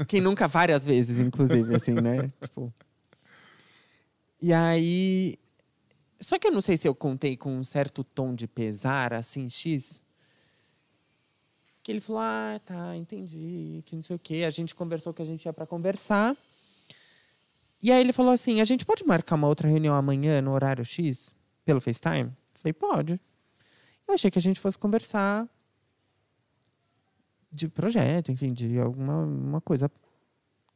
Quem 0.07 0.21
nunca 0.21 0.47
várias 0.47 0.85
vezes, 0.85 1.19
inclusive, 1.19 1.75
assim, 1.75 1.93
né? 1.93 2.31
Tipo. 2.41 2.73
E 4.41 4.53
aí. 4.53 5.37
Só 6.19 6.39
que 6.39 6.47
eu 6.47 6.51
não 6.51 6.61
sei 6.61 6.77
se 6.77 6.87
eu 6.87 6.95
contei 6.95 7.35
com 7.35 7.55
um 7.57 7.63
certo 7.63 8.03
tom 8.03 8.33
de 8.33 8.47
pesar, 8.47 9.13
assim, 9.13 9.49
X. 9.49 10.01
Que 11.83 11.91
ele 11.91 12.01
falou: 12.01 12.21
ah, 12.21 12.59
tá, 12.65 12.95
entendi, 12.95 13.83
que 13.85 13.95
não 13.95 14.03
sei 14.03 14.15
o 14.15 14.19
quê. 14.19 14.43
A 14.45 14.49
gente 14.49 14.73
conversou 14.73 15.13
que 15.13 15.21
a 15.21 15.25
gente 15.25 15.45
ia 15.45 15.53
para 15.53 15.65
conversar. 15.65 16.35
E 17.81 17.91
aí 17.91 18.01
ele 18.01 18.13
falou 18.13 18.31
assim: 18.31 18.61
a 18.61 18.65
gente 18.65 18.85
pode 18.85 19.05
marcar 19.05 19.35
uma 19.35 19.47
outra 19.47 19.67
reunião 19.67 19.95
amanhã 19.95 20.41
no 20.41 20.51
horário 20.51 20.83
X, 20.83 21.35
pelo 21.63 21.81
FaceTime? 21.81 22.31
Falei: 22.55 22.73
pode. 22.73 23.19
Eu 24.07 24.13
achei 24.13 24.29
que 24.31 24.39
a 24.39 24.41
gente 24.41 24.59
fosse 24.59 24.77
conversar 24.77 25.47
de 27.51 27.67
projeto, 27.67 28.31
enfim, 28.31 28.53
de 28.53 28.79
alguma 28.79 29.23
uma 29.23 29.61
coisa 29.61 29.89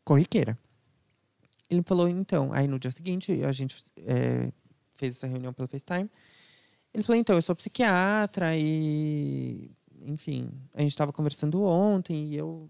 corriqueira. 0.03 0.57
Ele 1.69 1.83
falou, 1.83 2.07
então, 2.07 2.51
aí 2.51 2.67
no 2.67 2.79
dia 2.79 2.91
seguinte 2.91 3.43
a 3.43 3.51
gente 3.51 3.83
eh, 3.97 4.51
fez 4.93 5.15
essa 5.15 5.27
reunião 5.27 5.53
pelo 5.53 5.67
FaceTime. 5.67 6.09
Ele 6.93 7.03
falou, 7.03 7.19
então, 7.19 7.35
eu 7.35 7.41
sou 7.41 7.55
psiquiatra 7.55 8.57
e, 8.57 9.71
enfim, 10.01 10.51
a 10.73 10.81
gente 10.81 10.91
estava 10.91 11.13
conversando 11.13 11.63
ontem 11.63 12.31
e 12.31 12.37
eu 12.37 12.69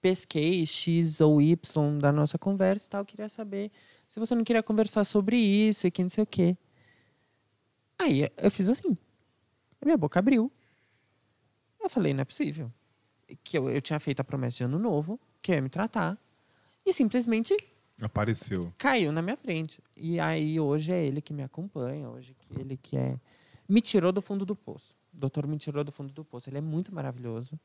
pesquei 0.00 0.64
X 0.66 1.20
ou 1.20 1.40
Y 1.40 1.98
da 1.98 2.12
nossa 2.12 2.38
conversa 2.38 2.86
e 2.86 2.88
tal, 2.88 3.04
queria 3.04 3.28
saber 3.28 3.70
se 4.08 4.20
você 4.20 4.34
não 4.34 4.44
queria 4.44 4.62
conversar 4.62 5.04
sobre 5.04 5.36
isso 5.36 5.86
e 5.86 5.90
que 5.90 6.02
não 6.02 6.10
sei 6.10 6.24
o 6.24 6.26
quê. 6.26 6.56
Aí 7.98 8.30
eu 8.36 8.50
fiz 8.50 8.68
assim. 8.68 8.96
A 9.80 9.84
minha 9.84 9.96
boca 9.96 10.18
abriu. 10.18 10.52
Eu 11.80 11.90
falei, 11.90 12.14
não 12.14 12.22
é 12.22 12.24
possível. 12.24 12.72
Que 13.42 13.58
eu, 13.58 13.68
eu 13.70 13.80
tinha 13.80 13.98
feito 13.98 14.20
a 14.20 14.24
promessa 14.24 14.58
de 14.58 14.64
ano 14.64 14.78
novo, 14.78 15.18
que 15.42 15.52
eu 15.52 15.56
ia 15.56 15.62
me 15.62 15.68
tratar. 15.68 16.18
E 16.86 16.92
simplesmente 16.92 17.56
Apareceu. 18.00 18.72
caiu 18.78 19.10
na 19.12 19.20
minha 19.20 19.36
frente. 19.36 19.82
E 19.96 20.20
aí 20.20 20.58
hoje 20.60 20.92
é 20.92 21.04
ele 21.04 21.20
que 21.20 21.32
me 21.34 21.42
acompanha, 21.42 22.08
hoje 22.08 22.34
que 22.38 22.58
ele 22.58 22.76
que 22.76 22.96
é 22.96 23.18
me 23.68 23.80
tirou 23.80 24.12
do 24.12 24.22
fundo 24.22 24.46
do 24.46 24.54
poço. 24.54 24.96
O 25.12 25.16
doutor 25.18 25.46
me 25.46 25.58
tirou 25.58 25.82
do 25.82 25.90
fundo 25.92 26.12
do 26.12 26.24
poço. 26.24 26.48
Ele 26.48 26.58
é 26.58 26.60
muito 26.60 26.94
maravilhoso. 26.94 27.58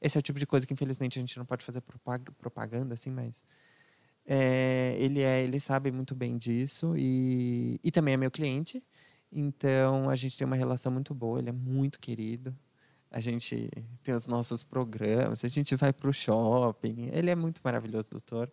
Esse 0.00 0.16
é 0.16 0.20
o 0.20 0.22
tipo 0.22 0.38
de 0.38 0.46
coisa 0.46 0.66
que 0.66 0.72
infelizmente 0.72 1.18
a 1.18 1.20
gente 1.20 1.36
não 1.36 1.44
pode 1.44 1.64
fazer 1.64 1.80
propag- 1.80 2.30
propaganda 2.38 2.94
assim, 2.94 3.10
mas 3.10 3.44
é, 4.24 4.96
ele 4.98 5.20
é, 5.20 5.42
ele 5.42 5.58
sabe 5.60 5.90
muito 5.90 6.14
bem 6.14 6.38
disso 6.38 6.94
e, 6.96 7.78
e 7.82 7.90
também 7.90 8.14
é 8.14 8.16
meu 8.16 8.30
cliente. 8.30 8.82
Então 9.32 10.08
a 10.08 10.16
gente 10.16 10.38
tem 10.38 10.46
uma 10.46 10.56
relação 10.56 10.90
muito 10.92 11.12
boa. 11.14 11.38
Ele 11.38 11.50
é 11.50 11.52
muito 11.52 12.00
querido. 12.00 12.54
A 13.10 13.18
gente 13.20 13.68
tem 14.02 14.14
os 14.14 14.26
nossos 14.26 14.62
programas. 14.62 15.44
A 15.44 15.48
gente 15.48 15.74
vai 15.74 15.92
para 15.92 16.08
o 16.08 16.12
shopping. 16.12 17.10
Ele 17.12 17.28
é 17.28 17.34
muito 17.34 17.60
maravilhoso, 17.62 18.08
doutor. 18.10 18.50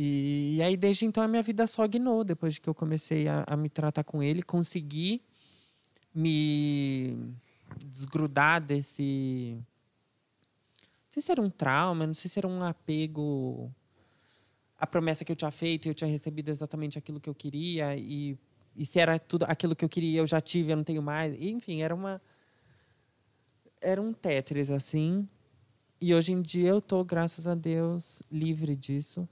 E, 0.00 0.62
aí, 0.62 0.76
desde 0.76 1.04
então, 1.04 1.24
a 1.24 1.26
minha 1.26 1.42
vida 1.42 1.66
só 1.66 1.84
guinou. 1.88 2.22
Depois 2.22 2.54
de 2.54 2.60
que 2.60 2.68
eu 2.68 2.74
comecei 2.74 3.26
a, 3.26 3.42
a 3.44 3.56
me 3.56 3.68
tratar 3.68 4.04
com 4.04 4.22
ele, 4.22 4.42
consegui 4.42 5.20
me 6.14 7.34
desgrudar 7.84 8.62
desse. 8.64 9.56
Não 9.58 11.10
sei 11.10 11.22
se 11.22 11.32
era 11.32 11.42
um 11.42 11.50
trauma, 11.50 12.06
não 12.06 12.14
sei 12.14 12.30
se 12.30 12.38
era 12.38 12.46
um 12.46 12.62
apego 12.62 13.74
à 14.78 14.86
promessa 14.86 15.24
que 15.24 15.32
eu 15.32 15.36
tinha 15.36 15.50
feito 15.50 15.86
e 15.86 15.88
eu 15.88 15.94
tinha 15.94 16.08
recebido 16.08 16.48
exatamente 16.48 16.96
aquilo 16.96 17.18
que 17.18 17.28
eu 17.28 17.34
queria. 17.34 17.96
E, 17.96 18.38
e 18.76 18.86
se 18.86 19.00
era 19.00 19.18
tudo 19.18 19.46
aquilo 19.48 19.74
que 19.74 19.84
eu 19.84 19.88
queria, 19.88 20.20
eu 20.20 20.26
já 20.28 20.40
tive, 20.40 20.70
eu 20.70 20.76
não 20.76 20.84
tenho 20.84 21.02
mais. 21.02 21.34
E, 21.36 21.50
enfim, 21.50 21.82
era 21.82 21.92
uma. 21.92 22.22
Era 23.80 24.00
um 24.00 24.12
Tetris, 24.12 24.70
assim. 24.70 25.28
E 26.00 26.14
hoje 26.14 26.30
em 26.32 26.40
dia 26.40 26.68
eu 26.68 26.80
tô, 26.80 27.04
graças 27.04 27.48
a 27.48 27.56
Deus, 27.56 28.22
livre 28.30 28.76
disso 28.76 29.28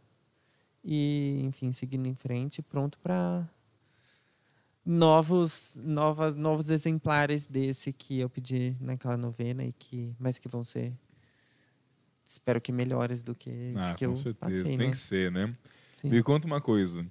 e 0.89 1.41
enfim 1.43 1.73
seguindo 1.73 2.07
em 2.07 2.15
frente 2.15 2.63
pronto 2.63 2.97
para 3.01 3.45
novos 4.85 5.77
novas 5.83 6.37
novos 6.37 6.71
exemplares 6.71 7.45
desse 7.47 7.93
que 7.93 8.21
eu 8.21 8.31
pedi 8.31 8.77
naquela 8.81 9.17
novena 9.17 9.65
e 9.65 9.73
que 9.73 10.15
mas 10.19 10.39
que 10.39 10.49
vão 10.49 10.63
ser 10.63 10.93
espero 12.25 12.61
que 12.61 12.71
melhores 12.71 13.21
do 13.21 13.35
que 13.35 13.75
Ah, 13.77 13.95
que 13.95 14.07
com 14.07 14.13
eu 14.13 14.17
certeza. 14.17 14.39
passei 14.39 14.63
Tem 14.65 14.79
né? 14.79 14.91
que 14.91 14.97
ser, 14.99 15.33
né? 15.33 15.55
Sim. 15.93 16.11
Me 16.11 16.23
conta 16.23 16.47
uma 16.47 16.61
coisa. 16.61 17.05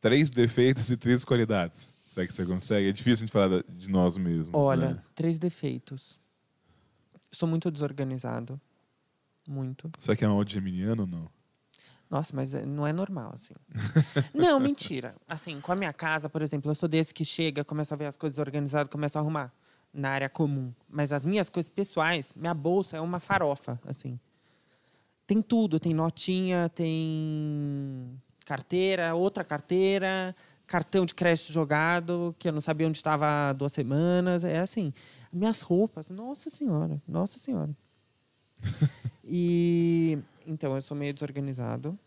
Três 0.00 0.30
defeitos 0.30 0.90
e 0.90 0.96
três 0.96 1.24
qualidades. 1.24 1.88
Será 2.08 2.26
que 2.26 2.32
você 2.34 2.44
consegue? 2.46 2.88
É 2.88 2.92
difícil 2.92 3.24
a 3.24 3.26
gente 3.26 3.32
falar 3.32 3.62
de 3.68 3.90
nós 3.90 4.16
mesmos, 4.16 4.54
olha 4.54 4.94
né? 4.94 5.02
três 5.14 5.38
defeitos 5.38 6.18
sou 7.30 7.48
muito 7.48 7.70
desorganizado 7.70 8.60
muito 9.48 9.90
Será 9.98 10.14
que 10.16 10.24
é 10.24 10.28
mal 10.28 10.44
de 10.44 10.54
geminiano 10.54 11.02
ou 11.02 11.08
não? 11.08 11.30
Nossa, 12.12 12.36
mas 12.36 12.52
é- 12.52 12.66
não 12.66 12.86
é 12.86 12.92
normal, 12.92 13.32
assim. 13.32 13.54
não, 14.34 14.60
mentira. 14.60 15.14
Assim, 15.26 15.58
com 15.62 15.72
a 15.72 15.74
minha 15.74 15.94
casa, 15.94 16.28
por 16.28 16.42
exemplo, 16.42 16.70
eu 16.70 16.74
sou 16.74 16.86
desse 16.86 17.14
que 17.14 17.24
chega, 17.24 17.64
começa 17.64 17.94
a 17.94 17.96
ver 17.96 18.04
as 18.04 18.18
coisas 18.18 18.38
organizadas, 18.38 18.92
começa 18.92 19.18
a 19.18 19.22
arrumar 19.22 19.50
na 19.94 20.10
área 20.10 20.28
comum. 20.28 20.74
Mas 20.90 21.10
as 21.10 21.24
minhas 21.24 21.48
coisas 21.48 21.72
pessoais, 21.72 22.34
minha 22.36 22.52
bolsa 22.52 22.98
é 22.98 23.00
uma 23.00 23.18
farofa, 23.18 23.80
assim. 23.86 24.20
Tem 25.26 25.40
tudo, 25.40 25.80
tem 25.80 25.94
notinha, 25.94 26.68
tem 26.74 28.20
carteira, 28.44 29.14
outra 29.14 29.42
carteira, 29.42 30.36
cartão 30.66 31.06
de 31.06 31.14
crédito 31.14 31.50
jogado, 31.50 32.36
que 32.38 32.46
eu 32.46 32.52
não 32.52 32.60
sabia 32.60 32.86
onde 32.86 32.98
estava 32.98 33.48
há 33.48 33.52
duas 33.54 33.72
semanas. 33.72 34.44
É 34.44 34.58
assim. 34.58 34.92
Minhas 35.32 35.62
roupas, 35.62 36.10
nossa 36.10 36.50
senhora, 36.50 37.00
nossa 37.08 37.38
senhora. 37.38 37.70
e 39.24 40.18
então 40.46 40.74
eu 40.74 40.82
sou 40.82 40.96
meio 40.96 41.12
desorganizado. 41.12 41.98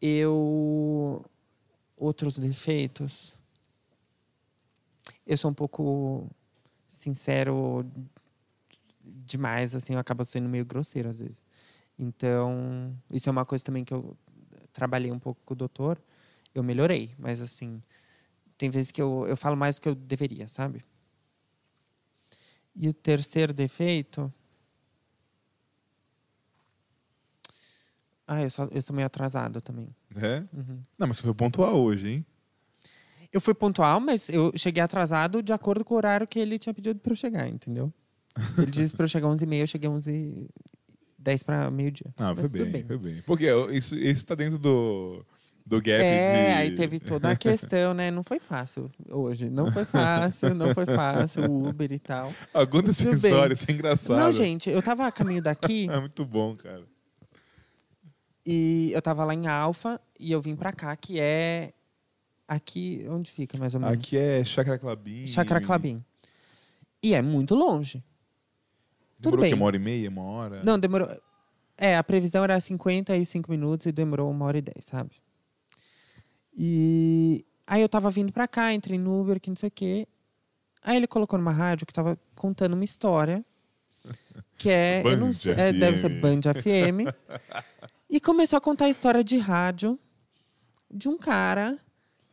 Eu 0.00 1.24
outros 1.96 2.38
defeitos. 2.38 3.34
Eu 5.26 5.36
sou 5.36 5.50
um 5.50 5.54
pouco 5.54 6.28
sincero 6.86 7.84
demais, 9.02 9.74
assim, 9.74 9.94
eu 9.94 9.98
acabo 9.98 10.24
sendo 10.24 10.48
meio 10.48 10.64
grosseiro 10.64 11.08
às 11.08 11.18
vezes. 11.18 11.46
Então, 11.98 12.94
isso 13.10 13.28
é 13.28 13.32
uma 13.32 13.44
coisa 13.44 13.64
também 13.64 13.84
que 13.84 13.94
eu 13.94 14.16
trabalhei 14.72 15.10
um 15.12 15.18
pouco 15.18 15.40
com 15.44 15.54
o 15.54 15.56
doutor. 15.56 16.00
Eu 16.54 16.62
melhorei, 16.62 17.14
mas 17.18 17.40
assim, 17.40 17.82
tem 18.56 18.70
vezes 18.70 18.90
que 18.90 19.00
eu, 19.00 19.26
eu 19.28 19.36
falo 19.36 19.56
mais 19.56 19.76
do 19.76 19.82
que 19.82 19.88
eu 19.88 19.94
deveria, 19.94 20.48
sabe? 20.48 20.84
E 22.74 22.88
o 22.88 22.92
terceiro 22.92 23.52
defeito. 23.52 24.32
Ah, 28.26 28.42
eu, 28.42 28.50
só, 28.50 28.68
eu 28.70 28.80
sou 28.80 28.94
meio 28.94 29.06
atrasado 29.06 29.60
também. 29.60 29.88
É? 30.16 30.42
Uhum. 30.52 30.80
Não, 30.98 31.06
mas 31.08 31.18
você 31.18 31.24
foi 31.24 31.34
pontual 31.34 31.76
hoje, 31.76 32.08
hein? 32.08 32.26
Eu 33.32 33.40
fui 33.40 33.52
pontual, 33.52 34.00
mas 34.00 34.28
eu 34.28 34.52
cheguei 34.56 34.82
atrasado 34.82 35.42
de 35.42 35.52
acordo 35.52 35.84
com 35.84 35.94
o 35.94 35.96
horário 35.96 36.26
que 36.26 36.38
ele 36.38 36.58
tinha 36.58 36.72
pedido 36.72 37.00
para 37.00 37.12
eu 37.12 37.16
chegar, 37.16 37.48
entendeu? 37.48 37.92
Ele 38.56 38.70
disse 38.70 38.94
para 38.94 39.04
eu 39.04 39.08
chegar 39.08 39.28
11h30, 39.28 39.60
eu 39.60 39.66
cheguei 39.66 39.90
11 39.90 40.48
10 41.18 41.42
para 41.42 41.70
meio-dia. 41.70 42.12
Ah, 42.16 42.34
foi 42.34 42.48
tudo 42.48 42.66
bem, 42.66 42.84
foi 42.84 42.98
bem. 42.98 43.22
Porque 43.26 43.46
isso, 43.72 43.96
isso 43.96 44.26
tá 44.26 44.34
dentro 44.34 44.58
do, 44.58 45.24
do 45.64 45.78
gap 45.78 46.04
É, 46.04 46.46
de... 46.46 46.52
aí 46.52 46.74
teve 46.74 47.00
toda 47.00 47.30
a 47.30 47.36
questão, 47.36 47.94
né? 47.94 48.10
Não 48.10 48.22
foi 48.22 48.38
fácil 48.38 48.90
hoje. 49.08 49.48
Não 49.48 49.72
foi 49.72 49.84
fácil, 49.84 50.54
não 50.54 50.74
foi 50.74 50.84
fácil 50.84 51.50
o 51.50 51.68
Uber 51.68 51.90
e 51.90 51.98
tal. 51.98 52.32
Ah, 52.52 52.66
conta 52.66 52.90
essa 52.90 53.04
Tudo 53.04 53.20
bem. 53.20 53.30
história, 53.30 53.54
isso 53.54 53.66
é 53.68 53.72
engraçado. 53.72 54.18
Não, 54.18 54.32
gente, 54.32 54.68
eu 54.68 54.82
tava 54.82 55.06
a 55.06 55.12
caminho 55.12 55.42
daqui 55.42 55.88
É 55.90 55.98
muito 55.98 56.24
bom, 56.24 56.54
cara. 56.54 56.84
E 58.44 58.90
eu 58.92 59.00
tava 59.00 59.24
lá 59.24 59.34
em 59.34 59.46
Alfa 59.46 60.00
e 60.18 60.30
eu 60.30 60.40
vim 60.40 60.54
pra 60.54 60.72
cá, 60.72 60.94
que 60.96 61.18
é 61.18 61.72
aqui, 62.46 63.06
onde 63.08 63.30
fica 63.30 63.56
mais 63.58 63.74
ou 63.74 63.80
menos? 63.80 63.98
Aqui 63.98 64.16
é 64.16 64.44
Chácara 64.44 64.78
Clabim. 64.78 65.26
Chácara 65.26 65.60
Clabim. 65.60 66.04
E 67.02 67.14
é 67.14 67.22
muito 67.22 67.54
longe. 67.54 68.02
Demorou 69.18 69.44
bem. 69.44 69.54
Uma 69.54 69.66
hora 69.66 69.76
e 69.76 69.78
meia, 69.78 70.10
uma 70.10 70.22
hora? 70.22 70.62
Não, 70.62 70.78
demorou. 70.78 71.08
É, 71.76 71.96
a 71.96 72.04
previsão 72.04 72.44
era 72.44 72.60
55 72.60 73.50
minutos 73.50 73.86
e 73.86 73.92
demorou 73.92 74.30
uma 74.30 74.44
hora 74.44 74.58
e 74.58 74.62
10, 74.62 74.84
sabe? 74.84 75.10
E 76.56 77.44
aí 77.66 77.82
eu 77.82 77.88
tava 77.88 78.10
vindo 78.10 78.32
pra 78.32 78.46
cá, 78.46 78.72
entrei 78.72 78.98
no 78.98 79.20
Uber, 79.20 79.40
que 79.40 79.50
não 79.50 79.56
sei 79.56 79.68
o 79.68 79.72
quê. 79.72 80.06
Aí 80.82 80.96
ele 80.96 81.06
colocou 81.06 81.38
numa 81.38 81.50
rádio 81.52 81.86
que 81.86 81.92
tava 81.92 82.18
contando 82.34 82.74
uma 82.74 82.84
história. 82.84 83.44
Que 84.56 84.70
é. 84.70 85.02
eu 85.04 85.16
não 85.16 85.28
Band 85.28 85.32
sei, 85.32 85.52
é, 85.54 85.72
deve 85.72 85.96
ser. 85.96 86.08
Band 86.20 86.40
FM. 86.42 87.10
e 88.14 88.20
começou 88.20 88.56
a 88.56 88.60
contar 88.60 88.84
a 88.84 88.88
história 88.88 89.24
de 89.24 89.36
rádio 89.38 89.98
de 90.88 91.08
um 91.08 91.18
cara 91.18 91.76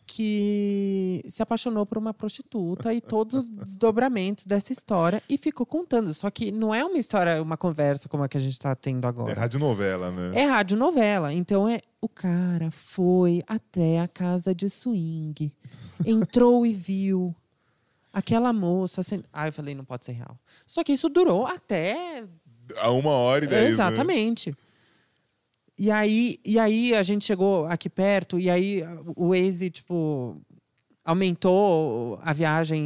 que 0.06 1.24
se 1.28 1.41
apaixonou 1.41 1.88
por 1.88 1.98
uma 1.98 2.13
prostituta 2.13 2.94
e 2.94 3.02
todos 3.02 3.34
os 3.34 3.50
desdobramentos 3.50 4.46
dessa 4.46 4.72
história 4.72 5.24
e 5.28 5.39
ficou 5.39 5.65
contando. 5.65 6.13
Só 6.13 6.30
que 6.30 6.52
não 6.52 6.72
é 6.72 6.86
uma 6.86 7.00
história, 7.00 7.41
uma 7.41 7.58
conversa 7.58 8.08
como 8.08 8.22
a 8.22 8.30
que 8.30 8.38
a 8.38 8.39
gente 8.39 8.54
está 8.54 8.76
tendo 8.76 9.06
É 9.06 9.08
agora. 9.08 9.39
radionovela, 9.39 10.12
né? 10.12 10.39
É 10.39 10.46
radionovela. 10.46 11.34
Então 11.34 11.67
é 11.67 11.80
o 12.00 12.08
cara 12.08 12.70
foi 12.70 13.41
até 13.48 14.02
a 14.02 14.08
casa 14.08 14.54
de 14.54 14.70
swing, 14.70 15.52
entrou 16.06 16.63
e 16.63 16.74
viu 16.76 17.36
aquela 18.13 18.54
moça. 18.54 19.02
Sen... 19.02 19.24
Ah, 19.34 19.48
eu 19.48 19.54
falei, 19.54 19.74
não 19.74 19.86
pode 19.86 20.06
ser 20.06 20.12
real. 20.12 20.38
Só 20.67 20.84
que 20.84 20.94
isso 20.94 21.10
durou 21.10 21.48
até 21.48 22.24
A 22.78 22.92
uma 22.92 23.10
hora 23.10 23.46
e 23.46 23.48
dez, 23.48 23.77
né? 23.79 23.84
E 25.78 25.90
aí, 25.90 26.40
e 26.46 26.60
aí 26.60 26.94
a 26.94 27.02
gente 27.02 27.26
chegou 27.26 27.65
aqui 27.65 27.90
perto, 27.90 28.40
e 28.40 28.50
aí 28.50 28.84
o 29.15 29.30
Waze, 29.30 29.69
tipo, 29.69 30.40
aumentou 31.04 32.19
a 32.22 32.34
viagem 32.34 32.84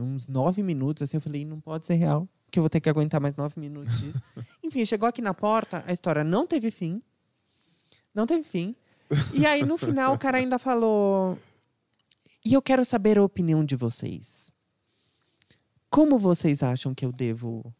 uns 0.00 0.26
nove 0.26 0.62
minutos. 0.62 1.02
Assim, 1.02 1.16
eu 1.16 1.20
falei, 1.20 1.44
não 1.44 1.60
pode 1.60 1.86
ser 1.86 1.94
real, 1.94 2.28
que 2.50 2.58
eu 2.58 2.62
vou 2.62 2.70
ter 2.70 2.80
que 2.80 2.90
aguentar 2.90 3.20
mais 3.20 3.36
nove 3.36 3.58
minutos 3.58 4.00
disso. 4.00 4.22
Enfim, 4.62 4.84
chegou 4.84 5.08
aqui 5.08 5.22
na 5.22 5.34
porta, 5.34 5.84
a 5.86 5.92
história 5.92 6.24
não 6.24 6.46
teve 6.46 6.70
fim. 6.70 7.02
Não 8.14 8.26
teve 8.26 8.42
fim. 8.42 8.74
E 9.32 9.46
aí, 9.46 9.64
no 9.64 9.76
final, 9.78 10.14
o 10.14 10.18
cara 10.18 10.38
ainda 10.38 10.58
falou. 10.58 11.38
E 12.44 12.54
eu 12.54 12.62
quero 12.62 12.84
saber 12.84 13.18
a 13.18 13.22
opinião 13.22 13.64
de 13.64 13.76
vocês. 13.76 14.52
Como 15.90 16.18
vocês 16.18 16.62
acham 16.62 16.94
que 16.94 17.04
eu 17.04 17.12
devo 17.12 17.72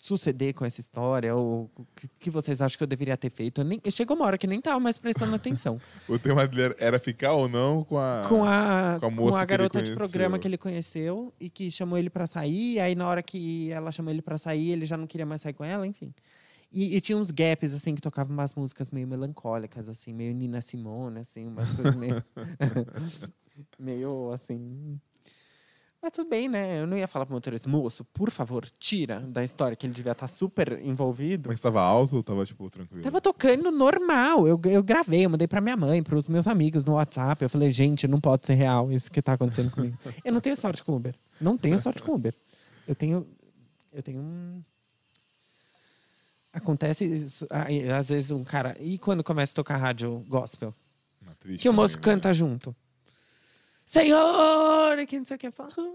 suceder 0.00 0.54
com 0.54 0.64
essa 0.64 0.80
história? 0.80 1.34
Ou 1.34 1.70
o 1.76 1.86
que- 2.18 2.30
vocês 2.30 2.60
acham 2.60 2.78
que 2.78 2.82
eu 2.82 2.86
deveria 2.88 3.16
ter 3.16 3.30
feito? 3.30 3.60
Eu 3.60 3.64
nem, 3.64 3.80
chegou 3.90 4.16
uma 4.16 4.24
hora 4.24 4.38
que 4.38 4.46
nem 4.46 4.58
estava 4.58 4.80
mais 4.80 4.96
prestando 4.96 5.34
atenção. 5.34 5.78
O 6.08 6.18
tema 6.18 6.46
dele 6.46 6.74
era 6.78 6.98
ficar 6.98 7.32
ou 7.32 7.48
não 7.48 7.84
com 7.84 7.98
a... 7.98 8.22
com 8.28 8.42
a, 8.42 8.96
com 8.98 9.06
a 9.06 9.10
com 9.10 9.10
moça 9.10 9.42
a 9.42 9.46
que 9.46 9.52
ele 9.52 9.58
garota 9.58 9.82
de 9.82 9.94
programa 9.94 10.38
que 10.38 10.48
ele 10.48 10.56
conheceu 10.58 11.32
e 11.38 11.50
que 11.50 11.70
chamou 11.70 11.98
ele 11.98 12.08
pra 12.10 12.26
sair. 12.26 12.74
E 12.74 12.80
aí, 12.80 12.94
na 12.94 13.06
hora 13.06 13.22
que 13.22 13.70
ela 13.70 13.92
chamou 13.92 14.10
ele 14.10 14.22
pra 14.22 14.38
sair, 14.38 14.70
ele 14.70 14.86
já 14.86 14.96
não 14.96 15.06
queria 15.06 15.26
mais 15.26 15.42
sair 15.42 15.52
com 15.52 15.64
ela, 15.64 15.86
enfim. 15.86 16.12
E, 16.72 16.96
e 16.96 17.00
tinha 17.00 17.18
uns 17.18 17.30
gaps, 17.30 17.74
assim, 17.74 17.94
que 17.94 18.00
tocavam 18.00 18.32
umas 18.32 18.54
músicas 18.54 18.90
meio 18.90 19.06
melancólicas, 19.06 19.88
assim, 19.88 20.12
meio 20.14 20.32
Nina 20.32 20.60
Simone, 20.60 21.18
assim, 21.20 21.48
umas 21.48 21.70
coisas 21.72 21.94
meio. 21.94 22.24
meio 23.78 24.32
assim. 24.32 24.98
Mas 26.02 26.12
tudo 26.12 26.30
bem, 26.30 26.48
né? 26.48 26.80
Eu 26.80 26.86
não 26.86 26.96
ia 26.96 27.06
falar 27.06 27.26
pro 27.26 27.34
motorista, 27.34 27.68
moço, 27.68 28.04
por 28.06 28.30
favor, 28.30 28.66
tira 28.78 29.20
da 29.20 29.44
história, 29.44 29.76
que 29.76 29.86
ele 29.86 29.92
devia 29.92 30.12
estar 30.12 30.28
super 30.28 30.80
envolvido. 30.82 31.48
Mas 31.50 31.58
estava 31.58 31.82
alto 31.82 32.14
ou 32.14 32.20
estava, 32.20 32.46
tipo, 32.46 32.70
tranquilo? 32.70 33.02
Tava 33.02 33.20
tocando 33.20 33.70
normal. 33.70 34.48
Eu, 34.48 34.58
eu 34.64 34.82
gravei, 34.82 35.26
eu 35.26 35.30
mandei 35.30 35.46
pra 35.46 35.60
minha 35.60 35.76
mãe, 35.76 36.02
pros 36.02 36.26
meus 36.26 36.46
amigos 36.46 36.86
no 36.86 36.94
WhatsApp. 36.94 37.42
Eu 37.42 37.50
falei, 37.50 37.70
gente, 37.70 38.08
não 38.08 38.18
pode 38.18 38.46
ser 38.46 38.54
real 38.54 38.90
isso 38.90 39.10
que 39.10 39.20
tá 39.20 39.34
acontecendo 39.34 39.70
comigo. 39.70 39.96
eu 40.24 40.32
não 40.32 40.40
tenho 40.40 40.56
sorte 40.56 40.82
com 40.82 40.96
Uber. 40.96 41.14
Não 41.38 41.58
tenho 41.58 41.78
sorte 41.78 42.02
com 42.02 42.14
Uber. 42.14 42.34
Eu 42.88 42.94
tenho. 42.94 43.26
Eu 43.92 44.02
tenho 44.02 44.20
um. 44.20 44.62
Acontece 46.52 47.04
isso. 47.04 47.46
aí, 47.50 47.90
Às 47.90 48.08
vezes 48.08 48.30
um 48.30 48.42
cara. 48.42 48.74
E 48.80 48.96
quando 48.98 49.22
começa 49.22 49.52
a 49.52 49.56
tocar 49.56 49.76
rádio 49.76 50.24
gospel? 50.28 50.74
Não, 51.24 51.34
triste 51.34 51.62
Que 51.62 51.68
o 51.68 51.72
moço 51.74 51.94
também, 51.94 52.08
né? 52.08 52.14
canta 52.14 52.32
junto. 52.32 52.74
Senhor! 53.90 55.04
Que 55.08 55.18
não 55.18 55.24
sei 55.24 55.34
o 55.34 55.38
que. 55.38 55.50
Fala, 55.50 55.70
"Ah, 55.76 55.90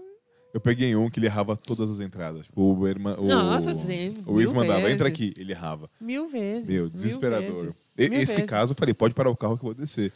Eu 0.52 0.60
peguei 0.60 0.94
um 0.94 1.08
que 1.08 1.18
ele 1.18 1.24
errava 1.26 1.56
todas 1.56 1.88
as 1.88 1.98
entradas. 1.98 2.44
Tipo, 2.44 2.60
o 2.60 2.76
ma- 3.00 3.14
o, 3.18 3.26
Nossa, 3.26 3.74
sim, 3.74 4.22
o 4.26 4.34
mil 4.34 4.52
mandava, 4.54 4.90
entra 4.90 5.08
vezes. 5.08 5.12
aqui. 5.30 5.34
Ele 5.40 5.52
errava. 5.52 5.88
Mil 5.98 6.28
vezes. 6.28 6.68
Meu, 6.68 6.82
mil 6.84 6.90
desesperador. 6.90 7.72
vezes, 7.96 8.10
mil 8.12 8.20
Esse 8.20 8.34
vezes. 8.36 8.44
caso, 8.50 8.72
eu 8.72 8.76
falei, 8.76 8.92
pode 8.92 9.14
parar 9.14 9.30
o 9.30 9.36
carro 9.36 9.56
que 9.56 9.64
eu 9.64 9.68
vou 9.68 9.74
descer. 9.74 10.12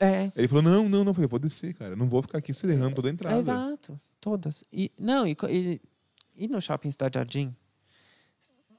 É. 0.00 0.30
Ele 0.34 0.48
falou, 0.48 0.62
não, 0.62 0.88
não, 0.88 1.04
não. 1.04 1.10
Eu 1.10 1.14
falei, 1.14 1.28
vou 1.28 1.38
descer, 1.38 1.72
cara. 1.74 1.94
Não 1.94 2.08
vou 2.08 2.20
ficar 2.20 2.38
aqui 2.38 2.52
você 2.52 2.66
errando 2.66 2.96
toda 2.96 3.08
a 3.08 3.12
entrada. 3.12 3.38
Exato, 3.38 4.00
todas. 4.20 4.64
E, 4.72 4.90
não, 4.98 5.24
e, 5.26 5.36
e, 5.48 5.80
e 6.36 6.48
no 6.48 6.60
shopping 6.60 6.90
Cidade 6.90 7.14
Jardim, 7.16 7.54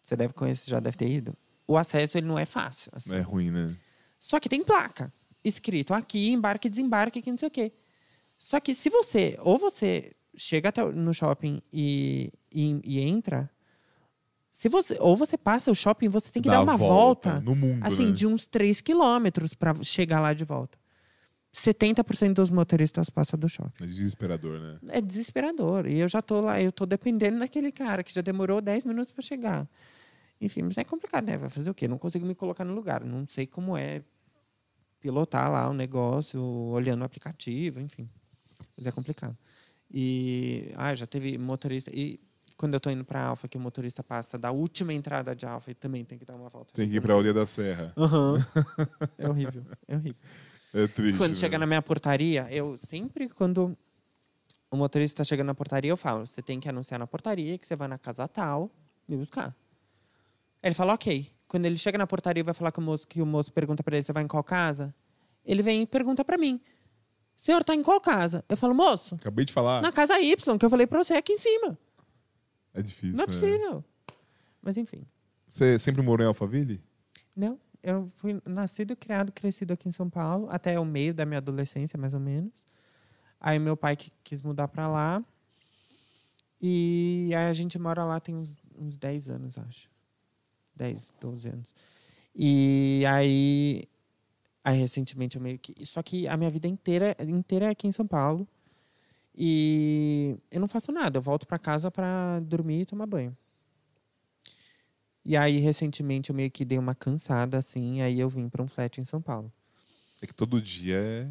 você 0.03 0.15
deve 0.17 0.33
conhecer, 0.33 0.69
já 0.69 0.79
deve 0.81 0.97
ter 0.97 1.09
ido, 1.09 1.33
o 1.65 1.77
acesso 1.77 2.17
ele 2.17 2.27
não 2.27 2.37
é 2.37 2.45
fácil. 2.45 2.91
assim. 2.93 3.15
É 3.15 3.21
ruim, 3.21 3.49
né? 3.49 3.67
Só 4.19 4.39
que 4.41 4.49
tem 4.49 4.61
placa 4.63 5.11
escrito 5.43 5.93
aqui, 5.93 6.31
embarque, 6.31 6.67
desembarque, 6.69 7.19
aqui 7.19 7.31
não 7.31 7.37
sei 7.37 7.47
o 7.47 7.51
quê. 7.51 7.71
Só 8.41 8.59
que 8.59 8.73
se 8.73 8.89
você, 8.89 9.37
ou 9.39 9.59
você 9.59 10.13
chega 10.35 10.69
até 10.69 10.83
no 10.83 11.13
shopping 11.13 11.61
e, 11.71 12.33
e, 12.51 12.81
e 12.83 12.99
entra, 12.99 13.47
se 14.49 14.67
você, 14.67 14.97
ou 14.99 15.15
você 15.15 15.37
passa 15.37 15.69
o 15.69 15.75
shopping, 15.75 16.09
você 16.09 16.31
tem 16.31 16.41
que 16.41 16.49
Dá 16.49 16.55
dar 16.55 16.63
uma 16.63 16.75
volta, 16.75 17.39
No 17.39 17.55
mundo, 17.55 17.85
assim, 17.85 18.07
né? 18.07 18.13
de 18.13 18.25
uns 18.25 18.47
3 18.47 18.81
quilômetros 18.81 19.53
para 19.53 19.75
chegar 19.83 20.19
lá 20.19 20.33
de 20.33 20.43
volta. 20.43 20.75
70% 21.53 22.33
dos 22.33 22.49
motoristas 22.49 23.11
passam 23.11 23.37
do 23.37 23.47
shopping. 23.47 23.83
É 23.83 23.85
desesperador, 23.85 24.59
né? 24.59 24.79
É 24.87 24.99
desesperador. 24.99 25.85
E 25.85 25.99
eu 25.99 26.07
já 26.07 26.19
tô 26.19 26.41
lá, 26.41 26.59
eu 26.59 26.71
tô 26.71 26.87
dependendo 26.87 27.37
daquele 27.37 27.71
cara 27.71 28.03
que 28.03 28.11
já 28.11 28.21
demorou 28.21 28.59
10 28.59 28.85
minutos 28.85 29.11
para 29.11 29.21
chegar. 29.21 29.69
Enfim, 30.41 30.63
mas 30.63 30.79
é 30.79 30.83
complicado, 30.83 31.25
né? 31.25 31.37
Vai 31.37 31.49
fazer 31.51 31.69
o 31.69 31.75
quê? 31.75 31.87
Não 31.87 31.99
consigo 31.99 32.25
me 32.25 32.33
colocar 32.33 32.65
no 32.65 32.73
lugar. 32.73 33.03
Não 33.05 33.27
sei 33.27 33.45
como 33.45 33.77
é 33.77 34.01
pilotar 34.99 35.51
lá 35.51 35.69
o 35.69 35.73
negócio, 35.75 36.41
olhando 36.41 37.01
o 37.01 37.05
aplicativo, 37.05 37.79
enfim. 37.79 38.09
Mas 38.77 38.87
é 38.87 38.91
complicado. 38.91 39.37
E 39.93 40.71
ah, 40.75 40.93
já 40.93 41.05
teve 41.05 41.37
motorista 41.37 41.91
e 41.93 42.19
quando 42.61 42.75
eu 42.75 42.79
tô 42.79 42.91
indo 42.91 43.03
para 43.03 43.23
Alfa, 43.23 43.47
que 43.47 43.57
o 43.57 43.59
motorista 43.59 44.03
passa 44.03 44.37
da 44.37 44.51
última 44.51 44.93
entrada 44.93 45.35
de 45.35 45.47
Alfa 45.47 45.71
e 45.71 45.73
também 45.73 46.05
tem 46.05 46.19
que 46.19 46.23
dar 46.23 46.35
uma 46.35 46.47
volta. 46.47 46.71
Tem 46.73 46.87
que 46.87 46.95
ir 46.95 47.01
pra 47.01 47.15
Aldeia 47.15 47.33
da 47.33 47.47
Serra. 47.47 47.91
Aham. 47.97 48.35
É 49.17 49.27
horrível, 49.27 49.65
é 49.87 49.95
horrível. 49.95 50.21
É 50.73 50.87
triste. 50.87 51.17
Quando 51.17 51.31
né? 51.31 51.35
chega 51.37 51.57
na 51.57 51.65
minha 51.65 51.81
portaria, 51.81 52.47
eu 52.51 52.77
sempre, 52.77 53.27
quando 53.29 53.75
o 54.69 54.77
motorista 54.77 55.21
está 55.21 55.23
chegando 55.23 55.47
na 55.47 55.55
portaria, 55.55 55.91
eu 55.91 55.97
falo: 55.97 56.25
você 56.25 56.41
tem 56.41 56.59
que 56.59 56.69
anunciar 56.69 56.99
na 56.99 57.07
portaria 57.07 57.57
que 57.57 57.65
você 57.65 57.75
vai 57.75 57.87
na 57.87 57.97
casa 57.97 58.27
tal 58.27 58.71
me 59.07 59.17
buscar. 59.17 59.55
Ele 60.61 60.75
fala: 60.75 60.93
ok. 60.93 61.29
Quando 61.47 61.65
ele 61.65 61.77
chega 61.77 61.97
na 61.97 62.07
portaria 62.07 62.41
e 62.41 62.43
vai 62.43 62.53
falar 62.53 62.71
com 62.71 62.79
o 62.79 62.83
moço, 62.83 63.05
que 63.05 63.21
o 63.21 63.25
moço 63.25 63.51
pergunta 63.51 63.83
para 63.83 63.97
ele: 63.97 64.05
você 64.05 64.13
vai 64.13 64.23
em 64.23 64.27
qual 64.27 64.43
casa? 64.43 64.93
Ele 65.43 65.61
vem 65.61 65.81
e 65.81 65.85
pergunta 65.87 66.23
para 66.23 66.37
mim: 66.37 66.61
senhor, 67.41 67.61
está 67.61 67.73
em 67.73 67.81
qual 67.81 67.99
casa? 67.99 68.45
Eu 68.47 68.55
falo: 68.55 68.75
moço, 68.75 69.15
Acabei 69.15 69.45
de 69.45 69.51
falar. 69.51 69.81
na 69.81 69.91
casa 69.91 70.19
Y, 70.19 70.57
que 70.57 70.65
eu 70.65 70.69
falei 70.69 70.85
para 70.85 71.03
você 71.03 71.15
aqui 71.15 71.33
em 71.33 71.37
cima. 71.37 71.77
É 72.73 72.81
difícil. 72.81 73.17
Não 73.17 73.23
é 73.23 73.27
né? 73.27 73.33
possível. 73.33 73.83
Mas 74.61 74.77
enfim. 74.77 75.05
Você 75.49 75.79
sempre 75.79 76.01
morou 76.01 76.23
em 76.23 76.27
Alphaville? 76.27 76.81
Não, 77.35 77.59
eu 77.81 78.07
fui 78.17 78.39
nascido, 78.45 78.95
criado, 78.95 79.31
crescido 79.31 79.73
aqui 79.73 79.89
em 79.89 79.91
São 79.91 80.09
Paulo, 80.09 80.47
até 80.49 80.79
o 80.79 80.85
meio 80.85 81.13
da 81.13 81.25
minha 81.25 81.39
adolescência, 81.39 81.97
mais 81.97 82.13
ou 82.13 82.19
menos. 82.19 82.53
Aí 83.39 83.57
meu 83.57 83.75
pai 83.75 83.97
quis 84.23 84.41
mudar 84.41 84.67
para 84.67 84.87
lá. 84.87 85.23
E 86.61 87.31
aí 87.35 87.49
a 87.49 87.53
gente 87.53 87.79
mora 87.79 88.05
lá 88.05 88.19
tem 88.19 88.35
uns, 88.35 88.55
uns 88.77 88.97
10 88.97 89.29
anos, 89.31 89.57
acho. 89.57 89.89
10, 90.75 91.11
12 91.19 91.49
anos. 91.49 91.73
E 92.35 93.03
aí, 93.09 93.83
aí 94.63 94.77
recentemente 94.77 95.37
eu 95.37 95.41
meio 95.41 95.59
que. 95.59 95.85
Só 95.85 96.01
que 96.01 96.27
a 96.27 96.37
minha 96.37 96.49
vida 96.49 96.67
inteira, 96.67 97.15
inteira 97.19 97.65
é 97.67 97.69
aqui 97.69 97.87
em 97.87 97.91
São 97.91 98.07
Paulo. 98.07 98.47
E 99.35 100.37
eu 100.51 100.59
não 100.59 100.67
faço 100.67 100.91
nada, 100.91 101.17
eu 101.17 101.21
volto 101.21 101.47
para 101.47 101.57
casa 101.57 101.89
para 101.89 102.39
dormir 102.41 102.81
e 102.81 102.85
tomar 102.85 103.05
banho. 103.05 103.35
E 105.23 105.37
aí, 105.37 105.59
recentemente, 105.59 106.31
eu 106.31 106.35
meio 106.35 106.49
que 106.51 106.65
dei 106.65 106.77
uma 106.77 106.95
cansada, 106.95 107.57
assim, 107.57 108.01
aí 108.01 108.19
eu 108.19 108.27
vim 108.27 108.49
para 108.49 108.61
um 108.61 108.67
flat 108.67 108.99
em 108.99 109.05
São 109.05 109.21
Paulo. 109.21 109.51
É 110.21 110.27
que 110.27 110.33
todo 110.33 110.61
dia 110.61 110.97
é. 110.97 111.27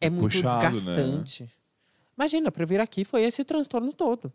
É 0.00 0.10
muito 0.10 0.32
puxado, 0.32 0.64
né? 0.64 0.70
desgastante. 0.70 1.48
Imagina, 2.16 2.50
para 2.50 2.64
vir 2.64 2.80
aqui 2.80 3.04
foi 3.04 3.22
esse 3.24 3.44
transtorno 3.44 3.92
todo. 3.92 4.32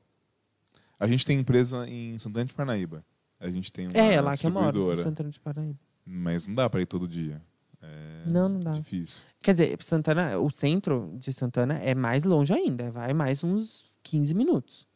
A 1.00 1.08
gente 1.08 1.26
tem 1.26 1.40
empresa 1.40 1.88
em 1.88 2.18
Santana 2.18 2.46
de 2.46 2.54
Parnaíba. 2.54 3.04
A 3.40 3.50
gente 3.50 3.72
tem 3.72 3.88
uma 3.88 3.98
é, 3.98 4.22
lá 4.22 4.34
que 4.38 4.46
eu 4.46 4.52
moro. 4.52 4.96
Santana 5.02 5.30
de 5.30 5.40
Paraíba. 5.40 5.80
Mas 6.06 6.48
não 6.48 6.56
dá 6.56 6.70
pra 6.70 6.82
ir 6.82 6.86
todo 6.86 7.08
dia. 7.08 7.42
É 7.84 8.32
Não, 8.32 8.48
não 8.50 8.60
dá. 8.60 8.72
difícil. 8.74 9.24
Quer 9.42 9.52
dizer, 9.54 9.78
Santana, 9.84 10.40
o 10.40 10.50
centro 10.50 11.14
de 11.20 11.34
Santana 11.34 11.76
é 11.80 11.94
mais 11.94 12.24
longe 12.24 12.54
ainda, 12.54 12.90
vai 12.92 13.14
mais 13.14 13.44
uns 13.44 13.92
15 14.04 14.34
minutos. 14.34 14.88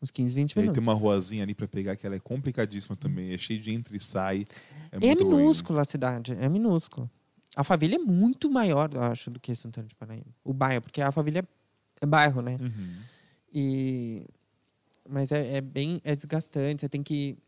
Uns 0.00 0.10
15, 0.10 0.34
20 0.34 0.52
E 0.52 0.58
aí 0.58 0.62
minutos. 0.62 0.74
tem 0.74 0.82
uma 0.82 0.94
ruazinha 0.94 1.42
ali 1.42 1.54
pra 1.54 1.66
pegar 1.66 1.96
que 1.96 2.06
ela 2.06 2.14
é 2.16 2.20
complicadíssima 2.20 2.94
também. 2.96 3.32
É 3.32 3.38
cheio 3.38 3.58
de 3.58 3.72
entra 3.72 3.96
e 3.96 4.00
sai. 4.00 4.44
É, 4.92 4.96
É 4.96 5.12
ruim. 5.14 5.24
minúscula 5.24 5.82
a 5.82 5.84
cidade, 5.84 6.32
é 6.38 6.48
minúscula. 6.48 7.10
Alphaville 7.56 7.94
é 7.94 7.98
muito 7.98 8.50
maior, 8.50 8.90
eu 8.92 9.02
acho, 9.02 9.30
do 9.30 9.40
que 9.40 9.54
Santana 9.54 9.88
de 9.88 9.94
Paraíba. 9.94 10.26
O 10.44 10.52
bairro, 10.52 10.82
porque 10.82 11.00
Alphaville 11.00 11.38
é, 11.38 11.44
é 12.02 12.06
bairro, 12.06 12.42
né? 12.42 12.58
Uhum. 12.60 12.94
E 13.52 14.26
mas 15.08 15.32
é, 15.32 15.56
é 15.56 15.60
bem 15.62 16.00
é 16.04 16.14
desgastante. 16.14 16.82
Você 16.82 16.88
tem 16.88 17.02
que 17.02 17.38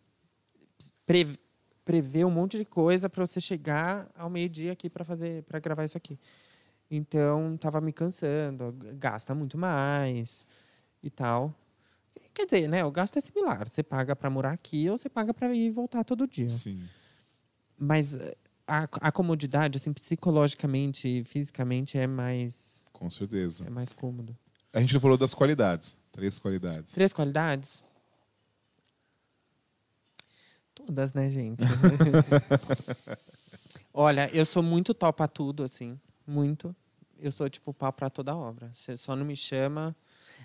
prever 1.89 2.27
um 2.27 2.31
monte 2.31 2.59
de 2.59 2.67
coisa 2.67 3.09
para 3.09 3.25
você 3.25 3.41
chegar 3.41 4.07
ao 4.15 4.29
meio 4.29 4.47
dia 4.47 4.73
aqui 4.73 4.91
para 4.91 5.07
fazer 5.07 5.43
para 5.45 5.59
gravar 5.59 5.87
isso 5.87 5.97
aqui. 5.97 6.19
Então 6.91 7.57
tava 7.57 7.81
me 7.81 7.95
cansando, 7.95 8.77
gasta 8.99 9.35
muito 9.35 9.57
mais 9.57 10.47
e 11.03 11.09
tal. 11.09 11.55
Quer 12.35 12.45
dizer, 12.45 12.69
né? 12.69 12.85
O 12.85 12.91
gasto 12.91 13.17
é 13.17 13.23
similar. 13.23 13.67
Você 13.71 13.83
paga 13.83 14.15
para 14.15 14.29
morar 14.29 14.53
aqui 14.53 14.91
ou 14.91 14.99
você 14.99 15.09
paga 15.09 15.33
para 15.33 15.55
ir 15.55 15.69
e 15.69 15.71
voltar 15.71 16.05
todo 16.05 16.27
dia. 16.27 16.51
Sim. 16.51 16.83
Mas 17.79 18.15
eh, 18.15 18.37
a, 18.67 18.87
a 19.01 19.11
comodidade, 19.11 19.79
assim, 19.79 19.91
psicologicamente 19.95 21.09
e 21.09 21.25
fisicamente 21.25 21.97
é 21.97 22.07
mais 22.07 22.85
Com 22.93 23.09
certeza. 23.09 23.65
é 23.67 23.71
mais 23.71 23.95
cômodo. 23.95 24.37
A 24.75 24.81
gente 24.81 24.93
não 24.93 25.01
falou 25.01 25.17
das 25.17 25.33
qualidades. 25.33 25.97
Três 26.13 26.39
qualidades. 26.39 26.93
Três 26.93 27.15
qualidades? 27.15 27.83
Todas, 30.87 31.13
né, 31.13 31.29
gente? 31.29 31.65
Olha, 33.93 34.31
eu 34.33 34.47
sou 34.47 34.63
muito 34.63 34.95
topa 34.95 35.27
tudo, 35.27 35.65
assim. 35.65 35.99
Muito. 36.25 36.75
Eu 37.19 37.33
sou, 37.33 37.51
tipo, 37.51 37.75
pau 37.75 37.93
pra 37.93 38.09
toda 38.09 38.37
obra. 38.37 38.71
Você 38.75 38.97
só 38.97 39.17
não 39.17 39.25
me 39.25 39.35
chama. 39.35 39.95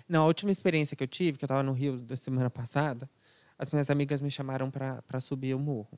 Não, 0.08 0.24
a 0.24 0.26
última 0.26 0.50
experiência 0.50 0.96
que 0.96 1.04
eu 1.04 1.08
tive, 1.08 1.38
que 1.38 1.44
eu 1.44 1.48
tava 1.48 1.62
no 1.62 1.72
Rio 1.72 1.98
da 1.98 2.16
semana 2.16 2.50
passada, 2.50 3.08
as 3.56 3.70
minhas 3.70 3.88
amigas 3.90 4.20
me 4.20 4.28
chamaram 4.28 4.72
pra, 4.72 5.02
pra 5.02 5.20
subir 5.20 5.54
o 5.54 5.58
morro. 5.58 5.96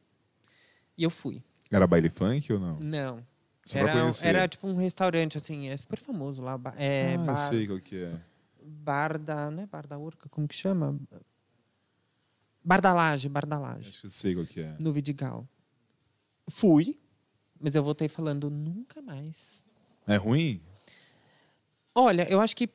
E 0.98 1.02
eu 1.02 1.10
fui. 1.10 1.42
Era 1.70 1.86
baile 1.86 2.10
funk 2.10 2.52
ou 2.52 2.60
não? 2.60 2.78
Não. 2.78 3.26
Só 3.64 3.78
Era, 3.78 3.92
era 4.22 4.48
tipo 4.48 4.66
um 4.66 4.76
restaurante, 4.76 5.38
assim, 5.38 5.68
é 5.68 5.76
super 5.76 5.98
famoso 5.98 6.42
lá. 6.42 6.60
É, 6.76 7.08
ah, 7.08 7.12
eu 7.14 7.24
bar, 7.24 7.36
sei 7.36 7.66
qual 7.66 7.80
que 7.80 8.04
é. 8.04 8.12
bar 8.62 9.18
da. 9.18 9.50
Não 9.50 9.62
é 9.62 9.66
bar 9.66 9.86
da 9.86 9.98
Urca? 9.98 10.28
Como 10.28 10.46
que 10.46 10.54
chama? 10.54 10.94
Bar 12.66 12.80
da 12.80 12.92
Laje, 12.92 13.28
Bar 13.28 13.46
da 13.46 13.58
Laje. 13.58 13.90
Acho 13.90 14.00
que 14.00 14.06
eu 14.08 14.10
sei 14.10 14.34
qual 14.34 14.44
que 14.44 14.60
é. 14.60 14.74
no 14.80 14.92
Vidigal. 14.92 15.46
Fui, 16.50 16.98
mas 17.60 17.74
eu 17.76 17.82
voltei 17.82 18.08
falando 18.08 18.50
nunca 18.50 19.00
mais. 19.00 19.64
É 20.06 20.16
ruim? 20.16 20.60
Olha, 21.94 22.26
eu 22.30 22.40
acho 22.40 22.54
que 22.56 22.68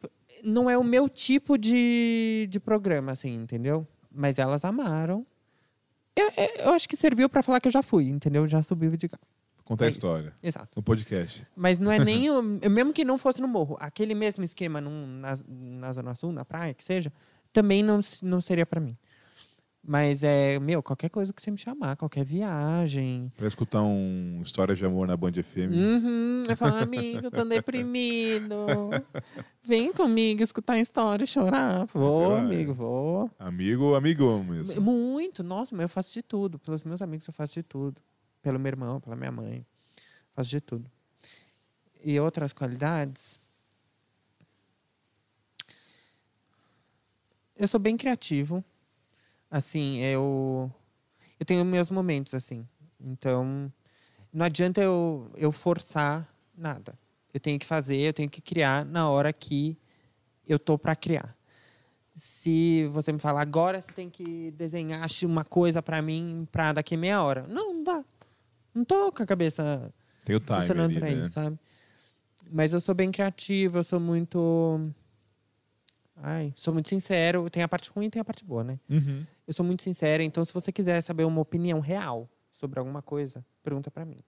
não 0.44 0.70
é 0.70 0.78
o 0.78 0.84
meu 0.84 1.08
tipo 1.08 1.58
de, 1.58 2.48
de 2.50 2.60
programa, 2.60 3.12
assim, 3.12 3.34
entendeu? 3.36 3.88
Mas 4.12 4.40
elas 4.40 4.66
amaram. 4.66 5.26
Eu, 6.16 6.30
eu- 6.66 6.72
acho 6.74 6.90
que 6.90 6.98
serviu 6.98 7.30
pra 7.30 7.42
falar 7.44 7.60
que 7.62 7.68
eu 7.68 7.72
já 7.72 7.84
fui, 7.84 8.08
entendeu? 8.08 8.48
Já 8.48 8.62
subi 8.64 8.88
o 8.88 8.92
Vidigal. 8.92 9.20
Contar 9.64 9.86
a 9.86 9.88
É 9.88 9.90
isso. 9.90 10.00
história. 10.00 10.34
Exato. 10.44 10.70
No 10.80 10.84
podcast. 10.84 11.46
Mas 11.56 11.80
não 11.80 11.92
é 11.92 12.00
nem 12.04 12.30
o. 12.30 12.42
Mesmo 12.42 12.92
que 12.92 13.06
não 13.06 13.18
fosse 13.18 13.40
no 13.42 13.48
morro, 13.48 13.78
aquele 13.80 14.14
mesmo 14.16 14.44
esquema 14.44 14.82
num- 14.82 15.06
na, 15.20 15.38
na 15.48 15.94
Zona 15.94 16.16
Sul, 16.16 16.32
na 16.32 16.44
praia, 16.44 16.74
que 16.74 16.84
seja, 16.84 17.12
também 17.54 17.82
não, 17.84 18.00
não 18.22 18.42
seria 18.42 18.66
pra 18.66 18.82
mim. 18.82 18.98
Mas 19.84 20.22
é, 20.22 20.60
meu, 20.60 20.84
qualquer 20.84 21.10
coisa 21.10 21.34
que 21.34 21.42
você 21.42 21.50
me 21.50 21.58
chamar, 21.58 21.98
qualquer 21.98 22.24
viagem. 22.24 23.32
Pra 23.36 23.48
escutar 23.48 23.82
um 23.82 24.40
História 24.44 24.76
de 24.76 24.86
Amor 24.86 25.08
na 25.08 25.18
Band 25.18 25.34
FM. 25.34 25.74
Uhum, 25.74 26.44
eu 26.48 26.56
falo, 26.56 26.76
amigo, 26.76 27.26
eu 27.26 27.32
tô 27.32 27.44
deprimido. 27.44 28.56
Vem 29.64 29.92
comigo 29.92 30.44
escutar 30.44 30.78
história 30.78 31.24
e 31.24 31.28
chorar. 31.28 31.86
Vou, 31.88 32.36
amigo, 32.36 32.74
vou. 32.74 33.32
Amigo 33.40 33.86
ou 33.86 33.96
amigão 33.96 34.44
mesmo? 34.44 34.80
Muito, 34.80 35.44
nossa, 35.44 35.76
mas 35.76 35.84
eu 35.84 35.90
faço 35.90 36.14
de 36.14 36.22
tudo. 36.22 36.60
Pelos 36.60 36.84
meus 36.84 37.02
amigos 37.02 37.28
eu 37.28 37.34
faço 37.34 37.54
de 37.54 37.64
tudo. 37.64 38.00
Pelo 38.44 38.60
meu 38.60 38.70
irmão, 38.70 39.00
pela 39.00 39.16
minha 39.16 39.32
mãe. 39.32 39.66
Faço 40.36 40.52
de 40.52 40.62
tudo. 40.62 40.90
E 42.04 42.20
outras 42.20 42.54
qualidades. 42.54 43.40
Eu 47.56 47.68
sou 47.68 47.80
bem 47.80 47.98
criativo. 47.98 48.64
Assim, 49.52 49.98
eu. 50.00 50.72
Eu 51.38 51.46
tenho 51.46 51.66
meus 51.66 51.92
momentos, 51.92 52.34
assim. 52.34 52.66
Então, 52.98 53.72
não 54.32 54.46
adianta 54.46 54.82
eu, 54.82 55.30
eu 55.36 55.52
forçar 55.52 56.34
nada. 56.58 56.98
Eu 57.34 57.40
tenho 57.40 57.60
que 57.60 57.66
fazer, 57.66 57.98
eu 57.98 58.14
tenho 58.14 58.30
que 58.30 58.42
criar 58.42 58.86
na 58.86 59.10
hora 59.10 59.34
que 59.34 59.78
eu 60.48 60.58
tô 60.58 60.78
para 60.78 60.96
criar. 60.96 61.36
Se 62.16 62.88
você 62.92 63.12
me 63.12 63.20
falar 63.20 63.42
agora 63.42 63.82
você 63.82 63.92
tem 63.94 64.10
que 64.10 64.52
desenhar 64.52 65.08
uma 65.24 65.46
coisa 65.46 65.82
para 65.82 66.02
mim 66.02 66.48
para 66.52 66.74
daqui 66.74 66.96
meia 66.96 67.24
hora. 67.24 67.46
Não, 67.48 67.74
não 67.74 67.84
dá. 67.84 68.06
Não 68.74 68.84
tô 68.86 69.12
com 69.12 69.24
a 69.24 69.26
cabeça 69.26 69.94
Tem 70.24 70.36
o 70.36 70.40
time 70.40 70.60
funcionando 70.60 70.92
ali, 70.92 71.00
pra 71.00 71.10
né? 71.10 71.22
isso, 71.22 71.32
sabe? 71.32 71.58
Mas 72.52 72.74
eu 72.74 72.82
sou 72.82 72.94
bem 72.94 73.12
criativo, 73.12 73.80
eu 73.80 73.84
sou 73.84 74.00
muito. 74.00 74.94
Ai, 76.24 76.54
sou 76.56 76.74
muito 76.74 76.90
sincero. 76.90 77.50
Tem 77.50 77.64
a 77.64 77.68
parte 77.68 77.90
ruim 77.90 78.06
e 78.06 78.10
tem 78.10 78.20
a 78.20 78.26
parte 78.26 78.46
boa, 78.46 78.64
né? 78.64 78.80
Uhum. 78.90 79.26
Eu 79.48 79.54
sou 79.54 79.66
muito 79.66 79.84
sincera, 79.84 80.24
então 80.24 80.46
se 80.46 80.54
você 80.54 80.72
quiser 80.72 81.02
saber 81.02 81.24
uma 81.24 81.42
opinião 81.42 81.80
real 81.80 82.30
sobre 82.52 82.80
alguma 82.80 83.02
coisa, 83.02 83.44
pergunta 83.64 83.90
pra 83.90 84.06
mim. 84.06 84.20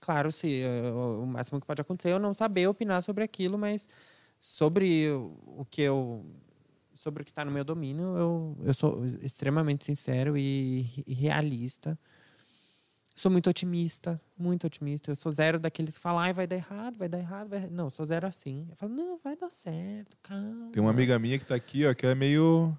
Claro, 0.00 0.30
se 0.30 0.62
eh, 0.62 0.90
o 0.92 1.26
máximo 1.26 1.60
que 1.60 1.66
pode 1.66 1.80
acontecer 1.80 2.10
é 2.10 2.12
eu 2.12 2.18
não 2.18 2.34
saber 2.34 2.66
opinar 2.68 3.02
sobre 3.02 3.24
aquilo, 3.24 3.58
mas 3.58 3.88
sobre 4.40 5.10
o 5.10 5.36
o 5.58 5.64
que 5.64 5.82
eu 5.82 6.24
sobre 6.94 7.22
o 7.22 7.24
que 7.24 7.32
está 7.32 7.44
no 7.44 7.50
meu 7.50 7.64
domínio, 7.64 8.16
eu, 8.16 8.56
eu 8.64 8.74
sou 8.74 9.04
extremamente 9.20 9.84
sincero 9.84 10.38
e, 10.38 11.04
e 11.06 11.14
realista. 11.14 11.98
Sou 13.14 13.30
muito 13.30 13.48
otimista, 13.48 14.20
muito 14.36 14.66
otimista. 14.66 15.12
Eu 15.12 15.16
sou 15.16 15.30
zero 15.30 15.58
daqueles 15.58 15.94
que 15.96 16.00
falam, 16.00 16.18
ai, 16.18 16.32
vai 16.32 16.46
dar 16.46 16.56
errado, 16.56 16.96
vai 16.96 17.08
dar 17.08 17.18
errado, 17.18 17.48
vai... 17.48 17.68
Não, 17.70 17.88
sou 17.88 18.04
zero 18.04 18.26
assim. 18.26 18.66
Eu 18.68 18.76
falo, 18.76 18.92
não, 18.92 19.18
vai 19.22 19.36
dar 19.36 19.50
certo, 19.50 20.16
calma. 20.20 20.70
Tem 20.72 20.82
uma 20.82 20.90
amiga 20.90 21.16
minha 21.18 21.38
que 21.38 21.46
tá 21.46 21.54
aqui, 21.54 21.86
ó, 21.86 21.94
que 21.94 22.06
é 22.06 22.14
meio. 22.14 22.76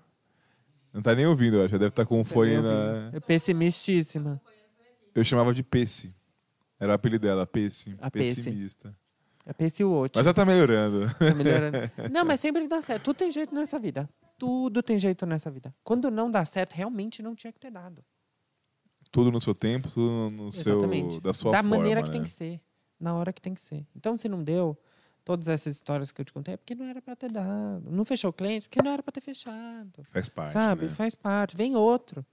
Não 0.93 1.01
tá 1.01 1.15
nem 1.15 1.25
ouvindo, 1.25 1.57
eu 1.57 1.61
acho. 1.63 1.71
Já 1.71 1.77
deve 1.77 1.89
estar 1.89 2.05
com 2.05 2.19
o 2.19 2.25
fone 2.25 2.61
na. 2.61 3.11
É 3.13 3.19
pessimistíssima. 3.19 4.41
Eu 5.13 5.23
chamava 5.23 5.53
de 5.53 5.63
Pesse. 5.63 6.13
Era 6.77 6.91
o 6.91 6.95
apelido 6.95 7.25
dela, 7.25 7.47
Pesse. 7.47 7.95
A. 8.01 8.11
Pessimista. 8.11 8.93
É 9.45 9.53
pessiútil. 9.53 10.17
Mas 10.17 10.25
já 10.25 10.33
tá 10.33 10.43
melhorando. 10.43 11.07
Tá 11.13 11.35
melhorando. 11.35 11.77
Não, 12.11 12.25
mas 12.25 12.39
sempre 12.39 12.67
dá 12.67 12.81
certo. 12.81 13.03
Tudo 13.03 13.17
tem 13.17 13.31
jeito 13.31 13.53
nessa 13.53 13.77
vida. 13.77 14.09
Tudo 14.39 14.81
tem 14.81 14.97
jeito 14.97 15.25
nessa 15.25 15.51
vida. 15.51 15.73
Quando 15.83 16.11
não 16.11 16.29
dá 16.29 16.43
certo, 16.43 16.73
realmente 16.73 17.23
não 17.23 17.35
tinha 17.35 17.53
que 17.53 17.59
ter 17.59 17.71
dado. 17.71 18.03
Tudo 19.11 19.31
no 19.31 19.39
seu 19.39 19.55
tempo, 19.55 19.89
tudo 19.89 20.29
no 20.29 20.51
seu, 20.51 20.73
Exatamente. 20.79 21.21
da 21.21 21.33
sua 21.33 21.51
da 21.51 21.57
forma. 21.63 21.77
maneira 21.77 22.01
que 22.01 22.09
né? 22.09 22.13
tem 22.13 22.23
que 22.23 22.29
ser. 22.29 22.59
Na 22.99 23.13
hora 23.15 23.31
que 23.31 23.41
tem 23.41 23.53
que 23.53 23.61
ser. 23.61 23.85
Então, 23.95 24.17
se 24.17 24.27
não 24.29 24.43
deu, 24.43 24.77
todas 25.23 25.47
essas 25.47 25.75
histórias 25.75 26.11
que 26.11 26.19
eu 26.21 26.25
te 26.25 26.33
contei, 26.33 26.53
é 26.53 26.57
porque 26.57 26.75
não 26.75 26.85
era 26.85 27.01
pra 27.01 27.15
ter 27.15 27.31
dado. 27.31 27.89
Não 27.89 28.03
fechou 28.05 28.29
o 28.29 28.33
cliente, 28.33 28.67
porque 28.67 28.81
não 28.81 28.91
era 28.91 29.01
pra 29.03 29.11
ter 29.11 29.21
fechado. 29.21 30.03
Faz 30.11 30.27
parte. 30.29 30.51
sabe? 30.53 30.83
né? 30.85 30.89
Faz 30.89 31.15
parte. 31.15 31.55
Vem 31.55 31.75
outro. 31.75 32.25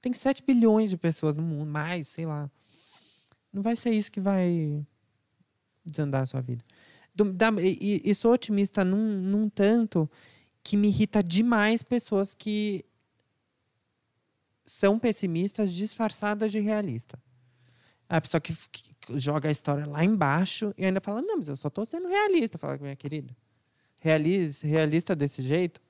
Tem 0.00 0.12
7 0.12 0.42
bilhões 0.46 0.90
de 0.90 0.96
pessoas 0.96 1.34
no 1.34 1.42
mundo, 1.42 1.68
mais, 1.70 2.08
sei 2.08 2.26
lá. 2.26 2.50
Não 3.52 3.62
vai 3.62 3.74
ser 3.76 3.90
isso 3.90 4.12
que 4.12 4.20
vai 4.20 4.84
desandar 5.84 6.22
a 6.22 6.26
sua 6.26 6.40
vida. 6.40 6.64
Do- 7.14 7.32
da- 7.32 7.50
e, 7.60 7.78
e- 7.80 8.10
e 8.10 8.14
sou 8.14 8.32
otimista 8.32 8.84
num, 8.84 9.20
num 9.22 9.48
tanto 9.48 10.10
que 10.62 10.76
me 10.76 10.88
irrita 10.88 11.22
demais 11.22 11.82
pessoas 11.82 12.34
que 12.34 12.84
são 14.66 14.98
pessimistas 14.98 15.72
disfarçadas 15.72 16.50
de 16.52 16.58
realista. 16.60 17.18
A 18.08 18.20
pessoa 18.20 18.40
que, 18.40 18.54
que- 18.70 18.94
que 19.00 19.18
joga 19.18 19.48
a 19.48 19.52
história 19.52 19.86
lá 19.86 20.04
embaixo 20.04 20.74
e 20.76 20.84
ainda 20.84 21.00
fala, 21.00 21.22
não, 21.22 21.36
mas 21.38 21.48
eu 21.48 21.56
só 21.56 21.68
estou 21.68 21.86
sendo 21.86 22.08
realista. 22.08 22.58
Fala, 22.58 22.76
minha 22.76 22.96
querida, 22.96 23.34
realista, 23.98 24.66
realista 24.66 25.14
desse 25.16 25.42
jeito, 25.42 25.80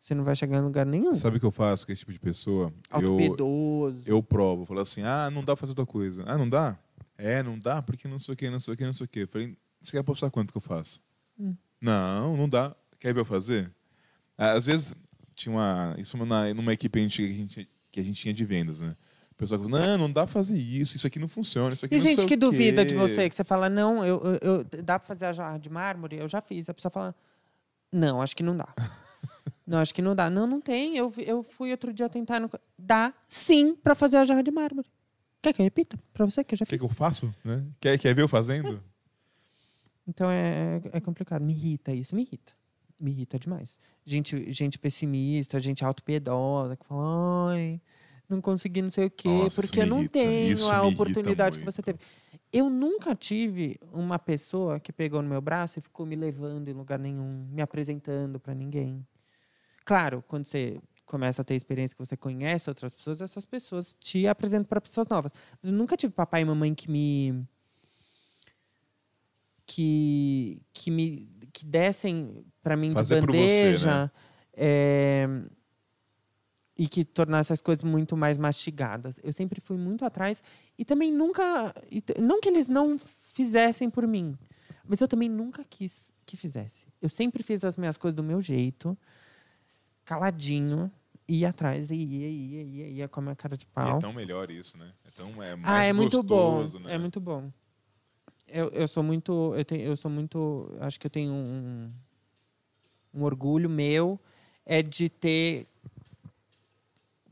você 0.00 0.14
não 0.14 0.22
vai 0.24 0.36
chegar 0.36 0.58
em 0.58 0.62
lugar 0.62 0.86
nenhum. 0.86 1.12
Sabe 1.12 1.36
o 1.36 1.40
que 1.40 1.46
eu 1.46 1.50
faço 1.50 1.84
com 1.86 1.92
esse 1.92 2.00
tipo 2.00 2.12
de 2.12 2.20
pessoa? 2.20 2.72
Eu, 3.04 3.18
eu 4.06 4.22
provo. 4.22 4.64
Falo 4.66 4.80
assim, 4.80 5.02
ah, 5.02 5.28
não 5.30 5.40
dá 5.42 5.56
pra 5.56 5.56
fazer 5.56 5.72
outra 5.72 5.86
coisa. 5.86 6.22
Ah, 6.26 6.38
não 6.38 6.48
dá? 6.48 6.78
É, 7.18 7.42
não 7.42 7.58
dá 7.58 7.82
porque 7.82 8.06
não 8.06 8.18
sei 8.18 8.34
o 8.34 8.36
que, 8.36 8.48
não 8.50 8.58
sei 8.60 8.74
o 8.74 8.76
que, 8.76 8.84
não 8.84 8.92
sei 8.92 9.04
o 9.04 9.08
que. 9.08 9.26
Falei, 9.26 9.56
você 9.80 9.92
quer 9.92 9.98
apostar 9.98 10.30
quanto 10.30 10.52
que 10.52 10.56
eu 10.58 10.62
faço? 10.62 11.00
Hum. 11.38 11.54
Não, 11.80 12.36
não 12.36 12.48
dá. 12.48 12.74
Quer 13.00 13.12
ver 13.14 13.20
eu 13.20 13.24
fazer? 13.24 13.72
Às 14.38 14.66
vezes, 14.66 14.94
tinha 15.34 15.54
uma... 15.54 15.94
Isso 15.98 16.16
na, 16.24 16.52
numa 16.54 16.72
equipe 16.72 17.00
antiga 17.00 17.28
que 17.28 17.34
a 17.34 17.36
gente, 17.36 17.68
que 17.96 18.00
a 18.00 18.04
gente 18.04 18.20
tinha 18.20 18.34
de 18.34 18.44
vendas, 18.44 18.80
né? 18.82 18.94
O 19.32 19.34
pessoal 19.36 19.60
falou, 19.62 19.78
não, 19.78 19.98
não 19.98 20.10
dá 20.12 20.24
pra 20.24 20.32
fazer 20.32 20.56
isso, 20.58 20.96
isso 20.96 21.06
aqui 21.06 21.18
não 21.18 21.28
funciona, 21.28 21.72
isso 21.74 21.84
aqui 21.84 21.94
E 21.94 21.98
não 21.98 22.02
sei 22.02 22.12
gente 22.12 22.24
o 22.24 22.28
que 22.28 22.36
duvida 22.36 22.82
quê." 22.84 22.90
de 22.90 22.94
você, 22.94 23.28
que 23.28 23.34
você 23.34 23.44
fala, 23.44 23.68
não, 23.68 24.04
eu, 24.04 24.20
eu, 24.42 24.64
eu- 24.74 24.82
dá 24.82 24.98
pra 24.98 25.06
fazer 25.06 25.26
a 25.26 25.32
jarra 25.32 25.58
de 25.58 25.68
mármore? 25.70 26.16
Eu 26.16 26.28
já 26.28 26.40
fiz. 26.40 26.68
A 26.68 26.74
pessoa 26.74 26.90
fala, 26.90 27.14
não, 27.92 28.20
acho 28.22 28.34
que 28.36 28.42
não 28.42 28.56
dá. 28.56 28.68
não, 29.66 29.78
acho 29.78 29.92
que 29.94 30.00
não 30.02 30.14
dá. 30.14 30.28
Não, 30.30 30.46
não 30.46 30.60
tem. 30.60 30.96
Eu, 30.96 31.08
vi- 31.10 31.26
eu 31.26 31.42
fui 31.42 31.70
outro 31.70 31.92
dia 31.92 32.08
tentar. 32.08 32.38
No... 32.40 32.50
Dá 32.78 33.12
sim 33.28 33.74
pra 33.74 33.94
fazer 33.94 34.16
a 34.18 34.24
jarra 34.24 34.42
de 34.42 34.50
mármore. 34.50 34.88
Quer 35.42 35.52
que 35.52 35.60
eu 35.62 35.64
repita 35.64 35.98
pra 36.12 36.24
você 36.26 36.42
que 36.44 36.54
eu 36.54 36.58
já 36.58 36.64
O 36.64 36.66
que, 36.66 36.70
fiz? 36.70 36.78
que 36.78 36.84
eu 36.84 36.94
faço? 36.94 37.34
Né? 37.44 37.62
Quer, 37.80 37.98
quer 37.98 38.14
ver 38.14 38.22
eu 38.22 38.28
fazendo? 38.28 38.82
Então 40.08 40.30
é, 40.30 40.80
é 40.92 41.00
complicado. 41.00 41.42
Me 41.42 41.52
irrita 41.52 41.92
isso, 41.92 42.14
me 42.16 42.22
irrita. 42.22 42.52
Me 42.98 43.10
irrita 43.10 43.38
demais. 43.38 43.78
Gente, 44.04 44.50
gente 44.50 44.78
pessimista, 44.78 45.60
gente 45.60 45.84
autopiedosa, 45.84 46.76
que 46.76 46.86
fala, 46.86 47.52
ai, 47.52 47.80
não 48.28 48.40
consegui 48.40 48.82
não 48.82 48.90
sei 48.90 49.06
o 49.06 49.10
quê, 49.10 49.28
Nossa, 49.28 49.62
porque 49.62 49.80
eu 49.80 49.86
não 49.86 50.06
tenho 50.06 50.52
Isso 50.52 50.70
a 50.70 50.82
oportunidade 50.82 51.58
que 51.58 51.64
você 51.64 51.82
teve. 51.82 51.98
Eu 52.52 52.70
nunca 52.70 53.14
tive 53.14 53.78
uma 53.92 54.18
pessoa 54.18 54.80
que 54.80 54.92
pegou 54.92 55.20
no 55.22 55.28
meu 55.28 55.40
braço 55.40 55.78
e 55.78 55.82
ficou 55.82 56.06
me 56.06 56.16
levando 56.16 56.68
em 56.68 56.72
lugar 56.72 56.98
nenhum, 56.98 57.46
me 57.50 57.60
apresentando 57.60 58.40
para 58.40 58.54
ninguém. 58.54 59.06
Claro, 59.84 60.24
quando 60.26 60.46
você 60.46 60.80
começa 61.04 61.42
a 61.42 61.44
ter 61.44 61.54
experiência 61.54 61.96
que 61.96 62.04
você 62.04 62.16
conhece 62.16 62.68
outras 62.68 62.94
pessoas, 62.94 63.20
essas 63.20 63.44
pessoas 63.44 63.96
te 64.00 64.26
apresentam 64.26 64.64
para 64.64 64.80
pessoas 64.80 65.06
novas. 65.08 65.32
Eu 65.62 65.72
nunca 65.72 65.96
tive 65.96 66.12
papai 66.12 66.42
e 66.42 66.44
mamãe 66.44 66.74
que 66.74 66.90
me 66.90 67.46
que 69.64 70.60
que 70.72 70.90
me 70.90 71.28
que 71.52 71.64
dessem 71.64 72.44
para 72.66 72.76
mim 72.76 72.92
Fazer 72.92 73.20
de 73.20 73.20
por 73.20 73.30
você, 73.36 73.62
bandeja 73.62 74.02
né? 74.06 74.10
é, 74.54 75.28
e 76.76 76.88
que 76.88 77.04
tornasse 77.04 77.52
as 77.52 77.60
coisas 77.60 77.84
muito 77.84 78.16
mais 78.16 78.36
mastigadas. 78.36 79.20
Eu 79.22 79.32
sempre 79.32 79.60
fui 79.60 79.76
muito 79.76 80.04
atrás 80.04 80.42
e 80.76 80.84
também 80.84 81.12
nunca 81.12 81.72
e 81.88 82.02
não 82.20 82.40
que 82.40 82.48
eles 82.48 82.66
não 82.66 82.98
fizessem 83.28 83.88
por 83.88 84.04
mim, 84.04 84.36
mas 84.84 85.00
eu 85.00 85.06
também 85.06 85.28
nunca 85.28 85.62
quis 85.70 86.12
que 86.26 86.36
fizesse. 86.36 86.86
Eu 87.00 87.08
sempre 87.08 87.44
fiz 87.44 87.62
as 87.62 87.76
minhas 87.76 87.96
coisas 87.96 88.16
do 88.16 88.22
meu 88.24 88.40
jeito, 88.40 88.98
caladinho, 90.04 90.90
ia 91.28 91.50
atrás 91.50 91.88
e 91.92 91.94
ia, 91.94 92.28
ia, 92.28 92.62
ia, 92.64 92.88
ia 92.88 93.08
com 93.08 93.20
a 93.20 93.22
minha 93.22 93.36
cara 93.36 93.56
de 93.56 93.64
E 93.64 93.68
pau. 93.68 93.96
é 93.98 94.00
tão 94.00 94.12
melhor 94.12 94.50
isso, 94.50 94.76
né? 94.76 94.90
É 95.04 95.10
tão 95.12 95.40
é 95.40 95.54
mais 95.54 95.72
Ah, 95.72 95.84
é 95.84 95.92
muito 95.92 96.20
bom. 96.20 96.64
né? 96.80 96.94
É 96.94 96.98
muito 96.98 97.20
bom. 97.20 97.48
Eu, 98.48 98.70
eu 98.70 98.88
sou 98.88 99.04
muito. 99.04 99.54
Eu, 99.56 99.64
tenho, 99.64 99.82
eu 99.82 99.96
sou 99.96 100.10
muito. 100.10 100.76
Acho 100.80 100.98
que 100.98 101.06
eu 101.06 101.10
tenho 101.10 101.32
um, 101.32 101.92
um 103.16 103.24
orgulho 103.24 103.68
meu 103.68 104.20
é 104.64 104.82
de 104.82 105.08
ter 105.08 105.66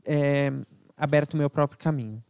é, 0.03 0.51
aberto 0.97 1.33
o 1.33 1.37
meu 1.37 1.49
próprio 1.49 1.77
caminho. 1.77 2.23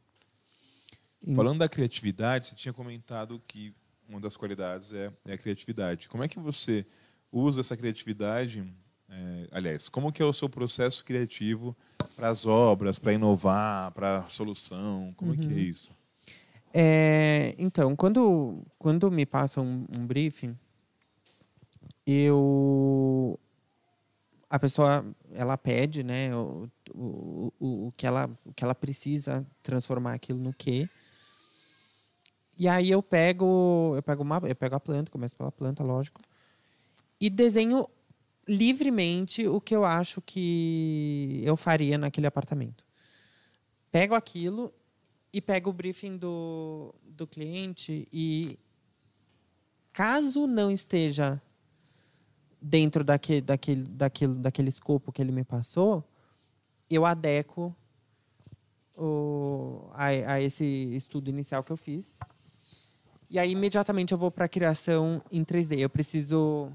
Falando 1.33 1.59
da 1.59 1.69
criatividade, 1.69 2.47
você 2.47 2.55
tinha 2.55 2.73
comentado 2.73 3.41
que 3.47 3.73
uma 4.07 4.19
das 4.19 4.35
qualidades 4.37 4.93
é, 4.93 5.11
é 5.25 5.33
a 5.33 5.37
criatividade. 5.37 6.07
Como 6.07 6.23
é 6.23 6.27
que 6.27 6.39
você 6.39 6.85
usa 7.31 7.61
essa 7.61 7.75
criatividade? 7.75 8.63
é, 9.09 9.47
aliás, 9.51 9.87
como 9.87 10.11
que 10.11 10.21
é 10.21 10.25
o 10.25 10.33
seu 10.33 10.49
processo 10.49 11.03
criativo 11.03 11.75
para 12.15 12.29
as 12.29 12.45
obras, 12.45 12.99
para 12.99 13.13
inovar, 13.13 13.91
para 13.91 14.19
a 14.19 14.29
solução? 14.29 15.13
Como 15.15 15.33
é 15.33 15.37
que 15.37 15.45
é 15.45 15.47
Uhum. 15.47 15.57
isso? 15.57 15.91
É, 16.73 17.55
então, 17.57 17.95
quando, 17.95 18.61
quando 18.77 19.09
me 19.09 19.25
passa 19.25 19.61
um, 19.61 19.85
um 19.95 20.05
briefing, 20.05 20.57
eu 22.05 23.39
a 24.49 24.59
pessoa 24.59 25.05
ela 25.31 25.57
pede, 25.57 26.03
né, 26.03 26.35
o, 26.35 26.69
o, 26.93 27.53
o, 27.59 27.87
o 27.87 27.91
que 27.91 28.05
ela 28.05 28.29
o 28.45 28.53
que 28.53 28.63
ela 28.63 28.75
precisa 28.75 29.45
transformar 29.63 30.13
aquilo 30.13 30.39
no 30.39 30.53
quê. 30.53 30.87
E 32.57 32.67
aí 32.67 32.89
eu 32.89 33.01
pego 33.03 33.93
eu 33.95 34.03
pego 34.03 34.23
uma 34.23 34.41
eu 34.45 34.55
pego 34.55 34.75
a 34.75 34.79
planta, 34.79 35.11
começo 35.11 35.35
pela 35.35 35.51
planta, 35.51 35.83
lógico, 35.83 36.21
e 37.19 37.29
desenho 37.29 37.87
livremente 38.47 39.47
o 39.47 39.59
que 39.59 39.75
eu 39.75 39.83
acho 39.83 40.21
que 40.21 41.41
eu 41.43 41.57
faria 41.57 41.97
naquele 41.97 42.27
apartamento. 42.27 42.85
Pego 43.91 44.13
aquilo 44.13 44.73
e 45.33 45.41
pego 45.41 45.69
o 45.69 45.73
briefing 45.73 46.17
do, 46.17 46.93
do 47.03 47.25
cliente 47.25 48.07
e 48.11 48.59
caso 49.91 50.45
não 50.45 50.69
esteja 50.69 51.41
dentro 52.61 53.03
daquele, 53.03 53.41
daquele, 53.41 53.83
daquele, 53.83 54.33
daquele 54.35 54.69
escopo 54.69 55.11
que 55.11 55.21
ele 55.21 55.31
me 55.31 55.43
passou, 55.43 56.03
eu 56.89 57.05
adequo 57.05 57.75
o, 58.97 59.89
a, 59.93 60.05
a 60.07 60.41
esse 60.41 60.65
estudo 60.95 61.29
inicial 61.29 61.63
que 61.63 61.71
eu 61.71 61.77
fiz. 61.77 62.17
E 63.29 63.39
aí, 63.39 63.51
imediatamente, 63.51 64.11
eu 64.11 64.17
vou 64.17 64.31
para 64.31 64.45
a 64.45 64.49
criação 64.49 65.21
em 65.31 65.43
3D. 65.43 65.79
Eu 65.79 65.89
preciso 65.89 66.71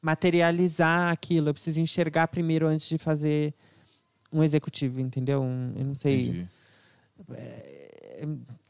materializar 0.00 1.10
aquilo. 1.10 1.48
Eu 1.48 1.54
preciso 1.54 1.80
enxergar 1.80 2.28
primeiro 2.28 2.66
antes 2.66 2.88
de 2.88 2.98
fazer 2.98 3.54
um 4.32 4.42
executivo, 4.42 5.00
entendeu? 5.00 5.42
Um, 5.42 5.72
eu 5.76 5.84
não 5.84 5.94
sei. 5.94 6.46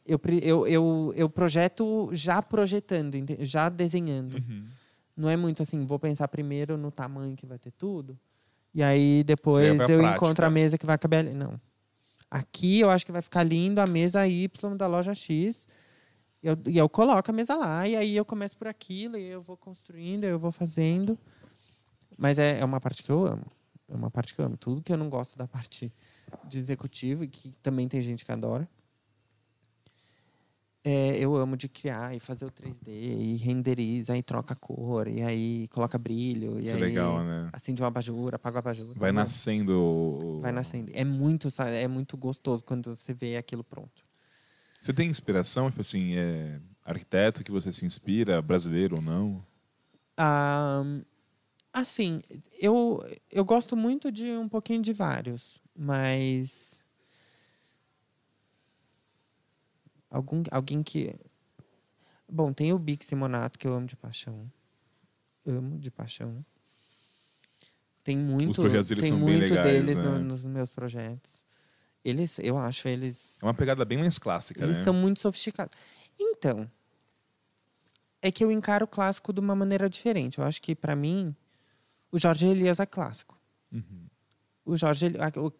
Eu, 0.06 0.20
eu, 0.42 0.66
eu, 0.66 1.12
eu 1.16 1.28
projeto 1.28 2.08
já 2.12 2.40
projetando, 2.40 3.16
já 3.40 3.68
desenhando. 3.68 4.34
Uhum. 4.34 4.64
Não 5.20 5.28
é 5.28 5.36
muito 5.36 5.62
assim, 5.62 5.84
vou 5.84 5.98
pensar 5.98 6.26
primeiro 6.28 6.78
no 6.78 6.90
tamanho 6.90 7.36
que 7.36 7.44
vai 7.44 7.58
ter 7.58 7.70
tudo. 7.72 8.18
E 8.72 8.82
aí 8.82 9.22
depois 9.22 9.68
eu 9.68 9.76
prática. 9.76 10.16
encontro 10.16 10.46
a 10.46 10.50
mesa 10.50 10.78
que 10.78 10.86
vai 10.86 10.96
caber 10.96 11.18
ali. 11.18 11.34
Não. 11.34 11.60
Aqui 12.30 12.80
eu 12.80 12.88
acho 12.88 13.04
que 13.04 13.12
vai 13.12 13.20
ficar 13.20 13.42
lindo 13.42 13.80
a 13.80 13.86
mesa 13.86 14.26
Y 14.26 14.76
da 14.78 14.86
loja 14.86 15.12
X. 15.12 15.68
E 16.42 16.46
eu, 16.46 16.56
e 16.68 16.78
eu 16.78 16.88
coloco 16.88 17.30
a 17.30 17.34
mesa 17.34 17.54
lá, 17.54 17.86
e 17.86 17.94
aí 17.94 18.16
eu 18.16 18.24
começo 18.24 18.56
por 18.56 18.66
aquilo, 18.66 19.18
e 19.18 19.26
eu 19.26 19.42
vou 19.42 19.58
construindo, 19.58 20.24
eu 20.24 20.38
vou 20.38 20.50
fazendo. 20.50 21.18
Mas 22.16 22.38
é, 22.38 22.60
é 22.60 22.64
uma 22.64 22.80
parte 22.80 23.02
que 23.02 23.10
eu 23.10 23.26
amo. 23.26 23.44
É 23.86 23.94
uma 23.94 24.10
parte 24.10 24.34
que 24.34 24.40
eu 24.40 24.46
amo. 24.46 24.56
Tudo 24.56 24.80
que 24.80 24.90
eu 24.90 24.96
não 24.96 25.10
gosto 25.10 25.36
da 25.36 25.46
parte 25.46 25.92
de 26.48 26.58
executivo, 26.58 27.24
e 27.24 27.28
que 27.28 27.50
também 27.62 27.88
tem 27.88 28.00
gente 28.00 28.24
que 28.24 28.32
adora. 28.32 28.66
É, 30.82 31.18
eu 31.18 31.36
amo 31.36 31.58
de 31.58 31.68
criar 31.68 32.16
e 32.16 32.20
fazer 32.20 32.46
o 32.46 32.50
3D 32.50 32.88
e 32.88 33.36
renderiza, 33.36 34.14
aí 34.14 34.22
troca 34.22 34.54
cor, 34.54 35.08
e 35.08 35.20
aí 35.20 35.68
coloca 35.68 35.98
brilho. 35.98 36.58
Isso 36.58 36.74
e 36.74 36.78
é 36.78 36.80
legal, 36.80 37.22
né? 37.22 37.50
Acende 37.52 37.82
uma 37.82 37.88
abajur, 37.88 38.34
apaga 38.34 38.56
o 38.56 38.58
abajur. 38.60 38.94
Vai 38.96 39.12
nascendo. 39.12 40.40
Vai 40.40 40.52
nascendo. 40.52 40.90
É 40.94 41.04
muito, 41.04 41.48
é 41.60 41.86
muito 41.86 42.16
gostoso 42.16 42.64
quando 42.64 42.96
você 42.96 43.12
vê 43.12 43.36
aquilo 43.36 43.62
pronto. 43.62 44.06
Você 44.80 44.94
tem 44.94 45.10
inspiração, 45.10 45.68
tipo 45.68 45.82
assim, 45.82 46.16
é 46.16 46.58
arquiteto 46.82 47.44
que 47.44 47.50
você 47.52 47.70
se 47.70 47.84
inspira, 47.84 48.40
brasileiro 48.40 48.96
ou 48.96 49.02
não? 49.02 49.44
Ah, 50.16 50.82
assim, 51.72 52.22
eu, 52.58 53.04
eu 53.30 53.44
gosto 53.44 53.76
muito 53.76 54.10
de 54.10 54.30
um 54.30 54.48
pouquinho 54.48 54.80
de 54.80 54.94
vários, 54.94 55.60
mas 55.76 56.79
algum, 60.10 60.42
alguém 60.50 60.82
que 60.82 61.14
bom, 62.28 62.52
tem 62.52 62.72
o 62.72 62.78
Bic 62.78 63.04
Simonato 63.04 63.58
que 63.58 63.66
eu 63.66 63.74
amo 63.74 63.86
de 63.86 63.96
paixão, 63.96 64.50
amo 65.46 65.78
de 65.78 65.90
paixão. 65.90 66.44
Tem 68.02 68.16
muito, 68.16 68.50
Os 68.50 68.56
projetos 68.56 68.88
deles 68.88 69.04
tem 69.04 69.10
são 69.12 69.18
muito 69.18 69.40
bem 69.40 69.48
legais, 69.48 69.72
deles 69.72 69.98
né? 69.98 70.04
no, 70.04 70.18
nos 70.20 70.46
meus 70.46 70.70
projetos. 70.70 71.44
Eles, 72.02 72.38
eu 72.38 72.56
acho 72.56 72.88
eles. 72.88 73.38
É 73.42 73.46
uma 73.46 73.52
pegada 73.52 73.84
bem 73.84 73.98
mais 73.98 74.18
clássica, 74.18 74.64
Eles 74.64 74.78
né? 74.78 74.84
são 74.84 74.94
muito 74.94 75.20
sofisticados. 75.20 75.76
Então, 76.18 76.70
é 78.22 78.30
que 78.30 78.42
eu 78.42 78.50
encaro 78.50 78.84
o 78.84 78.88
clássico 78.88 79.32
de 79.32 79.40
uma 79.40 79.54
maneira 79.54 79.88
diferente. 79.88 80.38
Eu 80.38 80.44
acho 80.44 80.62
que, 80.62 80.74
para 80.74 80.96
mim, 80.96 81.34
o 82.10 82.18
Jorge 82.18 82.46
Elias 82.46 82.80
é 82.80 82.86
clássico. 82.86 83.38
Uhum. 83.70 84.06
O 84.64 84.76
Jorge, 84.76 85.12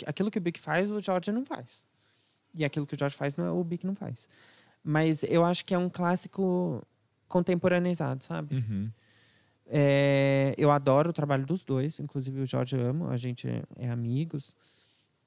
aquilo 0.07 0.31
que 0.31 0.39
o 0.39 0.41
Bic 0.41 0.59
faz, 0.59 0.91
o 0.91 1.01
Jorge 1.01 1.31
não 1.31 1.45
faz. 1.45 1.83
E 2.55 2.65
aquilo 2.65 2.87
que 2.87 2.95
o 2.95 2.99
Jorge 2.99 3.17
faz, 3.17 3.37
o 3.39 3.65
Bic 3.65 3.87
não 3.87 3.95
faz. 3.95 4.27
Mas 4.83 5.23
eu 5.25 5.45
acho 5.45 5.65
que 5.65 5.75
é 5.75 5.79
um 5.79 5.89
clássico 5.89 6.85
contemporaneizado, 7.29 8.25
sabe? 8.25 8.57
Uhum. 8.57 8.91
É, 9.67 10.53
eu 10.59 10.71
adoro 10.71 11.11
o 11.11 11.13
trabalho 11.13 11.47
dos 11.47 11.65
dois, 11.65 12.01
inclusive 12.01 12.41
o 12.41 12.47
Jorge 12.47 12.77
amo, 12.77 13.09
a 13.09 13.17
gente 13.17 13.49
é, 13.49 13.63
é 13.77 13.91
amigos. 13.91 14.53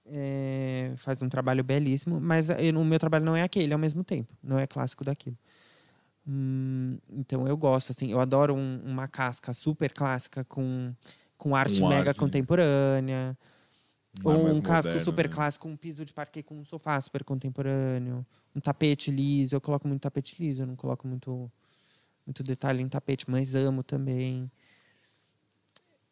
É, 0.06 0.92
faz 0.98 1.22
um 1.22 1.30
trabalho 1.30 1.64
belíssimo, 1.64 2.20
mas 2.20 2.50
eu, 2.50 2.78
o 2.78 2.84
meu 2.84 3.00
trabalho 3.00 3.24
não 3.24 3.38
é 3.38 3.42
aquele 3.42 3.72
ao 3.72 3.80
mesmo 3.80 4.04
tempo, 4.04 4.34
não 4.44 4.60
é 4.60 4.68
clássico 4.68 5.06
daquilo. 5.06 5.38
Hum, 6.28 6.98
então 7.10 7.48
eu 7.48 7.56
gosto, 7.56 7.92
assim, 7.92 8.12
eu 8.12 8.20
adoro 8.20 8.54
um, 8.54 8.82
uma 8.84 9.08
casca 9.08 9.54
super 9.54 9.94
clássica 9.94 10.44
com, 10.44 10.94
com 11.38 11.56
arte 11.56 11.82
Um 11.82 11.88
mega 11.88 12.10
arte. 12.10 12.20
contemporânea. 12.20 13.38
Um 14.22 14.30
Ou 14.30 14.44
mais 14.44 14.58
um 14.58 14.62
casco 14.62 14.90
moderno, 14.90 15.06
super 15.06 15.28
né? 15.28 15.34
clássico, 15.34 15.68
um 15.68 15.76
piso 15.76 16.06
de 16.06 16.14
parquet 16.14 16.44
com 16.44 16.60
um 16.60 16.66
sofá 16.66 17.00
super 17.02 17.24
contemporâneo. 17.24 18.26
Um 18.56 18.60
tapete 18.60 19.10
liso. 19.10 19.56
Eu 19.56 19.62
coloco 19.62 19.88
muito 19.88 20.02
tapete 20.02 20.42
liso, 20.42 20.62
eu 20.62 20.68
não 20.68 20.76
coloco 20.76 21.08
muito, 21.08 21.52
muito 22.26 22.44
detalhe 22.44 22.84
em 22.84 22.88
tapete, 22.88 23.30
mas 23.30 23.56
amo 23.56 23.82
também. 23.82 24.52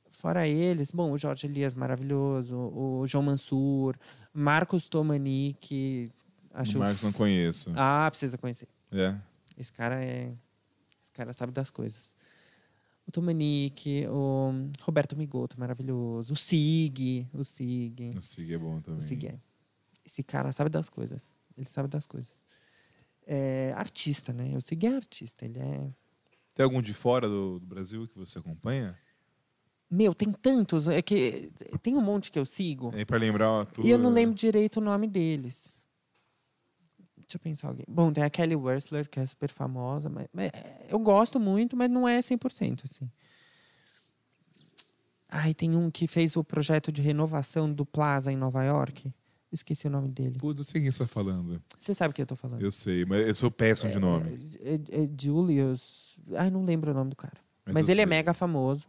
Fora 0.10 0.48
eles, 0.48 0.92
bom, 0.92 1.12
o 1.12 1.18
Jorge 1.18 1.48
Elias 1.48 1.74
maravilhoso, 1.74 2.56
o 2.56 3.06
João 3.08 3.24
Mansur, 3.24 3.96
Marcos 4.34 4.88
Tomani, 4.88 5.56
que 5.60 6.12
acho. 6.54 6.78
O 6.78 6.80
Marcos 6.80 7.04
não 7.04 7.12
conheço. 7.12 7.72
Ah, 7.76 8.08
precisa 8.10 8.38
conhecer. 8.38 8.68
É. 8.92 9.16
Esse 9.58 9.72
cara 9.72 10.04
é. 10.04 10.32
Esse 11.02 11.12
cara 11.12 11.34
sabe 11.34 11.52
das 11.52 11.72
coisas. 11.72 12.11
O 13.08 13.12
Tomanique, 13.12 14.06
o 14.08 14.70
Roberto 14.82 15.18
Migoto, 15.18 15.60
maravilhoso. 15.60 16.34
O 16.34 16.36
Sig, 16.36 17.28
o 17.34 17.44
Sig. 17.44 18.14
O 18.16 18.22
Sig 18.22 18.54
é 18.54 18.58
bom 18.58 18.80
também. 18.80 19.00
O 19.00 19.02
Sig 19.02 19.28
é. 19.28 19.40
Esse 20.06 20.24
cara 20.24 20.52
sabe 20.52 20.70
das 20.70 20.90
coisas. 20.90 21.36
Ele 21.58 21.68
sabe 21.68 21.88
das 21.88 22.06
coisas. 22.06 22.32
É 23.26 23.74
artista, 23.76 24.32
né? 24.34 24.56
O 24.56 24.62
Sig 24.62 24.86
é 24.86 24.96
artista. 24.96 25.46
Ele 25.46 25.60
é. 25.60 25.90
Tem 26.54 26.64
algum 26.64 26.82
de 26.82 26.94
fora 26.94 27.28
do, 27.28 27.60
do 27.60 27.66
Brasil 27.66 28.08
que 28.08 28.18
você 28.18 28.40
acompanha? 28.40 28.98
Meu, 29.90 30.16
tem 30.16 30.32
tantos. 30.32 30.88
É 30.88 31.02
que 31.02 31.52
tem 31.82 31.96
um 31.96 32.02
monte 32.02 32.32
que 32.32 32.40
eu 32.40 32.46
sigo. 32.46 32.92
É 32.96 33.04
para 33.04 33.18
lembrar 33.18 33.66
tudo. 33.66 33.86
E 33.86 33.92
eu 33.92 33.98
não 33.98 34.10
lembro 34.10 34.36
direito 34.36 34.78
o 34.78 34.82
nome 34.82 35.08
deles. 35.08 35.81
Deixa 37.32 37.38
eu 37.38 37.40
pensar 37.42 37.68
alguém. 37.70 37.86
Bom, 37.88 38.12
tem 38.12 38.24
a 38.26 38.30
Kelly 38.30 38.58
Wersler, 38.58 39.08
que 39.10 39.18
é 39.18 39.26
super 39.26 39.50
famosa. 39.50 40.10
Mas, 40.10 40.28
mas 40.34 40.52
eu 40.90 41.00
gosto 41.00 41.40
muito, 41.40 41.78
mas 41.78 41.90
não 41.90 42.06
é 42.06 42.20
100%. 42.20 42.84
Assim. 42.84 43.10
Ai, 45.30 45.54
tem 45.54 45.74
um 45.74 45.90
que 45.90 46.08
fez 46.08 46.36
o 46.36 46.44
projeto 46.44 46.92
de 46.92 47.02
renovação 47.02 47.72
do 47.72 47.86
Plaza 47.86 48.34
em 48.34 48.36
Nova 48.36 48.64
York. 48.66 49.14
Esqueci 49.50 49.88
o 49.88 49.90
nome 49.90 50.10
dele. 50.10 50.38
Putz, 50.40 50.60
eu 50.60 50.64
sei 50.66 50.82
quem 50.82 50.92
você 50.92 51.04
está 51.04 51.14
falando. 51.14 51.62
Você 51.80 51.94
sabe 51.94 52.12
o 52.12 52.14
que 52.16 52.22
eu 52.22 52.26
tô 52.26 52.36
falando. 52.36 52.62
Eu 52.62 52.72
sei, 52.72 53.06
mas 53.06 53.26
eu 53.26 53.36
sou 53.36 53.50
péssimo 53.50 53.90
de 53.92 54.00
nome. 54.00 54.58
É, 54.62 54.74
é- 54.74 55.04
é 55.06 55.10
Julius. 55.18 56.20
Ai, 56.36 56.50
não 56.50 56.66
lembro 56.66 56.92
o 56.92 56.94
nome 56.94 57.12
do 57.12 57.16
cara. 57.16 57.38
Mas, 57.66 57.88
eu 57.88 57.94
ele 57.94 58.02
é 58.02 58.04
sei. 58.04 58.10
mega 58.10 58.34
famoso. 58.34 58.86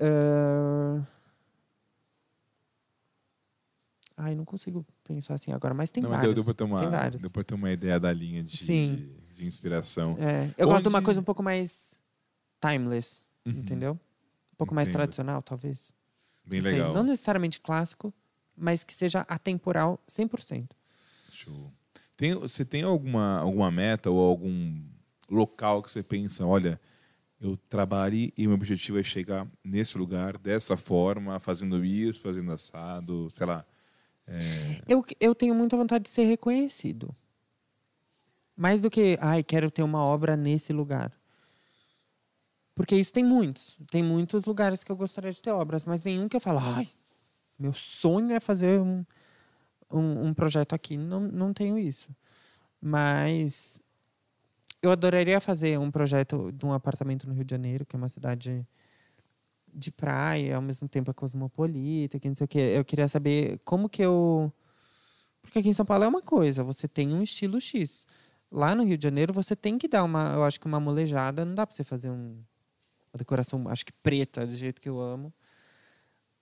Ah, 0.00 1.00
Ai, 4.16 4.34
não 4.34 4.44
consigo 4.44 4.84
pensar 5.04 5.34
assim 5.34 5.52
agora, 5.52 5.74
mas 5.74 5.90
tem 5.90 6.02
não, 6.02 6.10
vários. 6.10 6.34
deu, 6.34 6.34
deu 6.36 6.44
pra 6.44 6.54
ter 6.54 6.64
uma, 6.64 6.78
tem 6.78 6.88
vários. 6.88 7.20
deu 7.20 7.30
pra 7.30 7.44
ter 7.44 7.54
uma 7.54 7.70
ideia 7.70 8.00
da 8.00 8.10
linha 8.12 8.42
de, 8.42 8.56
Sim. 8.56 9.10
de 9.32 9.44
inspiração. 9.44 10.16
É, 10.18 10.50
eu 10.56 10.66
gosto 10.66 10.84
de 10.84 10.88
uma 10.88 10.98
Onde- 10.98 11.04
coisa 11.04 11.20
um 11.20 11.24
pouco 11.24 11.42
mais 11.42 11.98
timeless, 12.60 13.22
Uhum. 13.44 13.52
entendeu? 13.52 13.92
Um 14.52 14.56
pouco 14.56 14.74
mais 14.74 14.88
Entendo. 14.88 15.00
tradicional, 15.00 15.42
talvez. 15.42 15.92
Bem 16.46 16.60
Não 16.60 16.64
sei, 16.68 16.72
legal. 16.78 16.94
Não 16.94 17.02
necessariamente 17.02 17.60
clássico, 17.60 18.12
mas 18.56 18.82
que 18.82 18.94
seja 18.94 19.20
atemporal 19.28 20.00
100%. 20.06 20.74
Show. 21.30 21.70
Tem, 22.16 22.32
você 22.32 22.64
tem 22.64 22.82
alguma, 22.82 23.40
alguma 23.40 23.70
meta 23.70 24.08
ou 24.10 24.18
algum 24.18 24.82
local 25.28 25.82
que 25.82 25.90
você 25.90 26.02
pensa, 26.02 26.46
olha, 26.46 26.80
eu 27.38 27.58
trabalho 27.68 28.16
e 28.34 28.46
meu 28.46 28.54
objetivo 28.54 28.98
é 28.98 29.02
chegar 29.02 29.46
nesse 29.62 29.98
lugar, 29.98 30.38
dessa 30.38 30.74
forma, 30.78 31.38
fazendo 31.38 31.84
isso, 31.84 32.20
fazendo 32.22 32.50
assado, 32.50 33.28
sei 33.30 33.44
lá. 33.46 33.62
Eu, 34.88 35.04
eu 35.20 35.34
tenho 35.34 35.54
muita 35.54 35.76
vontade 35.76 36.04
de 36.04 36.10
ser 36.10 36.24
reconhecido. 36.24 37.14
Mais 38.56 38.80
do 38.80 38.90
que, 38.90 39.18
ai, 39.20 39.42
quero 39.42 39.70
ter 39.70 39.82
uma 39.82 40.02
obra 40.02 40.36
nesse 40.36 40.72
lugar. 40.72 41.12
Porque 42.74 42.94
isso 42.96 43.12
tem 43.12 43.24
muitos. 43.24 43.78
Tem 43.90 44.02
muitos 44.02 44.44
lugares 44.44 44.82
que 44.82 44.90
eu 44.90 44.96
gostaria 44.96 45.32
de 45.32 45.40
ter 45.40 45.50
obras, 45.50 45.84
mas 45.84 46.02
nenhum 46.02 46.28
que 46.28 46.36
eu 46.36 46.40
falo, 46.40 46.58
ai, 46.60 46.88
meu 47.58 47.72
sonho 47.72 48.32
é 48.32 48.40
fazer 48.40 48.80
um, 48.80 49.04
um, 49.90 50.26
um 50.26 50.34
projeto 50.34 50.74
aqui. 50.74 50.96
Não, 50.96 51.20
não 51.20 51.52
tenho 51.52 51.78
isso. 51.78 52.08
Mas 52.80 53.80
eu 54.82 54.90
adoraria 54.90 55.40
fazer 55.40 55.78
um 55.78 55.90
projeto 55.90 56.52
de 56.52 56.66
um 56.66 56.72
apartamento 56.72 57.26
no 57.26 57.34
Rio 57.34 57.44
de 57.44 57.50
Janeiro, 57.50 57.86
que 57.86 57.96
é 57.96 57.98
uma 57.98 58.08
cidade 58.08 58.66
de 59.76 59.92
praia, 59.92 60.56
ao 60.56 60.62
mesmo 60.62 60.88
tempo 60.88 61.10
é 61.10 61.14
cosmopolita, 61.14 62.18
que 62.18 62.28
não 62.28 62.34
sei 62.34 62.46
o 62.46 62.48
quê. 62.48 62.58
Eu 62.58 62.84
queria 62.84 63.06
saber 63.06 63.60
como 63.64 63.88
que 63.88 64.02
eu. 64.02 64.50
Porque 65.42 65.58
aqui 65.58 65.68
em 65.68 65.72
São 65.72 65.84
Paulo 65.84 66.04
é 66.04 66.08
uma 66.08 66.22
coisa, 66.22 66.64
você 66.64 66.88
tem 66.88 67.12
um 67.12 67.22
estilo 67.22 67.60
X. 67.60 68.06
Lá 68.50 68.74
no 68.74 68.84
Rio 68.84 68.96
de 68.96 69.04
Janeiro 69.04 69.34
você 69.34 69.54
tem 69.54 69.76
que 69.76 69.86
dar 69.86 70.02
uma, 70.02 70.32
eu 70.34 70.44
acho 70.44 70.58
que 70.58 70.66
uma 70.66 70.80
molejada, 70.80 71.44
não 71.44 71.54
dá 71.54 71.66
para 71.66 71.76
você 71.76 71.84
fazer 71.84 72.10
um 72.10 72.38
uma 73.12 73.18
decoração, 73.18 73.68
acho 73.68 73.86
que 73.86 73.92
preta, 73.92 74.46
do 74.46 74.52
jeito 74.52 74.80
que 74.80 74.88
eu 74.88 75.00
amo. 75.00 75.32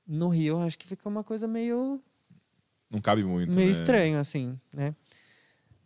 No 0.06 0.28
Rio, 0.28 0.60
acho 0.60 0.78
que 0.78 0.86
fica 0.86 1.08
uma 1.08 1.22
coisa 1.22 1.46
meio 1.46 2.02
Não 2.90 3.00
cabe 3.00 3.24
muito. 3.24 3.54
meio 3.54 3.66
né? 3.66 3.70
estranho, 3.70 4.18
assim, 4.18 4.58
né? 4.74 4.94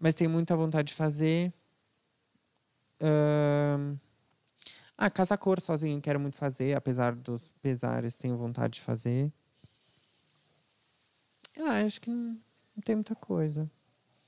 Mas 0.01 0.15
tenho 0.15 0.31
muita 0.31 0.57
vontade 0.57 0.89
de 0.89 0.95
fazer. 0.95 1.53
Ahn, 3.01 3.97
Ah, 5.01 5.09
casa 5.09 5.39
cor 5.39 5.61
sozinho, 5.61 6.01
quero 6.01 6.19
muito 6.19 6.37
fazer, 6.37 6.77
apesar 6.77 7.15
dos 7.15 7.49
pesares, 7.63 8.17
tenho 8.19 8.37
vontade 8.37 8.75
de 8.75 8.81
fazer. 8.81 9.33
Ah, 11.57 11.85
acho 11.85 12.01
que 12.01 12.11
não, 12.11 12.37
não 12.75 12.83
tem 12.85 12.97
muita 12.97 13.15
coisa. 13.15 13.71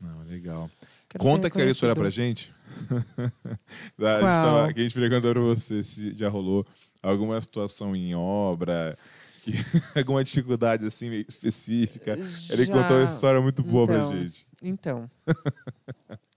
Não, 0.00 0.22
legal. 0.22 0.70
Quero 1.08 1.22
Conta 1.24 1.48
aquela 1.48 1.68
história 1.70 1.94
pra 1.94 2.08
gente. 2.08 2.54
Da- 3.98 4.16
a 4.16 4.20
gente 4.20 4.42
tava, 4.42 4.72
que 4.72 4.80
a 4.80 4.82
gente 4.84 4.94
perguntou 4.94 5.32
pra 5.32 5.40
você 5.42 5.82
se 5.82 6.16
já 6.16 6.28
rolou 6.28 6.64
alguma 7.02 7.40
situação 7.40 7.94
em 7.96 8.14
obra, 8.14 8.96
que- 9.42 9.52
alguma 9.98 10.22
dificuldade 10.24 10.86
assim 10.86 11.12
específica. 11.28 12.12
Ele 12.50 12.64
Já- 12.64 12.72
contou 12.80 12.96
uma 12.98 13.06
história 13.06 13.40
muito 13.40 13.62
boa 13.62 13.86
pra 13.86 13.96
Então, 13.98 14.12
gente. 14.12 14.46
Então. 14.62 15.10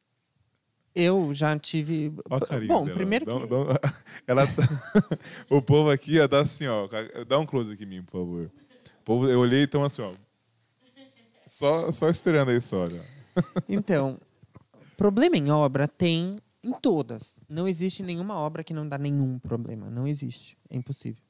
eu 0.96 1.34
já 1.34 1.58
tive. 1.58 2.14
Ó, 2.30 2.40
carinho 2.40 2.68
Bom, 2.68 2.86
dela. 2.86 2.98
primeiro 2.98 3.26
Dá 3.26 3.40
que. 3.40 3.48
dá 3.48 3.94
ela 4.28 4.48
tá- 4.48 4.54
o 5.50 5.62
povo 5.62 5.90
aqui, 5.90 6.20
ó, 6.20 6.28
tá 6.28 6.40
assim, 6.40 6.68
ó. 6.68 6.88
Dá 7.28 7.40
um 7.40 7.46
close 7.46 7.72
aqui 7.72 7.84
em 7.84 7.88
mim, 7.88 8.04
por 8.04 8.12
favor. 8.20 8.52
O 9.00 9.04
povo, 9.04 9.28
eu 9.30 9.40
olhei 9.40 9.62
e 9.62 9.64
estão 9.64 9.84
assim, 9.84 10.02
ó. 10.02 10.12
Só, 11.48 11.92
só 11.92 12.10
esperando 12.10 12.50
a 12.50 12.56
história. 12.56 13.02
Então, 13.68 14.20
problema 14.96 15.36
em 15.36 15.50
obra 15.50 15.88
tem 15.88 16.38
em 16.64 16.72
todas. 16.74 17.40
Não 17.50 17.68
existe 17.68 18.04
nenhuma 18.04 18.36
obra 18.36 18.64
que 18.64 18.74
não 18.74 18.88
dá 18.88 18.98
nenhum 18.98 19.40
problema. 19.40 19.90
Não 19.90 20.08
existe. 20.08 20.56
É 20.70 20.78
impossível. 20.78 21.22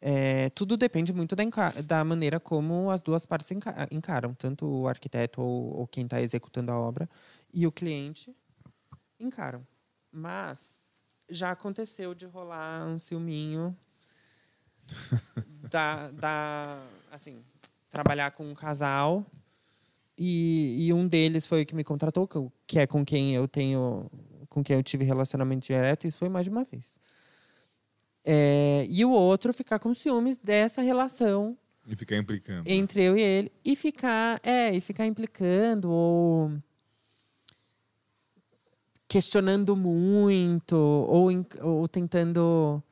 É, 0.00 0.50
tudo 0.50 0.76
depende 0.76 1.12
muito 1.12 1.36
da, 1.36 1.44
da 1.84 2.02
maneira 2.04 2.40
como 2.40 2.90
as 2.90 3.02
duas 3.02 3.24
partes 3.24 3.50
enca- 3.52 3.86
encaram, 3.90 4.34
tanto 4.34 4.66
o 4.66 4.88
arquiteto 4.88 5.40
ou, 5.40 5.78
ou 5.80 5.86
quem 5.86 6.04
está 6.04 6.20
executando 6.20 6.72
a 6.72 6.78
obra 6.78 7.08
e 7.52 7.66
o 7.66 7.72
cliente 7.72 8.34
encaram. 9.18 9.66
Mas 10.10 10.78
já 11.28 11.50
aconteceu 11.50 12.14
de 12.14 12.26
rolar 12.26 12.86
um 12.86 12.98
ciúminho 12.98 13.76
da, 15.70 16.10
da 16.10 16.82
assim 17.10 17.42
trabalhar 17.88 18.30
com 18.32 18.50
um 18.50 18.54
casal 18.54 19.24
e, 20.16 20.86
e 20.86 20.92
um 20.92 21.06
deles 21.06 21.46
foi 21.46 21.62
o 21.62 21.66
que 21.66 21.74
me 21.74 21.84
contratou, 21.84 22.28
que 22.66 22.78
é 22.78 22.86
com 22.86 23.04
quem 23.04 23.34
eu 23.34 23.48
tenho, 23.48 24.10
com 24.48 24.62
quem 24.62 24.76
eu 24.76 24.82
tive 24.82 25.04
relacionamento 25.04 25.66
direto. 25.66 26.06
Isso 26.06 26.18
foi 26.18 26.28
mais 26.28 26.44
de 26.44 26.50
uma 26.50 26.64
vez. 26.64 26.96
É, 28.24 28.86
e 28.88 29.04
o 29.04 29.10
outro 29.10 29.52
ficar 29.52 29.78
com 29.78 29.92
ciúmes 29.92 30.38
dessa 30.38 30.80
relação 30.80 31.58
E 31.86 31.96
ficar 31.96 32.16
implicando. 32.16 32.70
entre 32.70 33.02
eu 33.02 33.16
e 33.16 33.20
ele 33.20 33.52
e 33.64 33.74
ficar, 33.74 34.38
é, 34.44 34.72
e 34.72 34.80
ficar 34.80 35.06
implicando 35.06 35.90
ou 35.90 36.52
questionando 39.12 39.76
muito 39.76 40.74
ou, 40.74 41.28
ou 41.60 41.86
tentando 41.88 42.82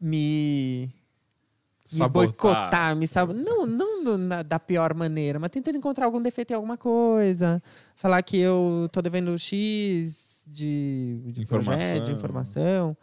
me 0.00 0.90
me 1.92 1.98
Sabotar. 1.98 2.26
boicotar, 2.26 2.96
me 2.96 3.06
sab... 3.06 3.32
não, 3.34 3.66
não 3.66 4.16
na- 4.16 4.42
da 4.42 4.58
pior 4.58 4.94
maneira, 4.94 5.38
mas 5.38 5.50
tentando 5.50 5.76
encontrar 5.76 6.06
algum 6.06 6.22
defeito 6.22 6.50
em 6.50 6.54
alguma 6.54 6.76
coisa, 6.78 7.62
falar 7.94 8.22
que 8.22 8.38
eu 8.38 8.88
tô 8.90 9.02
devendo 9.02 9.38
X 9.38 10.42
de, 10.46 11.20
de 11.32 11.42
Informação. 11.42 11.76
projeto, 11.76 12.06
de 12.06 12.12
informação, 12.12 12.96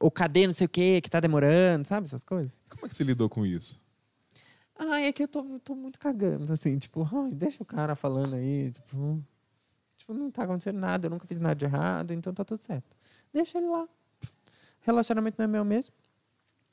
ou 0.00 0.10
cadê 0.10 0.46
não 0.46 0.54
sei 0.54 0.64
o 0.64 0.68
que, 0.68 1.00
que 1.02 1.10
tá 1.10 1.20
demorando, 1.20 1.86
sabe 1.86 2.06
essas 2.06 2.24
coisas? 2.24 2.52
Como 2.70 2.86
é 2.86 2.88
que 2.88 2.96
você 2.96 3.04
lidou 3.04 3.28
com 3.28 3.44
isso? 3.44 3.78
Ah, 4.78 4.98
é 5.00 5.12
que 5.12 5.22
eu 5.22 5.28
tô, 5.28 5.42
tô 5.62 5.74
muito 5.74 5.98
cagando, 5.98 6.50
assim, 6.52 6.78
tipo, 6.78 7.06
"Ai, 7.12 7.32
deixa 7.34 7.62
o 7.62 7.66
cara 7.66 7.94
falando 7.94 8.34
aí, 8.34 8.70
tipo, 8.72 9.22
tipo, 10.06 10.14
não 10.14 10.30
tá 10.30 10.44
acontecendo 10.44 10.78
nada, 10.78 11.06
eu 11.06 11.10
nunca 11.10 11.26
fiz 11.26 11.38
nada 11.38 11.54
de 11.54 11.64
errado, 11.64 12.12
então 12.12 12.32
tá 12.32 12.44
tudo 12.44 12.62
certo. 12.62 12.96
Deixa 13.32 13.58
ele 13.58 13.66
lá. 13.66 13.88
Relacionamento 14.82 15.36
não 15.38 15.44
é 15.44 15.48
meu 15.48 15.64
mesmo. 15.64 15.92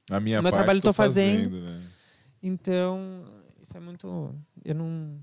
A 0.10 0.20
minha 0.20 0.42
Meu 0.42 0.52
parte, 0.52 0.56
trabalho 0.56 0.82
tô 0.82 0.90
tô 0.90 0.94
fazendo. 0.94 1.62
né? 1.62 1.82
Então, 2.42 3.24
isso 3.62 3.76
é 3.76 3.80
muito. 3.80 4.36
Eu 4.64 4.76
não. 4.76 5.20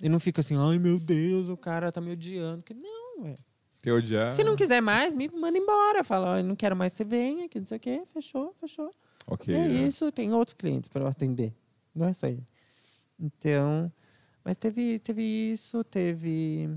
Eu 0.00 0.10
não 0.10 0.20
fico 0.20 0.40
assim, 0.40 0.56
ai 0.56 0.78
meu 0.78 0.98
Deus, 0.98 1.48
o 1.48 1.56
cara 1.56 1.90
tá 1.90 2.00
me 2.00 2.12
odiando. 2.12 2.62
Que 2.62 2.74
não, 2.74 3.26
é. 3.26 3.36
Quer 3.82 3.92
odiar? 3.92 4.30
Se 4.30 4.44
não 4.44 4.56
quiser 4.56 4.80
mais, 4.80 5.14
me 5.14 5.28
manda 5.28 5.56
embora. 5.56 6.04
Fala, 6.04 6.32
ó, 6.32 6.36
eu 6.38 6.44
não 6.44 6.56
quero 6.56 6.76
mais 6.76 6.92
você 6.92 7.04
venha, 7.04 7.48
que 7.48 7.58
não 7.58 7.66
sei 7.66 7.76
o 7.78 7.80
quê. 7.80 8.02
Fechou, 8.12 8.54
fechou. 8.60 8.92
Ok. 9.26 9.54
E 9.54 9.56
é 9.56 9.68
né? 9.68 9.86
isso, 9.86 10.10
tem 10.10 10.32
outros 10.32 10.54
clientes 10.54 10.88
para 10.88 11.02
eu 11.02 11.08
atender. 11.08 11.52
Não 11.94 12.06
é 12.06 12.12
só 12.12 12.26
ele. 12.26 12.44
Então, 13.18 13.90
mas 14.44 14.56
teve, 14.56 14.98
teve 14.98 15.22
isso, 15.22 15.82
teve. 15.84 16.68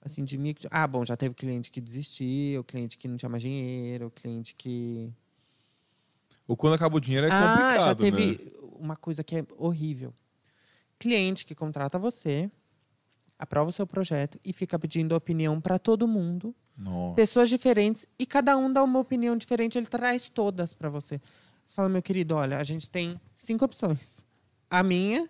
Assim, 0.00 0.24
de 0.24 0.38
micro. 0.38 0.68
Ah, 0.70 0.86
bom, 0.86 1.04
já 1.04 1.16
teve 1.16 1.34
cliente 1.34 1.70
que 1.70 1.80
desistiu, 1.80 2.62
cliente 2.64 2.96
que 2.96 3.08
não 3.08 3.16
tinha 3.16 3.28
mais 3.28 3.42
dinheiro, 3.42 4.10
cliente 4.14 4.54
que. 4.54 5.12
Ou 6.46 6.56
quando 6.56 6.74
acaba 6.74 6.96
o 6.96 7.00
dinheiro 7.00 7.26
é 7.26 7.30
ah, 7.30 7.48
complicado, 7.48 7.84
já 7.84 7.94
teve 7.94 8.26
né? 8.26 8.50
uma 8.78 8.96
coisa 8.96 9.22
que 9.24 9.36
é 9.36 9.46
horrível. 9.56 10.14
Cliente 10.98 11.44
que 11.44 11.54
contrata 11.54 11.98
você, 11.98 12.50
aprova 13.38 13.70
o 13.70 13.72
seu 13.72 13.86
projeto 13.86 14.38
e 14.44 14.52
fica 14.52 14.78
pedindo 14.78 15.14
opinião 15.14 15.60
para 15.60 15.78
todo 15.78 16.08
mundo 16.08 16.54
Nossa. 16.76 17.14
pessoas 17.14 17.48
diferentes 17.48 18.06
e 18.18 18.26
cada 18.26 18.56
um 18.56 18.72
dá 18.72 18.82
uma 18.82 18.98
opinião 18.98 19.36
diferente, 19.36 19.78
ele 19.78 19.86
traz 19.86 20.28
todas 20.28 20.72
para 20.72 20.90
você. 20.90 21.20
Você 21.64 21.74
fala, 21.74 21.88
meu 21.88 22.02
querido, 22.02 22.34
olha, 22.34 22.56
a 22.56 22.64
gente 22.64 22.88
tem 22.88 23.20
cinco 23.36 23.64
opções. 23.64 24.26
A 24.70 24.82
minha, 24.82 25.28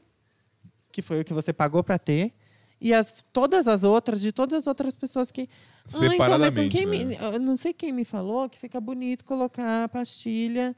que 0.91 1.03
foi 1.03 1.21
o 1.21 1.25
que 1.25 1.35
você 1.35 1.53
pagou 1.53 1.83
para 1.83 1.99
ter, 1.99 2.33
e 2.81 2.95
as, 2.95 3.11
todas 3.33 3.67
as 3.69 3.83
outras, 3.85 4.21
de 4.21 4.33
todas 4.33 4.59
as 4.61 4.67
outras 4.67 4.95
pessoas 4.95 5.31
que. 5.31 5.43
Ah, 5.43 6.15
então, 6.15 6.39
mas 6.39 6.55
não, 6.55 6.69
quem 6.69 6.87
me- 6.87 7.05
né? 7.05 7.17
eu 7.35 7.39
não 7.41 7.57
sei 7.57 7.73
quem 7.73 7.93
me 7.93 8.05
falou 8.05 8.49
que 8.49 8.59
fica 8.59 8.81
bonito 8.81 9.25
colocar 9.25 9.85
a 9.85 9.89
pastilha 9.89 10.77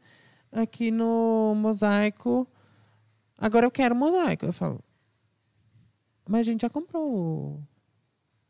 aqui 0.53 0.90
no 0.90 1.55
mosaico. 1.57 2.46
Agora 3.36 3.66
eu 3.66 3.70
quero 3.70 3.94
mosaico. 3.94 4.46
Eu 4.46 4.53
falo, 4.53 4.80
mas 6.28 6.40
a 6.40 6.51
gente 6.51 6.62
já 6.62 6.70
comprou 6.70 7.07
o 7.09 7.61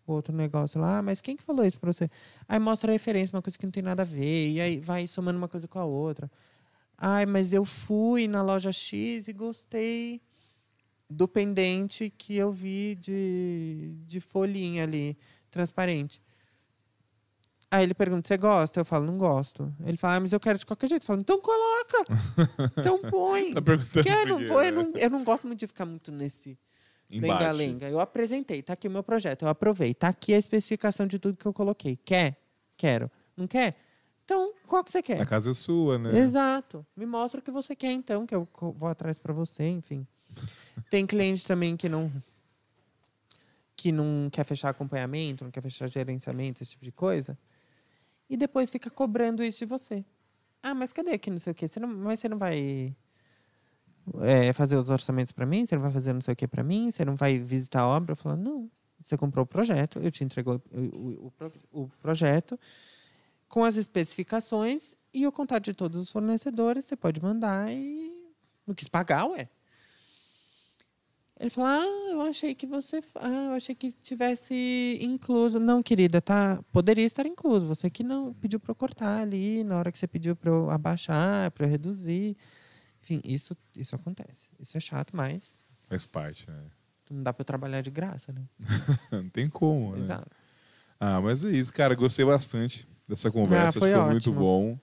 o 0.07 0.13
outro 0.13 0.35
negócio 0.35 0.81
lá, 0.81 1.01
mas 1.01 1.21
quem 1.21 1.37
que 1.37 1.43
falou 1.43 1.65
isso 1.65 1.79
pra 1.79 1.93
você? 1.93 2.11
Aí 2.49 2.59
mostra 2.59 2.91
a 2.91 2.95
referência, 2.95 3.33
uma 3.37 3.41
coisa 3.43 3.57
que 3.57 3.65
não 3.65 3.71
tem 3.71 3.81
nada 3.83 4.03
a 4.03 4.05
ver, 4.05 4.49
e 4.51 4.61
aí 4.61 4.81
vai 4.81 5.07
somando 5.07 5.39
uma 5.39 5.47
coisa 5.47 5.69
com 5.69 5.79
a 5.79 5.85
outra. 5.85 6.29
Ai, 6.99 7.27
mas 7.27 7.53
eu 7.53 7.65
fui 7.65 8.27
na 8.27 8.43
loja 8.43 8.73
X 8.73 9.29
e 9.29 9.33
gostei 9.33 10.21
do 11.11 11.27
pendente 11.27 12.09
que 12.09 12.37
eu 12.37 12.53
vi 12.53 12.95
de, 12.95 13.97
de 14.07 14.21
folhinha 14.21 14.85
ali, 14.85 15.19
transparente. 15.51 16.23
Aí 17.69 17.85
ele 17.85 17.95
pergunta, 17.95 18.27
você 18.27 18.37
gosta? 18.37 18.81
Eu 18.81 18.85
falo, 18.85 19.07
não 19.07 19.19
gosto. 19.19 19.73
Ele 19.85 19.97
fala, 19.97 20.17
ah, 20.17 20.21
mas 20.21 20.33
eu 20.33 20.41
quero 20.41 20.59
de 20.59 20.67
qualquer 20.67 20.89
jeito. 20.89 21.03
Eu 21.03 21.07
falo, 21.07 21.21
então 21.21 21.41
coloca. 21.41 22.05
então 22.79 23.01
põe. 23.01 23.55
Tá 23.55 23.63
perguntando 23.63 24.09
eu 24.09 24.27
não, 24.27 24.47
vou, 24.47 24.63
eu, 24.63 24.73
né? 24.73 24.83
não, 24.83 24.93
eu 24.97 25.11
não 25.11 25.25
gosto 25.25 25.47
muito 25.47 25.61
de 25.61 25.67
ficar 25.67 25.87
muito 25.87 26.11
nesse 26.11 26.59
lenga-lenga. 27.09 27.89
Eu 27.89 28.01
apresentei, 28.01 28.63
tá 28.63 28.73
aqui 28.73 28.89
o 28.89 28.91
meu 28.91 29.03
projeto, 29.03 29.43
eu 29.43 29.49
aprovei. 29.49 29.95
Tá 29.95 30.09
aqui 30.09 30.33
a 30.35 30.39
especificação 30.39 31.07
de 31.07 31.19
tudo 31.19 31.37
que 31.37 31.47
eu 31.47 31.53
coloquei. 31.53 31.97
Quer? 31.97 32.37
Quero. 32.77 33.11
Não 33.37 33.47
quer? 33.47 33.77
Então, 34.25 34.53
qual 34.67 34.85
que 34.85 34.93
você 34.93 35.03
quer? 35.03 35.21
A 35.21 35.27
casa 35.27 35.51
é 35.51 35.55
sua, 35.55 35.99
né? 35.99 36.17
Exato. 36.19 36.87
Me 36.97 37.05
mostra 37.05 37.41
o 37.41 37.43
que 37.43 37.51
você 37.51 37.75
quer, 37.75 37.93
então, 37.93 38.27
que 38.27 38.35
eu 38.35 38.49
vou 38.77 38.89
atrás 38.89 39.19
para 39.19 39.33
você, 39.33 39.65
enfim. 39.65 40.07
Tem 40.91 41.07
cliente 41.07 41.45
também 41.47 41.77
que 41.77 41.89
não 41.89 42.11
que 43.77 43.91
não 43.93 44.29
quer 44.31 44.45
fechar 44.45 44.69
acompanhamento, 44.69 45.43
não 45.45 45.51
quer 45.51 45.63
fechar 45.63 45.87
gerenciamento, 45.89 46.63
esse 46.63 46.73
tipo 46.73 46.85
de 46.85 46.93
coisa. 46.93 47.39
E 48.29 48.37
depois 48.37 48.71
fica 48.71 48.91
cobrando 48.91 49.43
isso 49.43 49.61
de 49.61 49.65
você. 49.65 50.05
Ah, 50.63 50.75
mas 50.75 50.93
cadê 50.93 51.13
aqui 51.13 51.31
não 51.31 51.39
sei 51.39 51.53
o 51.53 51.55
quê? 51.55 51.67
Você 51.67 51.81
não, 51.81 51.89
mas 51.89 52.21
você 52.21 52.29
não 52.29 52.37
vai 52.37 52.95
é, 54.21 54.53
fazer 54.53 54.77
os 54.77 54.91
orçamentos 54.91 55.33
para 55.33 55.47
mim? 55.47 55.65
Você 55.65 55.75
não 55.77 55.83
vai 55.83 55.91
fazer 55.91 56.13
não 56.13 56.21
sei 56.21 56.35
o 56.35 56.37
quê 56.37 56.47
para 56.47 56.63
mim? 56.63 56.91
Você 56.91 57.05
não 57.07 57.17
vai 57.17 57.39
visitar 57.39 57.81
a 57.81 57.89
obra? 57.89 58.13
Eu 58.13 58.17
falo, 58.17 58.37
não. 58.37 58.71
Você 59.03 59.17
comprou 59.17 59.45
o 59.45 59.47
projeto, 59.47 59.99
eu 59.99 60.11
te 60.11 60.23
entregou 60.25 60.61
o, 60.71 60.79
o- 60.79 61.27
o 61.27 61.31
pro- 61.31 61.53
o 61.73 61.89
projeto 62.03 62.61
com 63.49 63.65
as 63.65 63.79
especificações 63.79 64.95
e 65.13 65.27
o 65.27 65.33
contato 65.33 65.65
de 65.65 65.73
todos 65.73 65.99
os 65.99 66.11
fornecedores. 66.11 66.85
Você 66.85 66.97
pode 66.97 67.21
mandar 67.23 67.73
e 67.73 68.13
não 68.67 68.75
quis 68.75 68.89
pagar, 68.89 69.25
ué. 69.25 69.49
Ele 71.41 71.49
falou: 71.49 71.71
Ah, 71.71 72.11
eu 72.13 72.21
achei 72.21 72.55
que 72.55 72.67
você. 72.67 73.01
Ah, 73.15 73.47
eu 73.47 73.53
achei 73.55 73.75
que 73.75 73.91
tivesse 73.91 74.99
incluso. 75.01 75.59
Não, 75.59 75.83
querida, 75.83 76.21
tá. 76.21 76.63
Poderia 76.71 77.05
estar 77.07 77.25
incluso. 77.25 77.67
Você 77.67 77.89
que 77.89 78.05
não 78.05 78.35
pediu 78.35 78.61
para 78.61 78.71
eu 78.73 78.75
cortar 78.75 79.23
ali, 79.23 79.65
na 79.65 79.79
hora 79.79 79.91
que 79.91 79.99
você 79.99 80.07
pediu 80.07 80.37
para 80.37 80.51
eu 80.51 80.69
abaixar, 80.71 81.51
para 81.53 81.65
eu 81.65 81.71
reduzir. 81.71 82.37
Enfim, 83.03 83.23
isso, 83.25 83.57
isso 83.75 83.97
acontece. 83.97 84.51
Isso 84.59 84.77
é 84.77 84.81
chato, 84.81 85.17
mas 85.17 85.59
Faz 85.89 86.05
parte, 86.05 86.49
né? 86.49 86.63
não 87.11 87.23
dá 87.25 87.33
para 87.33 87.41
eu 87.41 87.47
trabalhar 87.47 87.81
de 87.81 87.91
graça, 87.91 88.33
né? 88.33 88.43
Não 89.11 89.29
tem 89.29 89.49
como, 89.49 89.95
né? 89.97 90.01
Exato. 90.01 90.31
Ah, 91.01 91.21
mas 91.21 91.43
é 91.43 91.51
isso, 91.51 91.73
cara. 91.73 91.95
Gostei 91.97 92.25
bastante 92.25 92.87
dessa 93.09 93.33
conversa. 93.33 93.79
Ah, 93.79 93.81
foi 93.81 93.89
Acho 93.91 93.99
que 93.99 94.05
foi 94.05 94.13
muito 94.13 94.33
bom. 94.33 94.79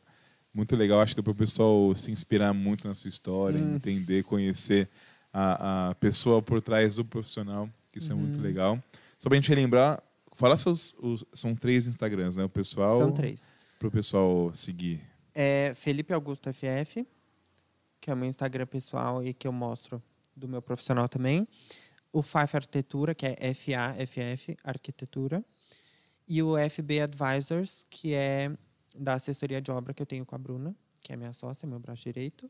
Muito 0.53 0.75
legal. 0.75 0.99
Acho 0.99 1.11
que 1.11 1.21
deu 1.21 1.23
para 1.23 1.31
o 1.31 1.35
pessoal 1.35 1.93
se 1.95 2.11
inspirar 2.11 2.51
muito 2.51 2.85
na 2.87 2.93
sua 2.95 3.07
história, 3.07 3.59
Hum. 3.59 3.75
entender, 3.75 4.23
conhecer 4.23 4.89
a, 5.33 5.89
a 5.89 5.95
pessoa 5.95 6.41
por 6.41 6.61
trás 6.61 6.95
do 6.95 7.05
profissional, 7.05 7.69
que 7.91 7.99
isso 7.99 8.11
é 8.11 8.15
muito 8.15 8.37
Uhum. 8.37 8.43
legal. 8.43 8.83
Só 9.19 9.29
para 9.29 9.37
a 9.37 9.41
gente 9.41 9.49
relembrar, 9.49 10.01
fala 10.33 10.57
seus. 10.57 10.93
os- 11.01 11.25
são 11.33 11.55
três 11.55 11.87
Instagrams, 11.87 12.37
né? 12.37 12.43
O 12.43 12.49
pessoal. 12.49 12.97
São 12.99 13.11
três. 13.11 13.43
Para 13.79 13.87
o 13.87 13.91
pessoal 13.91 14.51
seguir. 14.55 15.01
É 15.33 15.73
Felipe 15.75 16.13
Augusto 16.13 16.49
FF, 16.51 17.05
que 18.01 18.09
é 18.09 18.13
o 18.13 18.17
meu 18.17 18.27
Instagram 18.27 18.65
pessoal 18.65 19.23
e 19.23 19.33
que 19.33 19.47
eu 19.47 19.51
mostro 19.51 20.01
do 20.35 20.47
meu 20.47 20.61
profissional 20.61 21.07
também. 21.07 21.47
O 22.11 22.21
FAF 22.23 22.55
Arquitetura, 22.55 23.13
que 23.13 23.25
é 23.25 23.53
FAFF 23.53 24.57
Arquitetura. 24.63 25.43
E 26.27 26.41
o 26.41 26.55
FB 26.57 27.01
Advisors, 27.01 27.85
que 27.89 28.13
é 28.13 28.51
da 28.95 29.13
assessoria 29.13 29.61
de 29.61 29.69
obra 29.71 29.93
que 29.93 30.01
eu 30.01 30.05
tenho 30.05 30.25
com 30.25 30.33
a 30.35 30.37
Bruna, 30.37 30.75
que 31.03 31.13
é 31.13 31.15
minha 31.15 31.31
sócia, 31.33 31.67
meu 31.67 31.79
braço 31.79 32.03
direito. 32.03 32.49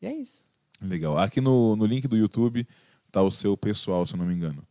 E 0.00 0.06
é 0.06 0.14
isso. 0.14 0.46
Legal. 0.80 1.18
Aqui 1.18 1.40
no, 1.40 1.74
no 1.76 1.86
link 1.86 2.06
do 2.08 2.16
YouTube 2.16 2.66
tá 3.10 3.22
o 3.22 3.30
seu 3.30 3.56
pessoal, 3.56 4.04
se 4.06 4.14
eu 4.14 4.18
não 4.18 4.26
me 4.26 4.34
engano. 4.34 4.62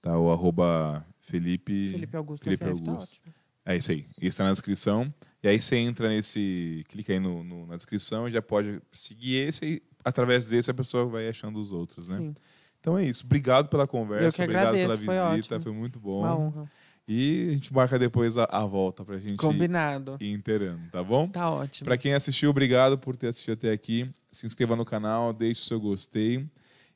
Tá 0.00 0.18
o 0.18 0.30
arroba 0.32 1.04
Felipe. 1.20 1.86
Felipe 1.86 2.16
Augusto 2.16 2.44
Felipe 2.44 2.64
FF 2.64 2.70
Augusto. 2.88 3.20
tá. 3.24 3.30
É 3.64 3.76
isso 3.76 3.92
aí. 3.92 4.06
Isso 4.20 4.38
tá 4.38 4.44
na 4.44 4.52
descrição. 4.52 5.12
E 5.42 5.48
aí 5.48 5.60
você 5.60 5.76
entra 5.76 6.08
nesse. 6.08 6.84
Clica 6.88 7.12
aí 7.12 7.20
no, 7.20 7.44
no- 7.44 7.66
na 7.66 7.76
descrição 7.76 8.28
e 8.28 8.32
já 8.32 8.42
pode 8.42 8.80
seguir 8.92 9.36
esse 9.48 9.64
e 9.64 9.82
através 10.04 10.46
desse 10.46 10.70
a 10.70 10.74
pessoa 10.74 11.06
vai 11.06 11.28
achando 11.28 11.60
os 11.60 11.70
outros, 11.70 12.08
né? 12.08 12.16
Sim, 12.16 12.34
Então 12.80 12.98
é 12.98 13.04
isso. 13.04 13.24
Obrigado 13.24 13.68
pela 13.68 13.86
conversa, 13.86 14.26
Eu 14.26 14.32
que 14.32 14.42
obrigado 14.42 14.74
agradeço, 14.74 15.00
pela 15.00 15.24
foi 15.24 15.30
visita, 15.36 15.54
ótimo. 15.54 15.62
foi 15.62 15.72
muito 15.72 15.96
uma 16.00 16.02
bom. 16.36 16.46
honra. 16.46 16.70
E 17.06 17.48
a 17.50 17.52
gente 17.54 17.72
marca 17.74 17.98
depois 17.98 18.38
a, 18.38 18.44
a 18.44 18.64
volta 18.64 19.04
pra 19.04 19.18
gente 19.18 19.36
Combinado. 19.36 20.16
ir 20.20 20.32
inteirando, 20.32 20.82
tá 20.90 21.02
bom? 21.02 21.28
Tá 21.28 21.50
ótimo. 21.50 21.84
Para 21.84 21.96
quem 21.96 22.14
assistiu, 22.14 22.50
obrigado 22.50 22.96
por 22.96 23.16
ter 23.16 23.28
assistido 23.28 23.54
até 23.54 23.72
aqui. 23.72 24.08
Se 24.30 24.46
inscreva 24.46 24.76
no 24.76 24.84
canal, 24.84 25.32
deixe 25.32 25.62
o 25.62 25.64
seu 25.64 25.80
gostei 25.80 26.48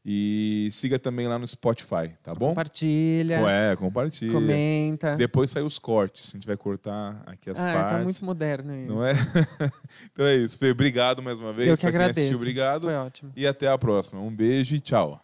e 0.08 0.68
siga 0.70 1.00
também 1.00 1.26
lá 1.26 1.36
no 1.36 1.46
Spotify, 1.48 2.12
tá 2.22 2.32
bom? 2.32 2.50
Compartilha, 2.50 3.42
Ué, 3.42 3.74
compartilha. 3.74 4.32
comenta. 4.32 5.16
Depois 5.16 5.50
sai 5.50 5.64
os 5.64 5.80
cortes, 5.80 6.30
a 6.32 6.36
gente 6.38 6.46
vai 6.46 6.56
cortar 6.56 7.20
aqui 7.26 7.50
as 7.50 7.58
ah, 7.58 7.64
partes. 7.64 7.92
tá 7.92 8.02
muito 8.04 8.24
moderno 8.24 8.76
isso. 8.76 8.94
Não 8.94 9.04
é? 9.04 9.14
então 10.12 10.24
é 10.24 10.36
isso. 10.36 10.56
Obrigado 10.70 11.20
mais 11.20 11.40
uma 11.40 11.52
vez. 11.52 11.68
Eu 11.68 11.76
que 11.76 11.80
Pra 11.80 11.90
quem 11.90 12.00
assistiu, 12.02 12.22
agradeço. 12.22 12.40
obrigado. 12.40 12.82
Foi 12.84 12.94
ótimo. 12.94 13.32
E 13.34 13.44
até 13.44 13.66
a 13.66 13.76
próxima. 13.76 14.20
Um 14.20 14.30
beijo 14.30 14.76
e 14.76 14.80
tchau. 14.80 15.20